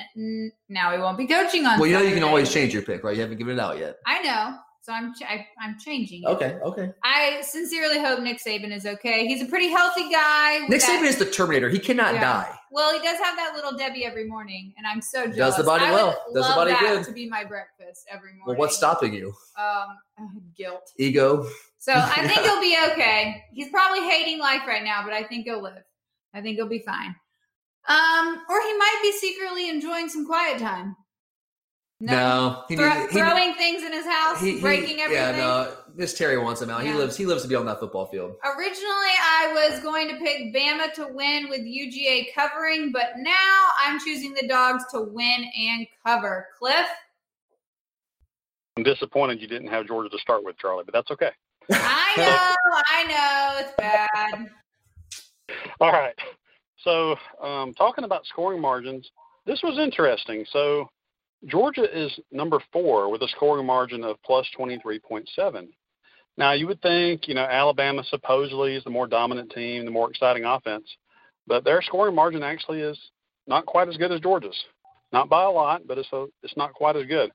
now 0.69 0.91
he 0.91 0.99
won't 0.99 1.17
be 1.17 1.25
coaching 1.25 1.65
on. 1.65 1.79
Well, 1.79 1.87
you 1.87 1.93
know 1.93 1.99
Saturday. 1.99 2.15
you 2.15 2.21
can 2.21 2.23
always 2.23 2.53
change 2.53 2.73
your 2.73 2.83
pick, 2.83 3.03
right? 3.03 3.15
You 3.15 3.21
haven't 3.23 3.39
given 3.39 3.57
it 3.57 3.59
out 3.59 3.79
yet. 3.79 3.97
I 4.05 4.21
know. 4.21 4.57
So 4.85 4.93
I'm 4.93 5.15
ch- 5.15 5.23
I, 5.23 5.47
am 5.63 5.79
changing. 5.79 6.21
It. 6.21 6.27
Okay, 6.27 6.59
okay. 6.61 6.91
I 7.03 7.41
sincerely 7.41 7.97
hope 7.99 8.19
Nick 8.19 8.37
Saban 8.37 8.71
is 8.71 8.85
okay. 8.85 9.25
He's 9.25 9.41
a 9.41 9.47
pretty 9.47 9.69
healthy 9.69 10.11
guy. 10.11 10.59
Nick 10.69 10.81
that, 10.81 11.01
Saban 11.01 11.07
is 11.07 11.17
the 11.17 11.25
Terminator. 11.25 11.69
He 11.69 11.79
cannot 11.79 12.13
yeah. 12.13 12.21
die. 12.21 12.55
Well, 12.71 12.93
he 12.93 12.99
does 12.99 13.17
have 13.17 13.35
that 13.35 13.53
little 13.55 13.75
Debbie 13.75 14.05
every 14.05 14.27
morning, 14.27 14.75
and 14.77 14.85
I'm 14.85 15.01
so 15.01 15.23
jealous. 15.23 15.37
Does 15.37 15.57
the 15.57 15.63
body 15.63 15.85
I 15.85 15.91
well? 15.91 16.23
Does 16.35 16.47
the 16.47 16.53
body 16.53 16.75
good? 16.79 17.03
To 17.03 17.11
be 17.13 17.27
my 17.27 17.43
breakfast 17.43 18.05
every 18.11 18.33
morning. 18.33 18.43
Well, 18.45 18.57
what's 18.57 18.77
stopping 18.77 19.15
you? 19.15 19.33
Um, 19.57 20.43
guilt, 20.55 20.91
ego. 20.99 21.47
So 21.79 21.91
I 21.91 22.27
think 22.27 22.41
he'll 22.41 22.61
be 22.61 22.77
okay. 22.91 23.43
He's 23.53 23.69
probably 23.69 24.07
hating 24.07 24.37
life 24.37 24.67
right 24.67 24.83
now, 24.83 25.03
but 25.03 25.13
I 25.13 25.23
think 25.23 25.45
he'll 25.45 25.63
live. 25.63 25.83
I 26.35 26.41
think 26.41 26.57
he'll 26.57 26.69
be 26.69 26.83
fine. 26.85 27.15
Um, 27.87 28.41
or 28.47 28.61
he 28.61 28.77
might 28.77 28.99
be 29.01 29.11
secretly 29.13 29.67
enjoying 29.67 30.09
some 30.09 30.27
quiet 30.27 30.59
time. 30.59 30.95
No, 32.01 32.63
he, 32.67 32.75
Thro- 32.75 33.07
he, 33.07 33.17
throwing 33.17 33.53
things 33.53 33.81
in 33.81 33.93
his 33.93 34.05
house, 34.05 34.41
he, 34.41 34.59
breaking 34.59 34.99
everything. 34.99 35.23
Yeah, 35.23 35.37
no. 35.37 35.73
Miss 35.95 36.13
Terry 36.13 36.37
wants 36.37 36.61
him 36.61 36.69
out. 36.69 36.83
Yeah. 36.83 36.91
He 36.91 36.97
lives. 36.97 37.15
He 37.15 37.25
lives 37.25 37.43
to 37.43 37.47
be 37.47 37.55
on 37.55 37.65
that 37.67 37.79
football 37.79 38.05
field. 38.07 38.35
Originally, 38.43 39.15
I 39.21 39.69
was 39.69 39.79
going 39.79 40.09
to 40.09 40.17
pick 40.17 40.53
Bama 40.53 40.91
to 40.95 41.07
win 41.13 41.47
with 41.49 41.61
UGA 41.61 42.33
covering, 42.35 42.91
but 42.91 43.13
now 43.17 43.65
I'm 43.79 43.97
choosing 43.99 44.33
the 44.33 44.45
dogs 44.45 44.83
to 44.91 45.03
win 45.03 45.45
and 45.57 45.87
cover. 46.05 46.47
Cliff. 46.59 46.85
I'm 48.75 48.83
disappointed 48.83 49.41
you 49.41 49.47
didn't 49.47 49.69
have 49.69 49.87
Georgia 49.87 50.09
to 50.09 50.19
start 50.19 50.43
with, 50.43 50.57
Charlie, 50.57 50.83
but 50.83 50.93
that's 50.93 51.09
okay. 51.11 51.31
I 51.71 52.13
know, 52.17 52.81
I 52.89 53.03
know, 53.07 53.59
it's 53.61 53.73
bad. 53.77 54.49
All 55.79 55.93
right. 55.93 56.15
So, 56.83 57.15
um, 57.41 57.73
talking 57.73 58.03
about 58.03 58.25
scoring 58.25 58.59
margins, 58.59 59.09
this 59.45 59.63
was 59.63 59.79
interesting. 59.79 60.45
So, 60.51 60.89
Georgia 61.47 61.85
is 61.91 62.11
number 62.31 62.59
four 62.73 63.11
with 63.11 63.21
a 63.21 63.27
scoring 63.35 63.65
margin 63.65 64.03
of 64.03 64.17
plus 64.23 64.47
23.7. 64.57 65.67
Now, 66.37 66.51
you 66.51 66.67
would 66.67 66.81
think, 66.81 67.27
you 67.27 67.35
know, 67.35 67.43
Alabama 67.43 68.03
supposedly 68.09 68.75
is 68.75 68.83
the 68.83 68.89
more 68.89 69.07
dominant 69.07 69.51
team, 69.51 69.85
the 69.85 69.91
more 69.91 70.09
exciting 70.09 70.43
offense, 70.43 70.85
but 71.47 71.63
their 71.63 71.81
scoring 71.81 72.15
margin 72.15 72.43
actually 72.43 72.81
is 72.81 72.99
not 73.47 73.65
quite 73.65 73.87
as 73.87 73.97
good 73.97 74.11
as 74.11 74.19
Georgia's. 74.19 74.57
Not 75.13 75.29
by 75.29 75.43
a 75.43 75.49
lot, 75.49 75.87
but 75.87 75.97
it's 75.97 76.11
a, 76.11 76.25
it's 76.43 76.57
not 76.57 76.73
quite 76.73 76.95
as 76.95 77.05
good. 77.05 77.31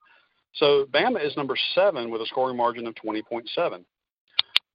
So 0.55 0.85
Bama 0.91 1.25
is 1.25 1.35
number 1.37 1.55
seven 1.73 2.11
with 2.11 2.21
a 2.21 2.25
scoring 2.25 2.57
margin 2.57 2.85
of 2.85 2.93
20.7. 2.95 3.83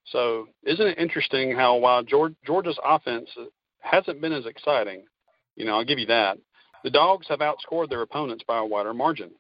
So 0.07 0.49
isn't 0.65 0.87
it 0.87 0.99
interesting 0.99 1.55
how 1.55 1.77
while 1.77 2.03
Georgia's 2.03 2.79
offense 2.85 3.29
hasn't 3.81 4.21
been 4.21 4.33
as 4.33 4.47
exciting, 4.47 5.05
you 5.57 5.65
know, 5.65 5.77
I'll 5.77 5.85
give 5.85 5.99
you 5.99 6.07
that, 6.07 6.39
the 6.87 6.91
Dogs 6.91 7.27
have 7.29 7.41
outscored 7.41 7.89
their 7.89 8.03
opponents 8.03 8.45
by 8.47 8.59
a 8.59 8.65
wider 8.65 8.95
margin. 8.95 9.33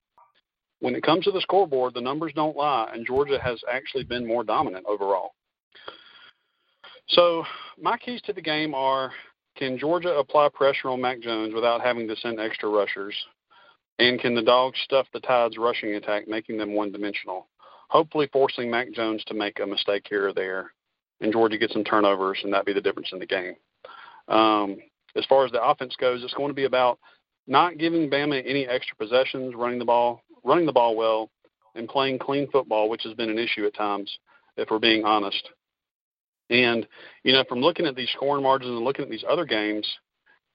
When 0.80 0.96
it 0.96 1.04
comes 1.04 1.26
to 1.26 1.30
the 1.30 1.40
scoreboard, 1.40 1.94
the 1.94 2.00
numbers 2.00 2.32
don't 2.34 2.56
lie, 2.56 2.90
and 2.92 3.06
Georgia 3.06 3.38
has 3.40 3.60
actually 3.72 4.02
been 4.02 4.26
more 4.26 4.42
dominant 4.42 4.84
overall. 4.88 5.30
So 7.10 7.44
my 7.80 7.98
keys 7.98 8.20
to 8.22 8.32
the 8.32 8.42
game 8.42 8.74
are 8.74 9.12
can 9.56 9.78
Georgia 9.78 10.18
apply 10.18 10.48
pressure 10.54 10.88
on 10.88 11.00
Mac 11.00 11.20
Jones 11.20 11.54
without 11.54 11.80
having 11.80 12.08
to 12.08 12.16
send 12.16 12.40
extra 12.40 12.68
rushers? 12.68 13.14
And 14.00 14.18
can 14.18 14.34
the 14.34 14.42
Dogs 14.42 14.80
stuff 14.82 15.06
the 15.12 15.20
Tide's 15.20 15.56
rushing 15.56 15.94
attack, 15.94 16.26
making 16.26 16.58
them 16.58 16.74
one 16.74 16.90
dimensional? 16.90 17.46
Hopefully, 17.90 18.28
forcing 18.32 18.68
Mac 18.68 18.90
Jones 18.90 19.22
to 19.28 19.34
make 19.34 19.60
a 19.60 19.66
mistake 19.66 20.04
here 20.08 20.26
or 20.26 20.32
there, 20.32 20.72
and 21.20 21.32
Georgia 21.32 21.58
gets 21.58 21.74
some 21.74 21.84
turnovers, 21.84 22.40
and 22.42 22.52
that 22.52 22.66
be 22.66 22.72
the 22.72 22.80
difference 22.80 23.10
in 23.12 23.20
the 23.20 23.24
game. 23.24 23.54
Um, 24.26 24.78
as 25.14 25.24
far 25.26 25.44
as 25.46 25.52
the 25.52 25.62
offense 25.62 25.94
goes, 25.94 26.24
it's 26.24 26.34
going 26.34 26.48
to 26.48 26.54
be 26.54 26.64
about 26.64 26.98
not 27.46 27.78
giving 27.78 28.10
Bama 28.10 28.42
any 28.46 28.66
extra 28.66 28.96
possessions, 28.96 29.54
running 29.54 29.78
the 29.78 29.84
ball, 29.84 30.22
running 30.44 30.66
the 30.66 30.72
ball 30.72 30.96
well, 30.96 31.30
and 31.74 31.88
playing 31.88 32.18
clean 32.18 32.50
football, 32.50 32.88
which 32.88 33.02
has 33.04 33.14
been 33.14 33.30
an 33.30 33.38
issue 33.38 33.66
at 33.66 33.74
times, 33.74 34.18
if 34.56 34.70
we're 34.70 34.78
being 34.78 35.04
honest. 35.04 35.50
And 36.50 36.86
you 37.24 37.32
know, 37.32 37.44
from 37.48 37.60
looking 37.60 37.86
at 37.86 37.96
these 37.96 38.10
scoring 38.14 38.42
margins 38.42 38.70
and 38.70 38.84
looking 38.84 39.04
at 39.04 39.10
these 39.10 39.24
other 39.28 39.44
games, 39.44 39.86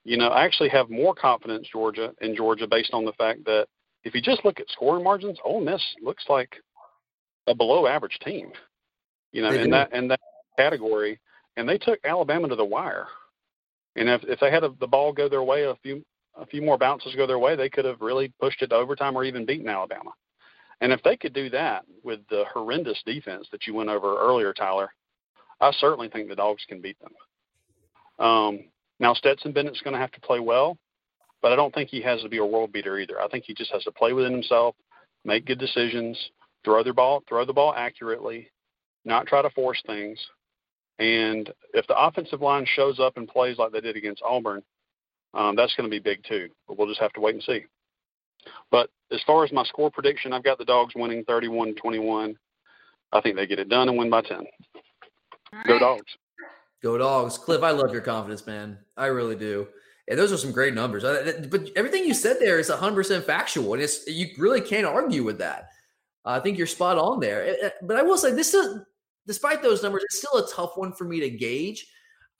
you 0.03 0.17
know, 0.17 0.29
I 0.29 0.45
actually 0.45 0.69
have 0.69 0.89
more 0.89 1.13
confidence 1.13 1.67
Georgia 1.71 2.13
in 2.21 2.35
Georgia 2.35 2.67
based 2.67 2.93
on 2.93 3.05
the 3.05 3.13
fact 3.13 3.45
that 3.45 3.67
if 4.03 4.15
you 4.15 4.21
just 4.21 4.43
look 4.43 4.59
at 4.59 4.69
scoring 4.69 5.03
margins, 5.03 5.37
Ole 5.45 5.61
Miss 5.61 5.81
looks 6.01 6.23
like 6.27 6.55
a 7.47 7.53
below 7.53 7.87
average 7.87 8.17
team. 8.25 8.51
You 9.31 9.43
know, 9.43 9.51
in 9.51 9.69
that 9.71 9.93
in 9.93 10.07
that 10.09 10.19
category, 10.57 11.19
and 11.55 11.67
they 11.67 11.77
took 11.77 11.99
Alabama 12.03 12.47
to 12.49 12.55
the 12.55 12.65
wire. 12.65 13.07
And 13.95 14.09
if 14.09 14.23
if 14.23 14.39
they 14.39 14.51
had 14.51 14.63
a, 14.63 14.73
the 14.79 14.87
ball 14.87 15.13
go 15.13 15.29
their 15.29 15.43
way, 15.43 15.63
a 15.63 15.75
few 15.83 16.03
a 16.37 16.45
few 16.45 16.61
more 16.61 16.77
bounces 16.77 17.15
go 17.15 17.27
their 17.27 17.39
way, 17.39 17.55
they 17.55 17.69
could 17.69 17.85
have 17.85 18.01
really 18.01 18.33
pushed 18.39 18.61
it 18.61 18.67
to 18.67 18.75
overtime 18.75 19.15
or 19.17 19.23
even 19.23 19.45
beaten 19.45 19.67
Alabama. 19.67 20.11
And 20.81 20.91
if 20.91 21.03
they 21.03 21.15
could 21.15 21.33
do 21.33 21.49
that 21.51 21.85
with 22.03 22.19
the 22.29 22.43
horrendous 22.51 23.01
defense 23.05 23.47
that 23.51 23.67
you 23.67 23.73
went 23.73 23.89
over 23.89 24.17
earlier, 24.17 24.53
Tyler, 24.53 24.91
I 25.59 25.71
certainly 25.73 26.09
think 26.09 26.27
the 26.27 26.35
Dogs 26.35 26.63
can 26.67 26.81
beat 26.81 26.97
them. 26.99 28.25
Um, 28.25 28.59
now 28.99 29.13
Stetson 29.13 29.51
Bennett's 29.51 29.81
going 29.81 29.93
to 29.93 29.99
have 29.99 30.11
to 30.13 30.21
play 30.21 30.39
well, 30.39 30.77
but 31.41 31.51
I 31.51 31.55
don't 31.55 31.73
think 31.73 31.89
he 31.89 32.01
has 32.01 32.21
to 32.21 32.29
be 32.29 32.37
a 32.37 32.45
world 32.45 32.71
beater 32.71 32.97
either. 32.97 33.21
I 33.21 33.27
think 33.27 33.45
he 33.45 33.53
just 33.53 33.71
has 33.71 33.83
to 33.83 33.91
play 33.91 34.13
within 34.13 34.31
himself, 34.31 34.75
make 35.23 35.45
good 35.45 35.59
decisions, 35.59 36.17
throw 36.63 36.83
the 36.83 36.93
ball, 36.93 37.23
throw 37.27 37.45
the 37.45 37.53
ball 37.53 37.73
accurately, 37.75 38.49
not 39.05 39.27
try 39.27 39.41
to 39.41 39.49
force 39.51 39.81
things. 39.85 40.19
And 40.99 41.51
if 41.73 41.87
the 41.87 41.97
offensive 41.97 42.41
line 42.41 42.65
shows 42.75 42.99
up 42.99 43.17
and 43.17 43.27
plays 43.27 43.57
like 43.57 43.71
they 43.71 43.81
did 43.81 43.95
against 43.95 44.21
Auburn, 44.23 44.61
um, 45.33 45.55
that's 45.55 45.75
going 45.75 45.89
to 45.89 45.91
be 45.91 45.99
big 45.99 46.23
too. 46.23 46.49
But 46.67 46.77
we'll 46.77 46.87
just 46.87 46.99
have 46.99 47.13
to 47.13 47.21
wait 47.21 47.35
and 47.35 47.43
see. 47.43 47.65
But 48.69 48.89
as 49.11 49.21
far 49.23 49.43
as 49.43 49.51
my 49.51 49.63
score 49.63 49.91
prediction, 49.91 50.33
I've 50.33 50.43
got 50.43 50.57
the 50.57 50.65
Dogs 50.65 50.93
winning 50.95 51.23
31-21. 51.25 52.35
I 53.13 53.21
think 53.21 53.35
they 53.35 53.47
get 53.47 53.59
it 53.59 53.69
done 53.69 53.89
and 53.89 53.97
win 53.97 54.09
by 54.09 54.21
10. 54.21 54.43
Go 55.67 55.79
Dogs. 55.79 56.17
Go 56.81 56.97
Dogs. 56.97 57.37
Cliff, 57.37 57.61
I 57.61 57.71
love 57.71 57.91
your 57.91 58.01
confidence, 58.01 58.47
man. 58.47 58.77
I 58.97 59.07
really 59.07 59.35
do. 59.35 59.67
And 60.07 60.17
those 60.17 60.31
are 60.31 60.37
some 60.37 60.51
great 60.51 60.73
numbers. 60.73 61.03
But 61.03 61.69
everything 61.75 62.05
you 62.05 62.13
said 62.13 62.37
there 62.39 62.59
is 62.59 62.69
100% 62.69 63.23
factual. 63.23 63.73
And 63.73 63.83
it's 63.83 64.07
you 64.07 64.29
really 64.37 64.61
can't 64.61 64.85
argue 64.85 65.23
with 65.23 65.37
that. 65.39 65.69
I 66.25 66.39
think 66.39 66.57
you're 66.57 66.67
spot 66.67 66.97
on 66.97 67.19
there. 67.19 67.45
Eh, 67.45 67.55
eh, 67.63 67.69
but 67.81 67.97
I 67.97 68.03
will 68.03 68.17
say 68.17 68.31
this 68.31 68.53
is, 68.53 68.79
despite 69.25 69.61
those 69.61 69.81
numbers, 69.81 70.03
it's 70.03 70.17
still 70.17 70.43
a 70.43 70.51
tough 70.51 70.77
one 70.77 70.93
for 70.93 71.05
me 71.05 71.19
to 71.19 71.29
gauge. 71.29 71.87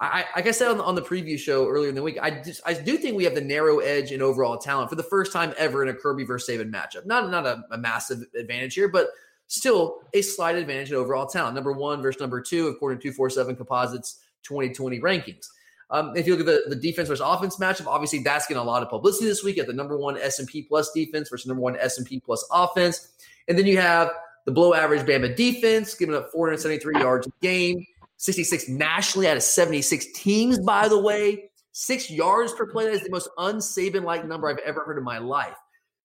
I, 0.01 0.25
like 0.35 0.47
I 0.47 0.51
said 0.51 0.69
on 0.69 0.79
the, 0.79 0.83
on 0.83 0.95
the 0.95 1.01
preview 1.01 1.37
show 1.37 1.67
earlier 1.67 1.89
in 1.89 1.95
the 1.95 2.01
week, 2.01 2.17
I 2.19 2.31
just 2.31 2.59
I 2.65 2.73
do 2.73 2.97
think 2.97 3.15
we 3.15 3.23
have 3.23 3.35
the 3.35 3.41
narrow 3.41 3.79
edge 3.79 4.11
in 4.11 4.21
overall 4.21 4.57
talent 4.57 4.89
for 4.89 4.95
the 4.95 5.03
first 5.03 5.31
time 5.31 5.53
ever 5.59 5.83
in 5.83 5.89
a 5.89 5.93
Kirby 5.93 6.23
versus 6.23 6.49
Saban 6.49 6.71
matchup. 6.71 7.05
Not 7.05 7.29
not 7.29 7.45
a, 7.45 7.63
a 7.69 7.77
massive 7.77 8.23
advantage 8.35 8.73
here, 8.73 8.87
but 8.87 9.09
still 9.45 10.01
a 10.15 10.23
slight 10.23 10.55
advantage 10.55 10.89
in 10.89 10.97
overall 10.97 11.27
talent. 11.27 11.53
Number 11.53 11.71
one 11.71 12.01
versus 12.01 12.19
number 12.19 12.41
two, 12.41 12.67
according 12.67 12.97
to 12.99 13.03
247 13.03 13.55
Composites 13.57 14.23
2020 14.41 14.99
rankings. 15.01 15.45
Um, 15.91 16.15
if 16.15 16.25
you 16.25 16.35
look 16.35 16.47
at 16.47 16.65
the, 16.65 16.73
the 16.73 16.81
defense 16.81 17.09
versus 17.09 17.23
offense 17.23 17.57
matchup, 17.57 17.85
obviously 17.85 18.19
that's 18.19 18.47
getting 18.47 18.61
a 18.61 18.65
lot 18.65 18.81
of 18.81 18.89
publicity 18.89 19.25
this 19.25 19.43
week 19.43 19.57
at 19.57 19.67
the 19.67 19.73
number 19.73 19.97
one 19.97 20.17
S&P 20.17 20.63
plus 20.63 20.91
defense 20.93 21.29
versus 21.29 21.45
number 21.45 21.61
one 21.61 21.75
S&P 21.77 22.21
plus 22.21 22.47
offense. 22.51 23.09
And 23.49 23.57
then 23.57 23.67
you 23.67 23.77
have 23.77 24.09
the 24.45 24.51
below 24.51 24.73
average 24.73 25.01
Bama 25.01 25.35
defense, 25.35 25.93
giving 25.93 26.15
up 26.15 26.31
473 26.31 27.01
yards 27.01 27.27
a 27.27 27.31
game, 27.41 27.85
66 28.21 28.69
nationally 28.69 29.27
out 29.27 29.35
of 29.35 29.41
76 29.41 30.05
teams, 30.13 30.59
by 30.59 30.87
the 30.87 30.99
way. 30.99 31.49
Six 31.71 32.11
yards 32.11 32.53
per 32.53 32.67
play. 32.67 32.85
That 32.85 32.93
is 32.93 33.01
the 33.01 33.09
most 33.09 33.29
unsaban 33.39 34.03
like 34.03 34.27
number 34.27 34.47
I've 34.47 34.59
ever 34.59 34.83
heard 34.83 34.99
in 34.99 35.03
my 35.03 35.17
life. 35.17 35.55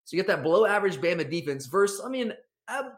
So 0.04 0.16
you 0.16 0.22
get 0.22 0.26
that 0.28 0.42
below 0.42 0.64
average 0.64 0.96
Bama 0.96 1.30
defense 1.30 1.66
versus, 1.66 2.00
I 2.02 2.08
mean, 2.08 2.32
um, 2.68 2.92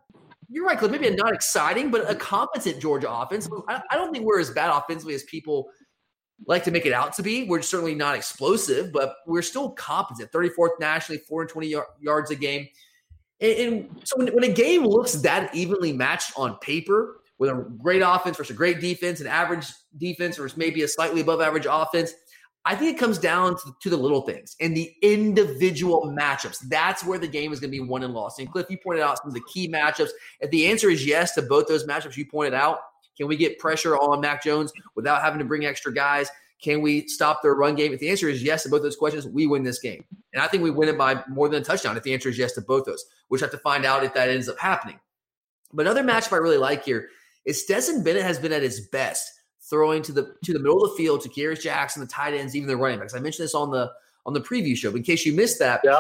you're 0.48 0.64
right, 0.64 0.78
Cliff. 0.78 0.92
Maybe 0.92 1.10
not 1.10 1.34
exciting, 1.34 1.90
but 1.90 2.08
a 2.08 2.14
competent 2.14 2.80
Georgia 2.80 3.10
offense. 3.10 3.48
I, 3.66 3.82
I 3.90 3.96
don't 3.96 4.12
think 4.12 4.24
we're 4.24 4.38
as 4.38 4.50
bad 4.50 4.70
offensively 4.70 5.14
as 5.14 5.24
people 5.24 5.68
like 6.46 6.62
to 6.64 6.70
make 6.70 6.86
it 6.86 6.92
out 6.92 7.12
to 7.14 7.22
be. 7.24 7.42
We're 7.42 7.62
certainly 7.62 7.96
not 7.96 8.14
explosive, 8.14 8.92
but 8.92 9.16
we're 9.26 9.42
still 9.42 9.70
competent. 9.70 10.30
34th 10.30 10.78
nationally, 10.78 11.20
420 11.26 11.74
yards 12.00 12.30
a 12.30 12.36
game. 12.36 12.68
And, 13.40 13.52
and 13.52 14.00
so 14.04 14.16
when, 14.16 14.28
when, 14.28 14.44
a 14.44 14.52
game 14.52 14.84
looks 14.84 15.14
that 15.14 15.52
evenly 15.56 15.92
matched 15.92 16.32
on 16.36 16.56
paper, 16.58 17.20
with 17.38 17.50
a 17.50 17.66
great 17.80 18.02
offense 18.02 18.36
versus 18.36 18.54
a 18.54 18.56
great 18.56 18.80
defense, 18.80 19.20
an 19.20 19.26
average 19.26 19.66
defense 19.96 20.36
versus 20.36 20.56
maybe 20.56 20.82
a 20.82 20.88
slightly 20.88 21.20
above 21.20 21.40
average 21.40 21.66
offense, 21.70 22.12
I 22.64 22.74
think 22.74 22.94
it 22.94 22.98
comes 22.98 23.18
down 23.18 23.56
to, 23.56 23.74
to, 23.82 23.90
the 23.90 23.96
little 23.96 24.22
things 24.22 24.56
and 24.60 24.76
the 24.76 24.92
individual 25.02 26.14
matchups. 26.18 26.58
That's 26.68 27.04
where 27.04 27.18
the 27.18 27.28
game 27.28 27.52
is 27.52 27.60
going 27.60 27.70
to 27.70 27.78
be 27.78 27.82
won 27.82 28.02
and 28.02 28.12
lost. 28.12 28.40
And 28.40 28.50
Cliff, 28.50 28.66
you 28.68 28.76
pointed 28.76 29.02
out 29.02 29.18
some 29.18 29.28
of 29.28 29.34
the 29.34 29.42
key 29.52 29.68
matchups. 29.68 30.10
If 30.40 30.50
the 30.50 30.66
answer 30.66 30.90
is 30.90 31.06
yes 31.06 31.34
to 31.34 31.42
both 31.42 31.66
those 31.66 31.86
matchups 31.86 32.16
you 32.16 32.26
pointed 32.26 32.54
out, 32.54 32.80
can 33.16 33.26
we 33.26 33.36
get 33.36 33.58
pressure 33.58 33.96
on 33.96 34.20
Mac 34.20 34.42
Jones 34.42 34.72
without 34.96 35.22
having 35.22 35.38
to 35.38 35.44
bring 35.44 35.64
extra 35.64 35.94
guys? 35.94 36.28
Can 36.62 36.82
we 36.82 37.06
stop 37.06 37.40
their 37.42 37.54
run 37.54 37.74
game? 37.74 37.92
If 37.92 38.00
the 38.00 38.10
answer 38.10 38.28
is 38.28 38.42
yes 38.42 38.64
to 38.64 38.68
both 38.68 38.82
those 38.82 38.96
questions, 38.96 39.26
we 39.26 39.46
win 39.46 39.62
this 39.62 39.78
game. 39.78 40.04
And 40.32 40.42
I 40.42 40.48
think 40.48 40.62
we 40.62 40.70
win 40.70 40.88
it 40.88 40.98
by 40.98 41.22
more 41.28 41.48
than 41.48 41.62
a 41.62 41.64
touchdown 41.64 41.96
if 41.96 42.02
the 42.02 42.12
answer 42.12 42.28
is 42.28 42.36
yes 42.36 42.52
to 42.54 42.60
both 42.60 42.84
those. 42.84 43.04
We'll 43.28 43.40
have 43.40 43.50
to 43.52 43.58
find 43.58 43.84
out 43.84 44.04
if 44.04 44.12
that 44.14 44.28
ends 44.28 44.48
up 44.48 44.58
happening. 44.58 44.98
But 45.72 45.86
another 45.86 46.02
matchup 46.02 46.32
I 46.32 46.36
really 46.36 46.58
like 46.58 46.84
here 46.84 47.08
is 47.48 47.62
Stetson 47.62 48.04
Bennett 48.04 48.22
has 48.22 48.38
been 48.38 48.52
at 48.52 48.62
his 48.62 48.88
best 48.88 49.32
throwing 49.70 50.02
to 50.02 50.12
the 50.12 50.34
to 50.44 50.52
the 50.52 50.58
middle 50.58 50.84
of 50.84 50.90
the 50.90 50.96
field 50.96 51.22
to 51.22 51.28
Kearis 51.28 51.62
Jackson, 51.62 52.00
the 52.00 52.06
tight 52.06 52.34
ends, 52.34 52.54
even 52.54 52.68
the 52.68 52.76
running 52.76 52.98
backs. 53.00 53.14
I 53.14 53.20
mentioned 53.20 53.44
this 53.44 53.54
on 53.54 53.70
the 53.70 53.90
on 54.26 54.34
the 54.34 54.40
preview 54.40 54.76
show. 54.76 54.90
But 54.90 54.98
in 54.98 55.02
case 55.04 55.24
you 55.24 55.32
missed 55.32 55.58
that, 55.60 55.80
yeah, 55.82 55.98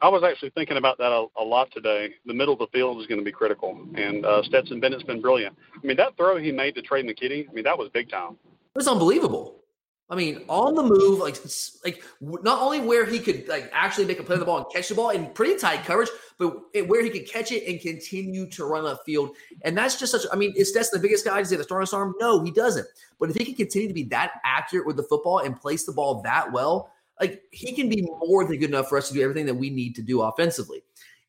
I 0.00 0.08
was 0.08 0.22
actually 0.22 0.50
thinking 0.50 0.78
about 0.78 0.96
that 0.96 1.12
a, 1.12 1.26
a 1.36 1.44
lot 1.44 1.70
today. 1.72 2.14
The 2.24 2.32
middle 2.32 2.54
of 2.54 2.58
the 2.58 2.68
field 2.68 3.00
is 3.00 3.06
going 3.06 3.18
to 3.18 3.24
be 3.24 3.32
critical, 3.32 3.78
and 3.94 4.24
uh, 4.24 4.42
Stetson 4.42 4.80
Bennett's 4.80 5.02
been 5.02 5.20
brilliant. 5.20 5.54
I 5.76 5.86
mean, 5.86 5.98
that 5.98 6.16
throw 6.16 6.38
he 6.38 6.50
made 6.50 6.74
to 6.76 6.82
Tre' 6.82 7.02
McKitty, 7.02 7.48
I 7.48 7.52
mean, 7.52 7.64
that 7.64 7.76
was 7.76 7.90
big 7.90 8.08
time. 8.08 8.32
It 8.32 8.78
was 8.78 8.88
unbelievable. 8.88 9.57
I 10.10 10.14
mean, 10.14 10.44
on 10.48 10.74
the 10.74 10.82
move, 10.82 11.18
like 11.18 11.36
like 11.84 12.02
not 12.20 12.62
only 12.62 12.80
where 12.80 13.04
he 13.04 13.18
could 13.18 13.46
like 13.46 13.70
actually 13.74 14.06
make 14.06 14.18
a 14.18 14.22
play 14.22 14.34
on 14.34 14.40
the 14.40 14.46
ball 14.46 14.56
and 14.58 14.66
catch 14.72 14.88
the 14.88 14.94
ball 14.94 15.10
in 15.10 15.26
pretty 15.26 15.58
tight 15.58 15.84
coverage, 15.84 16.08
but 16.38 16.62
where 16.86 17.04
he 17.04 17.10
could 17.10 17.28
catch 17.28 17.52
it 17.52 17.68
and 17.68 17.78
continue 17.78 18.46
to 18.50 18.64
run 18.64 18.86
up 18.86 19.04
field. 19.04 19.36
And 19.62 19.76
that's 19.76 19.98
just 19.98 20.12
such. 20.12 20.22
I 20.32 20.36
mean, 20.36 20.54
is 20.56 20.70
Stetson 20.70 20.98
the 20.98 21.06
biggest 21.06 21.26
guy? 21.26 21.38
Does 21.38 21.50
he 21.50 21.56
have 21.56 21.60
the 21.60 21.64
strongest 21.64 21.92
arm? 21.92 22.14
No, 22.18 22.42
he 22.42 22.50
doesn't. 22.50 22.86
But 23.20 23.28
if 23.28 23.36
he 23.36 23.44
can 23.44 23.54
continue 23.54 23.88
to 23.88 23.94
be 23.94 24.04
that 24.04 24.40
accurate 24.44 24.86
with 24.86 24.96
the 24.96 25.02
football 25.02 25.40
and 25.40 25.54
place 25.54 25.84
the 25.84 25.92
ball 25.92 26.22
that 26.22 26.50
well, 26.52 26.90
like 27.20 27.42
he 27.50 27.72
can 27.72 27.90
be 27.90 28.00
more 28.02 28.46
than 28.46 28.58
good 28.58 28.70
enough 28.70 28.88
for 28.88 28.96
us 28.96 29.08
to 29.08 29.14
do 29.14 29.20
everything 29.20 29.44
that 29.44 29.54
we 29.54 29.68
need 29.68 29.94
to 29.96 30.02
do 30.02 30.22
offensively. 30.22 30.82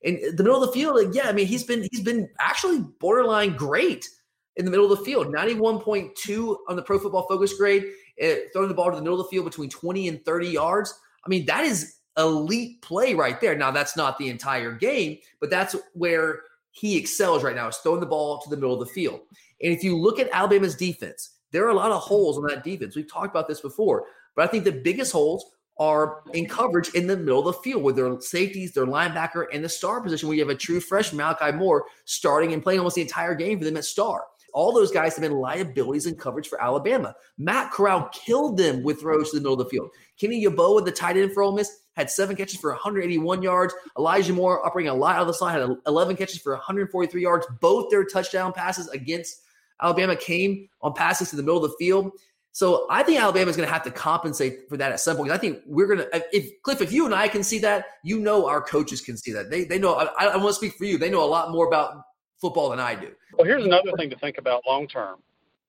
in 0.04 0.22
the 0.38 0.44
middle 0.44 0.64
of 0.64 0.68
the 0.68 0.74
field, 0.74 0.96
like, 0.96 1.14
yeah, 1.14 1.28
I 1.28 1.34
mean, 1.34 1.48
he's 1.48 1.66
been 1.66 1.86
he's 1.92 2.02
been 2.02 2.30
actually 2.40 2.80
borderline 3.00 3.58
great 3.58 4.08
in 4.56 4.66
the 4.66 4.72
middle 4.72 4.92
of 4.92 4.98
the 4.98 5.06
field. 5.06 5.28
91.2 5.34 6.58
on 6.68 6.76
the 6.76 6.82
Pro 6.82 7.00
Football 7.00 7.26
Focus 7.28 7.54
grade, 7.54 7.86
uh, 8.24 8.36
throwing 8.54 8.68
the 8.68 8.74
ball 8.74 8.90
to 8.90 8.96
the 8.96 9.02
middle 9.02 9.20
of 9.20 9.26
the 9.26 9.30
field 9.30 9.46
between 9.46 9.70
20 9.70 10.08
and 10.08 10.26
30 10.26 10.48
yards. 10.48 11.00
I 11.26 11.30
mean, 11.30 11.46
that 11.46 11.64
is 11.64 12.00
elite 12.18 12.82
play 12.82 13.14
right 13.14 13.40
there. 13.40 13.56
Now, 13.56 13.72
that's 13.72 13.96
not 13.96 14.18
the 14.18 14.30
entire 14.30 14.74
game, 14.74 15.18
but 15.40 15.50
that's 15.50 15.76
where 15.94 16.42
he 16.72 16.98
excels 16.98 17.44
right 17.44 17.56
now 17.56 17.68
is 17.68 17.78
throwing 17.78 18.00
the 18.00 18.06
ball 18.06 18.40
to 18.42 18.50
the 18.50 18.56
middle 18.56 18.74
of 18.74 18.80
the 18.80 18.94
field. 18.94 19.22
And 19.62 19.74
if 19.74 19.84
you 19.84 19.98
look 19.98 20.20
at 20.20 20.30
Alabama's 20.32 20.76
defense, 20.76 21.38
there 21.52 21.66
are 21.66 21.70
a 21.70 21.76
lot 21.76 21.92
of 21.92 22.02
holes 22.02 22.38
on 22.38 22.46
that 22.48 22.64
defense. 22.64 22.96
We've 22.96 23.12
talked 23.12 23.32
about 23.32 23.48
this 23.48 23.62
before, 23.62 24.06
but 24.36 24.48
I 24.48 24.48
think 24.48 24.64
the 24.64 24.72
biggest 24.72 25.12
holes 25.12 25.46
are 25.80 26.22
in 26.34 26.46
coverage 26.46 26.90
in 26.90 27.08
the 27.08 27.16
middle 27.16 27.40
of 27.40 27.46
the 27.46 27.62
field 27.62 27.82
with 27.82 27.96
their 27.96 28.20
safeties, 28.20 28.74
their 28.74 28.86
linebacker, 28.86 29.46
and 29.54 29.64
the 29.64 29.70
star 29.70 30.02
position 30.02 30.28
where 30.28 30.36
you 30.36 30.44
have 30.44 30.54
a 30.54 30.56
true 30.56 30.82
freshman, 30.82 31.18
Malachi 31.18 31.56
Moore, 31.56 31.86
starting 32.06 32.54
and 32.54 32.62
playing 32.62 32.80
almost 32.80 32.96
the 32.96 33.02
entire 33.02 33.34
game 33.34 33.58
for 33.58 33.66
them 33.66 33.78
at 33.78 33.86
star. 33.86 34.26
All 34.54 34.74
those 34.74 34.92
guys 34.92 35.16
have 35.16 35.22
been 35.22 35.34
liabilities 35.34 36.06
in 36.06 36.16
coverage 36.16 36.48
for 36.48 36.62
Alabama. 36.62 37.16
Matt 37.38 37.72
Corral 37.72 38.10
killed 38.12 38.58
them 38.58 38.84
with 38.84 39.02
throws 39.02 39.32
to 39.32 39.38
the 39.38 39.42
middle 39.42 39.60
of 39.60 39.60
the 39.60 39.70
field. 39.70 39.90
Kenny 40.20 40.44
Yeboah, 40.44 40.86
the 40.86 40.92
tight 40.92 41.18
end 41.18 41.34
for 41.34 41.44
Ole 41.44 41.56
Miss, 41.56 41.82
had 41.96 42.10
seven 42.10 42.36
catches 42.36 42.60
for 42.60 42.72
181 42.72 43.42
yards. 43.42 43.74
Elijah 43.98 44.34
Moore, 44.34 44.66
operating 44.66 44.90
a 44.90 44.96
lot 44.96 45.16
out 45.16 45.22
of 45.22 45.28
the 45.28 45.34
slide, 45.34 45.60
had 45.60 45.70
11 45.86 46.16
catches 46.16 46.40
for 46.40 46.54
143 46.54 47.22
yards. 47.22 47.48
Both 47.60 47.90
their 47.90 48.06
touchdown 48.06 48.54
passes 48.54 48.88
against 48.90 49.42
Alabama 49.82 50.16
came 50.16 50.70
on 50.82 50.94
passes 50.94 51.30
to 51.30 51.36
the 51.36 51.44
middle 51.44 51.64
of 51.64 51.72
the 51.72 51.76
field. 51.78 52.12
So 52.52 52.88
I 52.90 53.04
think 53.04 53.22
Alabama 53.22 53.50
is 53.50 53.56
going 53.56 53.68
to 53.68 53.74
have 53.74 53.84
to 53.84 53.92
compensate 53.92 54.68
for 54.70 54.78
that 54.78 54.92
at 54.92 55.00
some 55.00 55.18
point. 55.18 55.32
I 55.32 55.38
think 55.38 55.60
we're 55.66 55.88
going 55.88 56.00
to, 56.00 56.24
if 56.36 56.62
Cliff, 56.64 56.82
if 56.82 56.92
you 56.92 57.06
and 57.06 57.14
I 57.14 57.28
can 57.28 57.44
see 57.44 57.60
that, 57.60 57.86
you 58.04 58.20
know 58.20 58.48
our 58.48 58.62
coaches 58.62 59.02
can 59.02 59.18
see 59.18 59.32
that. 59.34 59.50
They 59.50 59.64
they 59.64 59.78
know. 59.78 59.94
I, 59.94 60.26
I 60.26 60.38
want 60.38 60.50
to 60.50 60.54
speak 60.54 60.74
for 60.74 60.86
you. 60.86 60.98
They 60.98 61.10
know 61.10 61.24
a 61.24 61.28
lot 61.28 61.52
more 61.52 61.68
about 61.68 62.04
football 62.42 62.70
than 62.70 62.80
I 62.80 62.96
do. 62.96 63.12
Well, 63.38 63.46
here's 63.46 63.66
another 63.66 63.92
thing 63.98 64.10
to 64.10 64.18
think 64.18 64.38
about 64.38 64.64
long 64.68 64.88
term. 64.88 65.20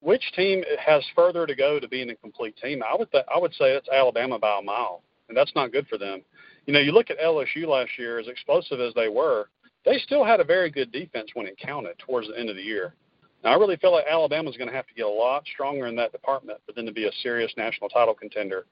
Which 0.01 0.23
team 0.35 0.65
has 0.85 1.05
further 1.15 1.47
to 1.47 1.55
go 1.55 1.79
to 1.79 1.87
being 1.87 2.11
a 2.11 2.17
complete 2.17 2.57
team? 2.57 2.83
I 2.83 2.97
would 2.97 3.11
th- 3.13 3.27
I 3.35 3.39
would 3.39 3.53
say 3.55 3.73
it's 3.73 3.89
Alabama 3.89 4.39
by 4.39 4.59
a 4.59 4.63
mile, 4.63 5.03
and 5.29 5.37
that's 5.37 5.55
not 5.55 5.73
good 5.73 5.87
for 5.89 5.99
them. 5.99 6.23
You 6.67 6.73
know, 6.73 6.81
you 6.81 6.93
look 6.93 7.11
at 7.11 7.19
LSU 7.19 7.67
last 7.67 7.91
year, 7.99 8.19
as 8.19 8.29
explosive 8.29 8.81
as 8.81 8.95
they 8.95 9.09
were, 9.09 9.49
they 9.85 9.99
still 9.99 10.25
had 10.25 10.41
a 10.41 10.45
very 10.45 10.71
good 10.71 10.93
defense 10.93 11.31
when 11.35 11.47
it 11.47 11.59
counted 11.59 11.99
towards 11.99 12.29
the 12.29 12.39
end 12.39 12.49
of 12.49 12.57
the 12.57 12.63
year. 12.63 12.95
Now, 13.43 13.53
I 13.53 13.57
really 13.57 13.77
feel 13.77 13.93
like 13.93 14.05
Alabama's 14.09 14.57
going 14.57 14.69
to 14.69 14.77
have 14.77 14.87
to 14.87 14.95
get 14.95 15.07
a 15.07 15.09
lot 15.09 15.45
stronger 15.53 15.87
in 15.87 15.97
that 15.97 16.13
department 16.13 16.59
for 16.67 16.73
them 16.73 16.87
to 16.87 16.93
be 16.93 17.07
a 17.07 17.13
serious 17.23 17.53
national 17.57 17.89
title 17.89 18.15
contender. 18.15 18.67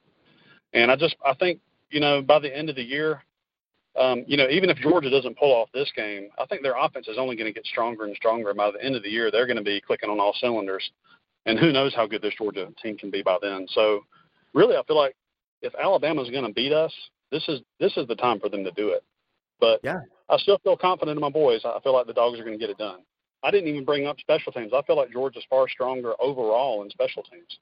And 0.74 0.90
I 0.90 0.96
just 0.96 1.16
I 1.24 1.34
think 1.34 1.60
you 1.90 2.00
know 2.00 2.22
by 2.22 2.38
the 2.38 2.54
end 2.54 2.68
of 2.70 2.76
the 2.76 2.82
year, 2.82 3.22
um, 3.98 4.24
you 4.26 4.36
know 4.36 4.48
even 4.48 4.70
if 4.70 4.78
Georgia 4.78 5.10
doesn't 5.10 5.38
pull 5.38 5.52
off 5.52 5.68
this 5.72 5.90
game, 5.94 6.28
I 6.38 6.46
think 6.46 6.62
their 6.62 6.76
offense 6.76 7.08
is 7.08 7.18
only 7.18 7.36
going 7.36 7.52
to 7.52 7.52
get 7.52 7.66
stronger 7.66 8.04
and 8.04 8.16
stronger. 8.16 8.50
And 8.50 8.56
by 8.56 8.70
the 8.70 8.82
end 8.82 8.96
of 8.96 9.02
the 9.02 9.10
year, 9.10 9.30
they're 9.30 9.46
going 9.46 9.56
to 9.56 9.62
be 9.62 9.80
clicking 9.80 10.10
on 10.10 10.20
all 10.20 10.34
cylinders. 10.40 10.88
And 11.46 11.58
who 11.58 11.72
knows 11.72 11.94
how 11.94 12.06
good 12.06 12.22
this 12.22 12.34
Georgia 12.36 12.68
team 12.82 12.98
can 12.98 13.10
be 13.10 13.22
by 13.22 13.38
then. 13.40 13.66
So 13.70 14.00
really, 14.54 14.76
I 14.76 14.82
feel 14.84 14.96
like 14.96 15.14
if 15.62 15.74
Alabama's 15.74 16.30
going 16.30 16.46
to 16.46 16.52
beat 16.52 16.72
us, 16.72 16.92
this 17.30 17.46
is 17.48 17.60
this 17.80 17.96
is 17.96 18.06
the 18.06 18.16
time 18.16 18.40
for 18.40 18.48
them 18.48 18.64
to 18.64 18.70
do 18.72 18.88
it. 18.88 19.02
But 19.60 19.80
yeah. 19.82 20.00
I 20.28 20.36
still 20.38 20.58
feel 20.58 20.76
confident 20.76 21.16
in 21.16 21.20
my 21.20 21.30
boys. 21.30 21.62
I 21.64 21.80
feel 21.82 21.94
like 21.94 22.06
the 22.06 22.12
dogs 22.12 22.38
are 22.38 22.44
going 22.44 22.58
to 22.58 22.60
get 22.60 22.70
it 22.70 22.78
done. 22.78 23.00
I 23.42 23.50
didn't 23.50 23.68
even 23.68 23.84
bring 23.84 24.06
up 24.06 24.18
special 24.18 24.52
teams. 24.52 24.72
I 24.74 24.82
feel 24.82 24.96
like 24.96 25.12
Georgia's 25.12 25.44
far 25.48 25.68
stronger 25.68 26.14
overall 26.20 26.82
in 26.82 26.90
special 26.90 27.22
teams. 27.22 27.58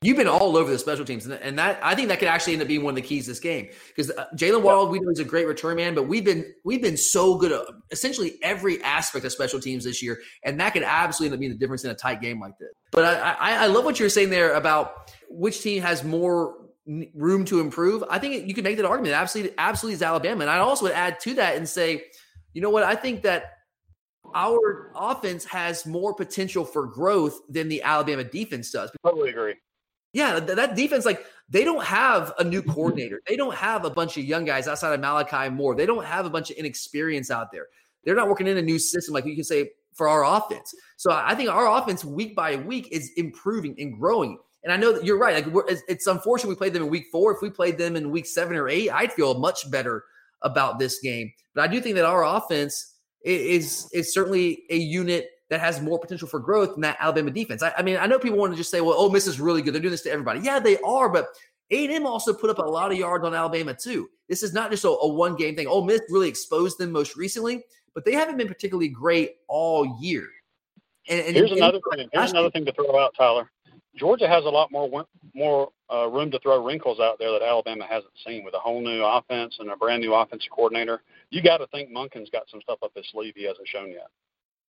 You've 0.00 0.16
been 0.16 0.28
all 0.28 0.56
over 0.56 0.70
the 0.70 0.78
special 0.78 1.04
teams, 1.04 1.26
and 1.26 1.58
that 1.58 1.80
I 1.82 1.96
think 1.96 2.06
that 2.08 2.20
could 2.20 2.28
actually 2.28 2.52
end 2.52 2.62
up 2.62 2.68
being 2.68 2.84
one 2.84 2.92
of 2.92 2.94
the 2.94 3.02
keys 3.02 3.26
this 3.26 3.40
game 3.40 3.68
because 3.88 4.12
uh, 4.12 4.26
Jaylen 4.36 4.62
Waddle, 4.62 4.86
we 4.86 5.00
know 5.00 5.08
he's 5.08 5.18
a 5.18 5.24
great 5.24 5.48
return 5.48 5.74
man, 5.74 5.96
but 5.96 6.04
we've 6.04 6.24
been 6.24 6.54
we've 6.64 6.80
been 6.80 6.96
so 6.96 7.36
good 7.36 7.50
at 7.50 7.62
essentially 7.90 8.38
every 8.40 8.80
aspect 8.84 9.24
of 9.24 9.32
special 9.32 9.58
teams 9.58 9.82
this 9.82 10.00
year, 10.00 10.20
and 10.44 10.60
that 10.60 10.72
could 10.72 10.84
absolutely 10.84 11.32
end 11.32 11.34
up 11.34 11.40
being 11.40 11.50
the 11.50 11.58
difference 11.58 11.82
in 11.82 11.90
a 11.90 11.96
tight 11.96 12.20
game 12.20 12.38
like 12.38 12.56
this. 12.60 12.68
But 12.92 13.06
I, 13.06 13.32
I, 13.32 13.64
I 13.64 13.66
love 13.66 13.84
what 13.84 13.98
you're 13.98 14.08
saying 14.08 14.30
there 14.30 14.52
about 14.52 15.10
which 15.30 15.62
team 15.62 15.82
has 15.82 16.04
more 16.04 16.54
room 16.86 17.44
to 17.46 17.58
improve. 17.58 18.04
I 18.08 18.20
think 18.20 18.46
you 18.46 18.54
can 18.54 18.62
make 18.62 18.76
that 18.76 18.86
argument. 18.86 19.14
Absolutely, 19.16 19.54
absolutely 19.58 19.94
is 19.94 20.02
Alabama, 20.02 20.42
and 20.42 20.50
I 20.50 20.58
also 20.58 20.84
would 20.84 20.94
add 20.94 21.18
to 21.20 21.34
that 21.34 21.56
and 21.56 21.68
say, 21.68 22.04
you 22.52 22.62
know 22.62 22.70
what? 22.70 22.84
I 22.84 22.94
think 22.94 23.22
that 23.22 23.54
our 24.32 24.92
offense 24.94 25.44
has 25.46 25.86
more 25.86 26.14
potential 26.14 26.64
for 26.64 26.86
growth 26.86 27.40
than 27.48 27.68
the 27.68 27.82
Alabama 27.82 28.22
defense 28.22 28.70
does. 28.70 28.92
Totally 29.04 29.30
agree. 29.30 29.54
Yeah, 30.12 30.40
that 30.40 30.74
defense, 30.74 31.04
like 31.04 31.26
they 31.48 31.64
don't 31.64 31.84
have 31.84 32.32
a 32.38 32.44
new 32.44 32.62
coordinator. 32.62 33.20
They 33.26 33.36
don't 33.36 33.54
have 33.54 33.84
a 33.84 33.90
bunch 33.90 34.16
of 34.16 34.24
young 34.24 34.44
guys 34.44 34.66
outside 34.66 34.94
of 34.94 35.00
Malachi 35.00 35.50
Moore. 35.50 35.74
They 35.74 35.86
don't 35.86 36.04
have 36.04 36.26
a 36.26 36.30
bunch 36.30 36.50
of 36.50 36.56
inexperience 36.56 37.30
out 37.30 37.52
there. 37.52 37.66
They're 38.04 38.14
not 38.14 38.28
working 38.28 38.46
in 38.46 38.56
a 38.56 38.62
new 38.62 38.78
system 38.78 39.14
like 39.14 39.26
you 39.26 39.34
can 39.34 39.44
say 39.44 39.70
for 39.92 40.08
our 40.08 40.24
offense. 40.24 40.74
So 40.96 41.10
I 41.12 41.34
think 41.34 41.50
our 41.50 41.78
offense 41.78 42.04
week 42.04 42.34
by 42.34 42.56
week 42.56 42.88
is 42.90 43.10
improving 43.16 43.74
and 43.78 43.98
growing. 43.98 44.38
And 44.64 44.72
I 44.72 44.76
know 44.76 44.92
that 44.92 45.04
you're 45.04 45.18
right. 45.18 45.46
Like 45.46 45.64
it's 45.88 46.06
unfortunate 46.06 46.48
we 46.48 46.54
played 46.54 46.72
them 46.72 46.84
in 46.84 46.88
week 46.88 47.06
four. 47.12 47.34
If 47.34 47.42
we 47.42 47.50
played 47.50 47.78
them 47.78 47.96
in 47.96 48.10
week 48.10 48.26
seven 48.26 48.56
or 48.56 48.68
eight, 48.68 48.90
I'd 48.90 49.12
feel 49.12 49.38
much 49.38 49.70
better 49.70 50.04
about 50.42 50.78
this 50.78 51.00
game. 51.00 51.32
But 51.54 51.62
I 51.62 51.68
do 51.68 51.80
think 51.80 51.96
that 51.96 52.04
our 52.04 52.24
offense 52.24 52.94
is 53.22 53.88
is 53.92 54.12
certainly 54.12 54.62
a 54.70 54.76
unit 54.76 55.28
that 55.50 55.60
has 55.60 55.80
more 55.80 55.98
potential 55.98 56.28
for 56.28 56.40
growth 56.40 56.72
than 56.72 56.82
that 56.82 56.96
Alabama 57.00 57.30
defense. 57.30 57.62
I, 57.62 57.72
I 57.76 57.82
mean, 57.82 57.96
I 57.96 58.06
know 58.06 58.18
people 58.18 58.38
want 58.38 58.52
to 58.52 58.56
just 58.56 58.70
say, 58.70 58.80
"Well, 58.80 58.94
Ole 58.94 59.10
Miss 59.10 59.26
is 59.26 59.40
really 59.40 59.62
good. 59.62 59.74
They're 59.74 59.80
doing 59.80 59.92
this 59.92 60.02
to 60.02 60.10
everybody." 60.10 60.40
Yeah, 60.40 60.58
they 60.58 60.78
are, 60.80 61.08
but 61.08 61.28
A&M 61.70 62.06
also 62.06 62.32
put 62.32 62.50
up 62.50 62.58
a 62.58 62.62
lot 62.62 62.92
of 62.92 62.98
yards 62.98 63.24
on 63.24 63.34
Alabama 63.34 63.74
too. 63.74 64.08
This 64.28 64.42
is 64.42 64.52
not 64.52 64.70
just 64.70 64.84
a, 64.84 64.88
a 64.88 65.08
one 65.08 65.36
game 65.36 65.56
thing. 65.56 65.66
Ole 65.66 65.84
Miss 65.84 66.00
really 66.10 66.28
exposed 66.28 66.78
them 66.78 66.92
most 66.92 67.16
recently, 67.16 67.64
but 67.94 68.04
they 68.04 68.12
haven't 68.12 68.36
been 68.36 68.48
particularly 68.48 68.88
great 68.88 69.36
all 69.48 69.98
year. 70.00 70.28
And, 71.08 71.20
and 71.20 71.36
here's 71.36 71.50
and, 71.50 71.60
another 71.60 71.80
thing. 71.94 72.08
Here's 72.12 72.30
another 72.30 72.50
thing 72.50 72.64
to 72.66 72.72
throw 72.72 72.98
out, 72.98 73.14
Tyler. 73.16 73.50
Georgia 73.96 74.28
has 74.28 74.44
a 74.44 74.48
lot 74.48 74.70
more 74.70 75.06
more 75.34 75.70
uh, 75.92 76.08
room 76.08 76.30
to 76.30 76.38
throw 76.40 76.64
wrinkles 76.64 77.00
out 77.00 77.18
there 77.18 77.32
that 77.32 77.42
Alabama 77.42 77.86
hasn't 77.88 78.12
seen 78.24 78.44
with 78.44 78.54
a 78.54 78.58
whole 78.58 78.80
new 78.80 79.02
offense 79.02 79.56
and 79.58 79.70
a 79.70 79.76
brand 79.76 80.02
new 80.02 80.14
offensive 80.14 80.50
coordinator. 80.50 81.02
You 81.30 81.42
got 81.42 81.58
to 81.58 81.66
think 81.68 81.90
Monken's 81.90 82.30
got 82.30 82.48
some 82.50 82.60
stuff 82.60 82.78
up 82.82 82.92
his 82.94 83.06
sleeve 83.10 83.34
he 83.36 83.44
hasn't 83.44 83.66
shown 83.66 83.90
yet. 83.90 84.08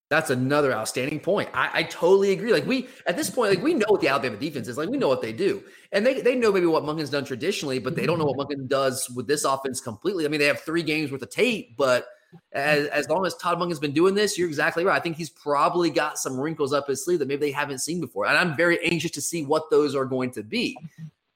That's 0.09 0.31
another 0.31 0.73
outstanding 0.73 1.19
point. 1.19 1.49
I, 1.53 1.69
I, 1.71 1.83
totally 1.83 2.31
agree. 2.31 2.51
Like 2.51 2.65
we 2.65 2.87
at 3.05 3.15
this 3.15 3.29
point, 3.29 3.53
like 3.53 3.63
we 3.63 3.75
know 3.75 3.85
what 3.89 4.01
the 4.01 4.07
Alabama 4.07 4.37
defense 4.37 4.67
is. 4.67 4.75
Like 4.75 4.89
we 4.89 4.97
know 4.97 5.07
what 5.07 5.21
they 5.21 5.31
do, 5.31 5.63
and 5.91 6.03
they 6.03 6.19
they 6.21 6.33
know 6.33 6.51
maybe 6.51 6.65
what 6.65 6.83
Monken's 6.83 7.11
done 7.11 7.25
traditionally, 7.25 7.77
but 7.77 7.95
they 7.95 8.07
don't 8.07 8.17
know 8.17 8.25
what 8.25 8.49
mm-hmm. 8.49 8.63
Monken 8.63 8.67
does 8.67 9.07
with 9.11 9.27
this 9.27 9.43
offense 9.43 9.79
completely. 9.79 10.25
I 10.25 10.27
mean, 10.27 10.39
they 10.39 10.47
have 10.47 10.61
three 10.61 10.81
games 10.81 11.11
worth 11.11 11.21
of 11.21 11.29
tape, 11.29 11.77
but 11.77 12.07
as, 12.53 12.87
as 12.87 13.07
long 13.07 13.23
as 13.25 13.35
Todd 13.35 13.59
Monken's 13.59 13.79
been 13.79 13.93
doing 13.93 14.15
this, 14.15 14.35
you're 14.35 14.47
exactly 14.47 14.83
right. 14.83 14.97
I 14.97 14.99
think 14.99 15.15
he's 15.15 15.29
probably 15.29 15.91
got 15.91 16.17
some 16.17 16.39
wrinkles 16.39 16.73
up 16.73 16.87
his 16.87 17.05
sleeve 17.05 17.19
that 17.19 17.27
maybe 17.27 17.41
they 17.41 17.51
haven't 17.51 17.79
seen 17.79 18.01
before, 18.01 18.25
and 18.25 18.35
I'm 18.35 18.57
very 18.57 18.83
anxious 18.83 19.11
to 19.11 19.21
see 19.21 19.43
what 19.43 19.69
those 19.69 19.95
are 19.95 20.05
going 20.05 20.31
to 20.31 20.43
be. 20.43 20.75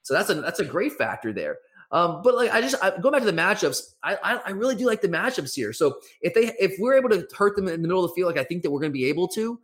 So 0.02 0.14
that's 0.14 0.30
a 0.30 0.34
that's 0.34 0.60
a 0.60 0.64
great 0.64 0.94
factor 0.94 1.32
there. 1.32 1.58
Um, 1.94 2.22
but 2.24 2.34
like 2.34 2.52
I 2.52 2.60
just 2.60 2.74
I, 2.82 2.90
going 2.90 3.12
back 3.12 3.22
to 3.22 3.30
the 3.30 3.32
matchups, 3.32 3.94
I, 4.02 4.16
I, 4.16 4.34
I 4.46 4.50
really 4.50 4.74
do 4.74 4.84
like 4.84 5.00
the 5.00 5.08
matchups 5.08 5.54
here. 5.54 5.72
So 5.72 6.00
if 6.22 6.34
they 6.34 6.52
if 6.58 6.74
we're 6.80 6.94
able 6.94 7.08
to 7.10 7.24
hurt 7.36 7.54
them 7.54 7.68
in 7.68 7.82
the 7.82 7.88
middle 7.88 8.04
of 8.04 8.10
the 8.10 8.14
field, 8.14 8.34
like 8.34 8.44
I 8.44 8.46
think 8.46 8.62
that 8.64 8.70
we're 8.72 8.80
going 8.80 8.90
to 8.90 8.98
be 8.98 9.04
able 9.06 9.28
to, 9.28 9.60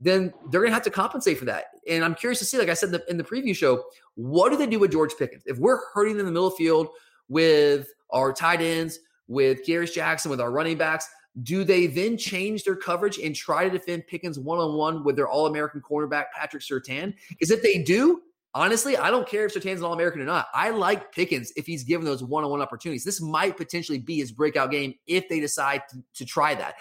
then 0.00 0.32
they're 0.50 0.62
going 0.62 0.70
to 0.70 0.74
have 0.74 0.82
to 0.84 0.90
compensate 0.90 1.38
for 1.38 1.44
that. 1.44 1.66
And 1.86 2.02
I'm 2.02 2.14
curious 2.14 2.38
to 2.38 2.46
see, 2.46 2.56
like 2.56 2.70
I 2.70 2.74
said 2.74 2.86
in 2.86 2.92
the, 2.92 3.10
in 3.10 3.16
the 3.18 3.22
preview 3.22 3.54
show, 3.54 3.84
what 4.14 4.50
do 4.50 4.56
they 4.56 4.66
do 4.66 4.78
with 4.78 4.92
George 4.92 5.12
Pickens 5.18 5.42
if 5.44 5.58
we're 5.58 5.78
hurting 5.92 6.16
them 6.16 6.20
in 6.20 6.26
the 6.26 6.32
middle 6.32 6.46
of 6.46 6.54
the 6.54 6.64
field 6.64 6.88
with 7.28 7.88
our 8.08 8.32
tight 8.32 8.62
ends, 8.62 9.00
with 9.28 9.66
Kearis 9.66 9.92
Jackson, 9.92 10.30
with 10.30 10.40
our 10.40 10.50
running 10.50 10.78
backs? 10.78 11.06
Do 11.42 11.64
they 11.64 11.86
then 11.86 12.16
change 12.16 12.64
their 12.64 12.76
coverage 12.76 13.18
and 13.18 13.34
try 13.34 13.64
to 13.64 13.70
defend 13.70 14.06
Pickens 14.06 14.38
one 14.38 14.58
on 14.58 14.74
one 14.74 15.04
with 15.04 15.16
their 15.16 15.28
All 15.28 15.48
American 15.48 15.82
cornerback 15.82 16.26
Patrick 16.34 16.62
Surtain? 16.62 17.12
Because 17.28 17.50
if 17.50 17.60
they 17.60 17.82
do, 17.82 18.22
honestly, 18.54 18.96
I 18.96 19.10
don't 19.10 19.28
care 19.28 19.46
if 19.46 19.52
Surtain's 19.52 19.80
an 19.80 19.86
All 19.86 19.92
American 19.92 20.20
or 20.20 20.24
not. 20.24 20.46
I 20.54 20.70
like 20.70 21.12
Pickens 21.12 21.52
if 21.56 21.66
he's 21.66 21.84
given 21.84 22.04
those 22.04 22.22
one 22.22 22.44
on 22.44 22.50
one 22.50 22.62
opportunities. 22.62 23.04
This 23.04 23.20
might 23.20 23.56
potentially 23.56 23.98
be 23.98 24.18
his 24.18 24.32
breakout 24.32 24.70
game 24.70 24.94
if 25.06 25.28
they 25.28 25.40
decide 25.40 25.82
to, 25.90 26.02
to, 26.14 26.24
try 26.24 26.54
that. 26.54 26.76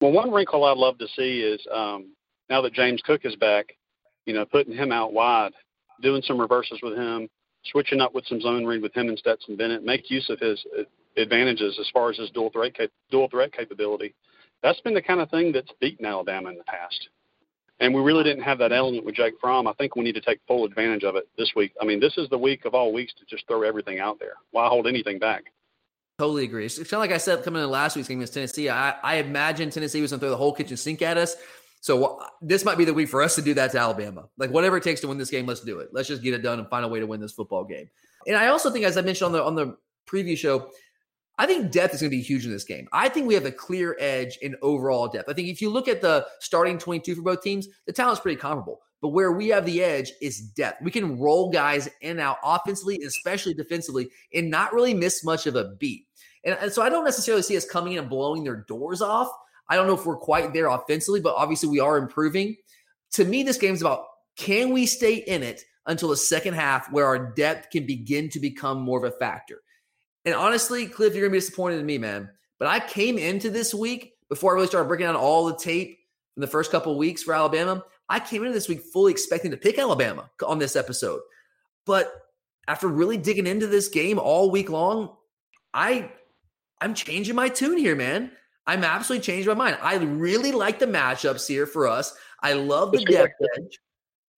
Well, 0.00 0.12
one 0.12 0.30
wrinkle 0.30 0.64
I'd 0.64 0.76
love 0.76 0.98
to 0.98 1.08
see 1.16 1.40
is 1.40 1.60
um, 1.72 2.14
now 2.50 2.60
that 2.62 2.74
James 2.74 3.00
Cook 3.04 3.22
is 3.24 3.34
back, 3.36 3.66
you 4.26 4.34
know, 4.34 4.44
putting 4.44 4.74
him 4.74 4.92
out 4.92 5.12
wide, 5.12 5.52
doing 6.02 6.22
some 6.22 6.40
reverses 6.40 6.78
with 6.82 6.96
him, 6.96 7.28
switching 7.66 8.00
up 8.00 8.14
with 8.14 8.26
some 8.26 8.40
zone 8.40 8.64
read 8.64 8.82
with 8.82 8.94
him 8.94 9.08
and 9.08 9.18
Stetson 9.18 9.56
Bennett, 9.56 9.84
make 9.84 10.10
use 10.10 10.28
of 10.28 10.38
his 10.38 10.62
uh, 10.78 10.82
advantages 11.20 11.76
as 11.80 11.88
far 11.92 12.10
as 12.10 12.18
his 12.18 12.30
dual 12.30 12.50
threat 12.50 12.76
cap- 12.76 12.90
dual 13.10 13.28
threat 13.28 13.52
capability. 13.52 14.14
That's 14.62 14.80
been 14.80 14.94
the 14.94 15.02
kind 15.02 15.20
of 15.20 15.30
thing 15.30 15.52
that's 15.52 15.70
beaten 15.80 16.06
Alabama 16.06 16.50
in 16.50 16.56
the 16.56 16.64
past 16.64 17.08
and 17.80 17.92
we 17.92 18.00
really 18.00 18.24
didn't 18.24 18.42
have 18.42 18.58
that 18.58 18.72
element 18.72 19.04
with 19.04 19.14
Jake 19.14 19.34
Fromm. 19.40 19.66
I 19.66 19.72
think 19.74 19.96
we 19.96 20.04
need 20.04 20.14
to 20.14 20.20
take 20.20 20.40
full 20.46 20.64
advantage 20.64 21.04
of 21.04 21.16
it 21.16 21.28
this 21.36 21.54
week. 21.56 21.72
I 21.80 21.84
mean, 21.84 22.00
this 22.00 22.16
is 22.16 22.28
the 22.28 22.38
week 22.38 22.64
of 22.64 22.74
all 22.74 22.92
weeks 22.92 23.12
to 23.14 23.24
just 23.24 23.46
throw 23.46 23.62
everything 23.62 23.98
out 23.98 24.18
there. 24.18 24.34
Why 24.52 24.68
hold 24.68 24.86
anything 24.86 25.18
back? 25.18 25.44
Totally 26.18 26.44
agree. 26.44 26.66
It's 26.66 26.76
kind 26.76 26.92
of 26.94 26.98
like 27.00 27.10
I 27.10 27.18
said 27.18 27.42
coming 27.42 27.62
in 27.62 27.68
last 27.68 27.96
week's 27.96 28.06
game 28.06 28.18
against 28.18 28.34
Tennessee. 28.34 28.68
I, 28.68 28.94
I 29.02 29.16
imagine 29.16 29.70
Tennessee 29.70 30.00
was 30.00 30.12
going 30.12 30.20
to 30.20 30.24
throw 30.24 30.30
the 30.30 30.36
whole 30.36 30.52
kitchen 30.52 30.76
sink 30.76 31.02
at 31.02 31.16
us. 31.16 31.34
So 31.80 32.20
this 32.40 32.64
might 32.64 32.78
be 32.78 32.84
the 32.84 32.94
week 32.94 33.08
for 33.08 33.20
us 33.20 33.34
to 33.34 33.42
do 33.42 33.52
that 33.54 33.72
to 33.72 33.78
Alabama. 33.78 34.28
Like 34.38 34.50
whatever 34.50 34.76
it 34.76 34.84
takes 34.84 35.00
to 35.02 35.08
win 35.08 35.18
this 35.18 35.28
game, 35.28 35.44
let's 35.44 35.60
do 35.60 35.80
it. 35.80 35.88
Let's 35.92 36.08
just 36.08 36.22
get 36.22 36.32
it 36.32 36.42
done 36.42 36.60
and 36.60 36.68
find 36.68 36.84
a 36.84 36.88
way 36.88 37.00
to 37.00 37.06
win 37.06 37.20
this 37.20 37.32
football 37.32 37.64
game. 37.64 37.90
And 38.26 38.36
I 38.36 38.46
also 38.46 38.70
think, 38.70 38.84
as 38.86 38.96
I 38.96 39.02
mentioned 39.02 39.26
on 39.26 39.32
the 39.32 39.42
on 39.42 39.54
the 39.54 39.76
preview 40.06 40.38
show, 40.38 40.70
I 41.36 41.46
think 41.46 41.72
depth 41.72 41.94
is 41.94 42.00
going 42.00 42.10
to 42.10 42.16
be 42.16 42.22
huge 42.22 42.44
in 42.44 42.52
this 42.52 42.64
game. 42.64 42.88
I 42.92 43.08
think 43.08 43.26
we 43.26 43.34
have 43.34 43.46
a 43.46 43.50
clear 43.50 43.96
edge 43.98 44.38
in 44.40 44.54
overall 44.62 45.08
depth. 45.08 45.28
I 45.28 45.32
think 45.32 45.48
if 45.48 45.60
you 45.60 45.68
look 45.68 45.88
at 45.88 46.00
the 46.00 46.26
starting 46.38 46.78
22 46.78 47.16
for 47.16 47.22
both 47.22 47.42
teams, 47.42 47.68
the 47.86 47.92
talent's 47.92 48.20
pretty 48.20 48.40
comparable. 48.40 48.80
But 49.02 49.08
where 49.08 49.32
we 49.32 49.48
have 49.48 49.66
the 49.66 49.82
edge 49.82 50.12
is 50.22 50.40
depth. 50.40 50.80
We 50.82 50.90
can 50.90 51.18
roll 51.18 51.50
guys 51.50 51.88
in 52.00 52.12
and 52.12 52.20
out 52.20 52.38
offensively, 52.44 53.02
especially 53.02 53.52
defensively, 53.52 54.08
and 54.32 54.50
not 54.50 54.72
really 54.72 54.94
miss 54.94 55.24
much 55.24 55.46
of 55.46 55.56
a 55.56 55.74
beat. 55.78 56.06
And, 56.44 56.56
and 56.60 56.72
so 56.72 56.82
I 56.82 56.88
don't 56.88 57.04
necessarily 57.04 57.42
see 57.42 57.56
us 57.56 57.68
coming 57.68 57.94
in 57.94 57.98
and 57.98 58.08
blowing 58.08 58.44
their 58.44 58.64
doors 58.68 59.02
off. 59.02 59.28
I 59.68 59.76
don't 59.76 59.86
know 59.86 59.94
if 59.94 60.06
we're 60.06 60.16
quite 60.16 60.52
there 60.52 60.68
offensively, 60.68 61.20
but 61.20 61.34
obviously 61.34 61.68
we 61.68 61.80
are 61.80 61.96
improving. 61.96 62.56
To 63.12 63.24
me, 63.24 63.42
this 63.42 63.58
game's 63.58 63.80
about 63.80 64.06
can 64.36 64.72
we 64.72 64.86
stay 64.86 65.16
in 65.16 65.42
it 65.42 65.62
until 65.86 66.08
the 66.08 66.16
second 66.16 66.54
half 66.54 66.90
where 66.90 67.06
our 67.06 67.32
depth 67.32 67.70
can 67.70 67.86
begin 67.86 68.28
to 68.30 68.40
become 68.40 68.80
more 68.80 69.04
of 69.04 69.12
a 69.12 69.16
factor. 69.16 69.60
And 70.24 70.34
honestly, 70.34 70.86
Cliff, 70.86 71.14
you're 71.14 71.26
gonna 71.26 71.32
be 71.32 71.38
disappointed 71.38 71.80
in 71.80 71.86
me, 71.86 71.98
man. 71.98 72.30
But 72.58 72.68
I 72.68 72.80
came 72.80 73.18
into 73.18 73.50
this 73.50 73.74
week 73.74 74.14
before 74.28 74.52
I 74.52 74.54
really 74.54 74.66
started 74.66 74.88
breaking 74.88 75.06
down 75.06 75.16
all 75.16 75.46
the 75.46 75.56
tape 75.56 75.98
in 76.36 76.40
the 76.40 76.46
first 76.46 76.70
couple 76.70 76.96
weeks 76.96 77.22
for 77.22 77.34
Alabama. 77.34 77.84
I 78.08 78.20
came 78.20 78.42
into 78.42 78.54
this 78.54 78.68
week 78.68 78.80
fully 78.80 79.12
expecting 79.12 79.50
to 79.50 79.56
pick 79.56 79.78
Alabama 79.78 80.30
on 80.46 80.58
this 80.58 80.76
episode. 80.76 81.20
But 81.86 82.12
after 82.68 82.88
really 82.88 83.16
digging 83.16 83.46
into 83.46 83.66
this 83.66 83.88
game 83.88 84.18
all 84.18 84.50
week 84.50 84.70
long, 84.70 85.16
I 85.72 86.10
I'm 86.80 86.94
changing 86.94 87.34
my 87.34 87.48
tune 87.48 87.78
here, 87.78 87.96
man. 87.96 88.30
I'm 88.66 88.84
absolutely 88.84 89.24
changing 89.24 89.48
my 89.48 89.54
mind. 89.54 89.78
I 89.82 89.96
really 89.96 90.52
like 90.52 90.78
the 90.78 90.86
matchups 90.86 91.46
here 91.46 91.66
for 91.66 91.86
us. 91.86 92.14
I 92.42 92.54
love 92.54 92.92
the 92.92 93.04
depth 93.04 93.34
edge. 93.56 93.78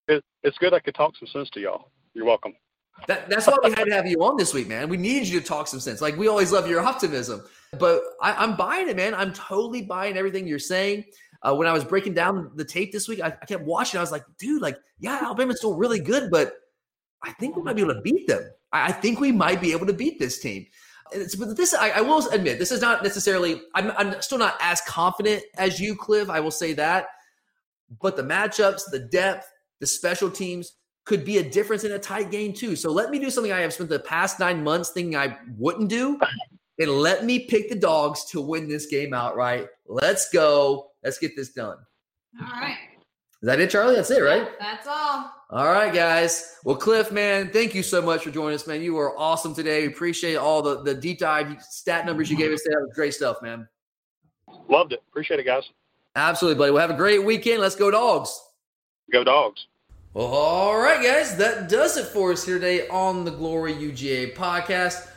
It, 0.07 0.23
it's 0.43 0.57
good 0.57 0.73
I 0.73 0.79
could 0.79 0.95
talk 0.95 1.15
some 1.17 1.27
sense 1.27 1.49
to 1.51 1.59
y'all. 1.59 1.91
You're 2.13 2.25
welcome. 2.25 2.53
That, 3.05 3.29
that's 3.29 3.47
why 3.47 3.57
we 3.63 3.69
had 3.69 3.85
to 3.85 3.93
have 3.93 4.07
you 4.07 4.17
on 4.23 4.37
this 4.37 4.53
week, 4.53 4.67
man. 4.67 4.89
We 4.89 4.97
needed 4.97 5.27
you 5.27 5.39
to 5.39 5.45
talk 5.45 5.67
some 5.67 5.79
sense. 5.79 6.01
Like 6.01 6.17
we 6.17 6.27
always 6.27 6.51
love 6.51 6.67
your 6.67 6.81
optimism, 6.81 7.43
but 7.79 8.01
I, 8.21 8.43
am 8.43 8.55
buying 8.55 8.89
it, 8.89 8.97
man. 8.97 9.13
I'm 9.13 9.33
totally 9.33 9.83
buying 9.83 10.17
everything 10.17 10.47
you're 10.47 10.59
saying. 10.59 11.05
Uh, 11.43 11.55
when 11.55 11.67
I 11.67 11.73
was 11.73 11.83
breaking 11.83 12.15
down 12.15 12.51
the 12.55 12.65
tape 12.65 12.91
this 12.91 13.07
week, 13.07 13.21
I, 13.21 13.27
I, 13.27 13.45
kept 13.45 13.63
watching. 13.63 13.99
I 13.99 14.01
was 14.01 14.11
like, 14.11 14.25
dude, 14.39 14.61
like, 14.61 14.77
yeah, 14.99 15.19
Alabama's 15.21 15.59
still 15.59 15.75
really 15.75 15.99
good, 15.99 16.31
but 16.31 16.53
I 17.23 17.31
think 17.33 17.55
we 17.55 17.61
might 17.61 17.75
be 17.75 17.83
able 17.83 17.93
to 17.93 18.01
beat 18.01 18.27
them. 18.27 18.49
I, 18.71 18.87
I 18.87 18.91
think 18.91 19.19
we 19.19 19.31
might 19.31 19.61
be 19.61 19.71
able 19.71 19.85
to 19.85 19.93
beat 19.93 20.17
this 20.17 20.39
team. 20.39 20.65
It's, 21.11 21.35
but 21.35 21.55
this, 21.55 21.73
I, 21.73 21.91
I, 21.91 22.01
will 22.01 22.27
admit, 22.29 22.59
this 22.59 22.71
is 22.71 22.81
not 22.81 23.03
necessarily. 23.03 23.61
I'm, 23.75 23.91
I'm 23.91 24.21
still 24.21 24.37
not 24.37 24.55
as 24.59 24.81
confident 24.81 25.43
as 25.57 25.79
you, 25.79 25.95
Cliff. 25.95 26.29
I 26.29 26.39
will 26.39 26.51
say 26.51 26.73
that. 26.73 27.07
But 28.01 28.17
the 28.17 28.23
matchups, 28.23 28.81
the 28.91 28.99
depth, 28.99 29.49
the 29.79 29.87
special 29.87 30.29
teams 30.29 30.73
could 31.07 31.23
be 31.23 31.37
a 31.37 31.49
difference 31.49 31.85
in 31.85 31.93
a 31.93 31.99
tight 31.99 32.29
game 32.29 32.51
too. 32.51 32.75
So 32.75 32.91
let 32.91 33.09
me 33.09 33.17
do 33.17 33.29
something 33.29 33.53
I 33.53 33.61
have 33.61 33.71
spent 33.71 33.89
the 33.89 33.99
past 33.99 34.41
nine 34.41 34.61
months 34.61 34.89
thinking 34.89 35.15
I 35.15 35.37
wouldn't 35.57 35.89
do, 35.89 36.19
and 36.79 36.91
let 36.91 37.23
me 37.23 37.39
pick 37.39 37.69
the 37.69 37.75
dogs 37.75 38.25
to 38.25 38.41
win 38.41 38.67
this 38.67 38.87
game 38.87 39.13
outright. 39.13 39.69
Let's 39.87 40.29
go. 40.29 40.91
Let's 41.03 41.17
get 41.17 41.35
this 41.37 41.49
done. 41.53 41.77
All 42.41 42.47
right. 42.51 42.77
Is 43.41 43.47
that 43.47 43.59
it, 43.61 43.69
Charlie? 43.69 43.95
That's 43.95 44.11
it, 44.11 44.21
right? 44.21 44.49
That's 44.59 44.85
all. 44.85 45.31
All 45.49 45.71
right, 45.71 45.93
guys. 45.93 46.57
Well, 46.65 46.75
Cliff, 46.75 47.09
man, 47.11 47.51
thank 47.51 47.73
you 47.73 47.83
so 47.83 48.01
much 48.01 48.23
for 48.23 48.31
joining 48.31 48.55
us, 48.55 48.67
man. 48.67 48.81
You 48.81 48.95
were 48.95 49.17
awesome 49.17 49.55
today. 49.55 49.87
We 49.87 49.93
appreciate 49.93 50.35
all 50.35 50.61
the, 50.61 50.83
the 50.83 50.93
deep 50.93 51.19
dive 51.19 51.61
stat 51.61 52.05
numbers 52.05 52.29
you 52.29 52.35
gave 52.35 52.51
us. 52.51 52.63
That 52.63 52.81
was 52.81 52.91
great 52.93 53.13
stuff, 53.13 53.41
man. 53.41 53.65
Loved 54.67 54.91
it. 54.91 55.01
Appreciate 55.07 55.39
it, 55.39 55.45
guys. 55.45 55.69
Absolutely, 56.15 56.57
buddy. 56.57 56.71
Well, 56.71 56.81
have 56.81 56.89
a 56.89 56.97
great 56.97 57.23
weekend. 57.23 57.61
Let's 57.61 57.75
go, 57.75 57.91
dogs. 57.91 58.41
Go, 59.11 59.23
dogs. 59.23 59.67
All 60.19 60.75
right, 60.75 61.03
guys. 61.03 61.37
That 61.37 61.69
does 61.69 61.95
it 61.95 62.07
for 62.07 62.31
us 62.31 62.43
here 62.43 62.55
today 62.55 62.87
on 62.87 63.23
the 63.23 63.29
Glory 63.29 63.75
UGA 63.75 64.33
podcast. 64.33 65.07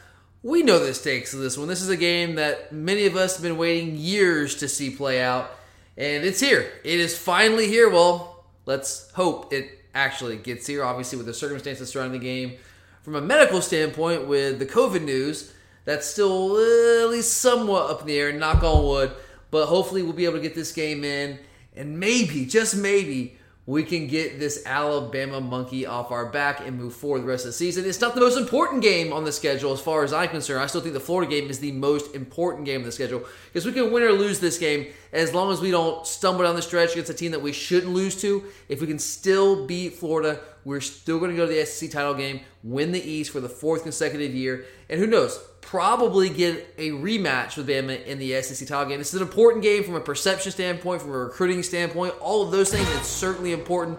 We 0.42 0.62
know 0.62 0.78
the 0.78 0.92
stakes 0.92 1.32
of 1.32 1.40
this 1.40 1.56
one. 1.56 1.68
This 1.68 1.80
is 1.80 1.88
a 1.88 1.96
game 1.96 2.34
that 2.34 2.70
many 2.70 3.06
of 3.06 3.16
us 3.16 3.36
have 3.36 3.42
been 3.42 3.56
waiting 3.56 3.96
years 3.96 4.56
to 4.56 4.68
see 4.68 4.90
play 4.90 5.22
out, 5.22 5.52
and 5.96 6.22
it's 6.22 6.38
here. 6.38 6.70
It 6.84 7.00
is 7.00 7.16
finally 7.16 7.66
here. 7.66 7.88
Well, 7.88 8.44
let's 8.66 9.10
hope 9.12 9.54
it 9.54 9.70
actually 9.94 10.36
gets 10.36 10.66
here, 10.66 10.84
obviously, 10.84 11.16
with 11.16 11.26
the 11.26 11.32
circumstances 11.32 11.88
surrounding 11.88 12.20
the 12.20 12.26
game. 12.26 12.58
From 13.00 13.14
a 13.14 13.22
medical 13.22 13.62
standpoint, 13.62 14.26
with 14.26 14.58
the 14.58 14.66
COVID 14.66 15.02
news, 15.02 15.54
that's 15.86 16.06
still 16.06 16.58
at 16.58 17.08
least 17.08 17.38
somewhat 17.38 17.90
up 17.90 18.02
in 18.02 18.06
the 18.06 18.18
air, 18.18 18.34
knock 18.34 18.62
on 18.62 18.84
wood, 18.84 19.12
but 19.50 19.64
hopefully 19.64 20.02
we'll 20.02 20.12
be 20.12 20.26
able 20.26 20.36
to 20.36 20.42
get 20.42 20.54
this 20.54 20.72
game 20.72 21.04
in, 21.04 21.38
and 21.74 21.98
maybe, 21.98 22.44
just 22.44 22.76
maybe, 22.76 23.38
we 23.70 23.84
can 23.84 24.08
get 24.08 24.40
this 24.40 24.64
Alabama 24.66 25.40
monkey 25.40 25.86
off 25.86 26.10
our 26.10 26.26
back 26.26 26.58
and 26.66 26.76
move 26.76 26.92
forward 26.92 27.20
the 27.20 27.26
rest 27.26 27.44
of 27.44 27.50
the 27.50 27.52
season. 27.52 27.84
It's 27.84 28.00
not 28.00 28.16
the 28.16 28.20
most 28.20 28.36
important 28.36 28.82
game 28.82 29.12
on 29.12 29.22
the 29.22 29.30
schedule 29.30 29.72
as 29.72 29.80
far 29.80 30.02
as 30.02 30.12
I'm 30.12 30.28
concerned. 30.28 30.60
I 30.60 30.66
still 30.66 30.80
think 30.80 30.92
the 30.92 30.98
Florida 30.98 31.30
game 31.30 31.48
is 31.48 31.60
the 31.60 31.70
most 31.70 32.12
important 32.12 32.64
game 32.64 32.80
of 32.80 32.84
the 32.84 32.90
schedule 32.90 33.24
because 33.44 33.64
we 33.64 33.72
can 33.72 33.92
win 33.92 34.02
or 34.02 34.10
lose 34.10 34.40
this 34.40 34.58
game 34.58 34.88
as 35.12 35.32
long 35.32 35.52
as 35.52 35.60
we 35.60 35.70
don't 35.70 36.04
stumble 36.04 36.42
down 36.42 36.56
the 36.56 36.62
stretch 36.62 36.92
against 36.92 37.12
a 37.12 37.14
team 37.14 37.30
that 37.30 37.42
we 37.42 37.52
shouldn't 37.52 37.92
lose 37.94 38.20
to. 38.22 38.42
If 38.68 38.80
we 38.80 38.88
can 38.88 38.98
still 38.98 39.68
beat 39.68 39.94
Florida, 39.94 40.40
we're 40.64 40.80
still 40.80 41.20
going 41.20 41.30
to 41.30 41.36
go 41.36 41.46
to 41.46 41.52
the 41.52 41.64
SEC 41.64 41.92
title 41.92 42.14
game, 42.14 42.40
win 42.64 42.90
the 42.90 43.00
East 43.00 43.30
for 43.30 43.38
the 43.38 43.48
fourth 43.48 43.84
consecutive 43.84 44.34
year, 44.34 44.64
and 44.88 44.98
who 44.98 45.06
knows? 45.06 45.38
Probably 45.60 46.28
get 46.28 46.74
a 46.78 46.90
rematch 46.90 47.56
with 47.56 47.68
Bama 47.68 48.04
in 48.04 48.18
the 48.18 48.40
SEC 48.42 48.66
title 48.66 48.88
game. 48.88 48.98
This 48.98 49.14
is 49.14 49.20
an 49.20 49.26
important 49.26 49.62
game 49.62 49.84
from 49.84 49.94
a 49.94 50.00
perception 50.00 50.52
standpoint, 50.52 51.02
from 51.02 51.10
a 51.10 51.18
recruiting 51.18 51.62
standpoint, 51.62 52.14
all 52.20 52.42
of 52.42 52.50
those 52.50 52.70
things. 52.70 52.88
It's 52.96 53.08
certainly 53.08 53.52
important, 53.52 53.98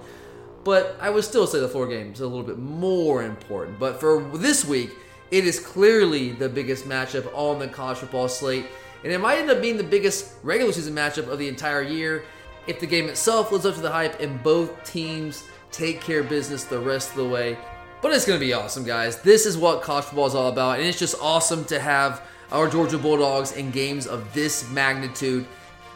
but 0.63 0.97
I 0.99 1.09
would 1.09 1.23
still 1.23 1.47
say 1.47 1.59
the 1.59 1.69
Florida 1.69 1.97
game 1.97 2.13
is 2.13 2.19
a 2.19 2.27
little 2.27 2.45
bit 2.45 2.57
more 2.57 3.23
important. 3.23 3.79
But 3.79 3.99
for 3.99 4.21
this 4.33 4.65
week, 4.65 4.91
it 5.29 5.45
is 5.45 5.59
clearly 5.59 6.31
the 6.33 6.49
biggest 6.49 6.85
matchup 6.85 7.31
on 7.33 7.59
the 7.59 7.67
college 7.67 7.99
football 7.99 8.27
slate, 8.27 8.65
and 9.03 9.11
it 9.11 9.19
might 9.19 9.37
end 9.37 9.49
up 9.49 9.61
being 9.61 9.77
the 9.77 9.83
biggest 9.83 10.33
regular 10.43 10.73
season 10.73 10.93
matchup 10.93 11.27
of 11.29 11.39
the 11.39 11.47
entire 11.47 11.81
year 11.81 12.23
if 12.67 12.79
the 12.79 12.85
game 12.85 13.07
itself 13.09 13.51
lives 13.51 13.65
up 13.65 13.75
to 13.75 13.81
the 13.81 13.89
hype 13.89 14.19
and 14.19 14.43
both 14.43 14.83
teams 14.83 15.45
take 15.71 16.01
care 16.01 16.19
of 16.19 16.29
business 16.29 16.63
the 16.65 16.79
rest 16.79 17.11
of 17.11 17.15
the 17.15 17.27
way. 17.27 17.57
But 18.01 18.13
it's 18.13 18.25
going 18.25 18.39
to 18.39 18.45
be 18.45 18.53
awesome, 18.53 18.83
guys. 18.83 19.21
This 19.21 19.45
is 19.45 19.57
what 19.57 19.83
college 19.83 20.05
football 20.05 20.25
is 20.25 20.35
all 20.35 20.49
about, 20.49 20.79
and 20.79 20.87
it's 20.87 20.97
just 20.97 21.15
awesome 21.21 21.65
to 21.65 21.79
have 21.79 22.23
our 22.51 22.67
Georgia 22.67 22.97
Bulldogs 22.97 23.53
in 23.53 23.71
games 23.71 24.07
of 24.07 24.33
this 24.33 24.69
magnitude. 24.71 25.45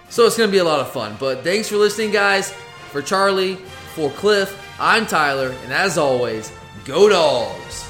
So 0.09 0.25
it's 0.25 0.37
going 0.37 0.47
to 0.47 0.51
be 0.51 0.59
a 0.59 0.63
lot 0.63 0.79
of 0.79 0.91
fun. 0.91 1.17
But 1.19 1.43
thanks 1.43 1.67
for 1.67 1.77
listening, 1.77 2.11
guys. 2.11 2.51
For 2.91 3.01
Charlie, 3.01 3.55
for 3.95 4.09
Cliff, 4.11 4.57
I'm 4.79 5.05
Tyler, 5.05 5.53
and 5.63 5.73
as 5.73 5.97
always, 5.97 6.51
go 6.85 7.09
dogs. 7.09 7.84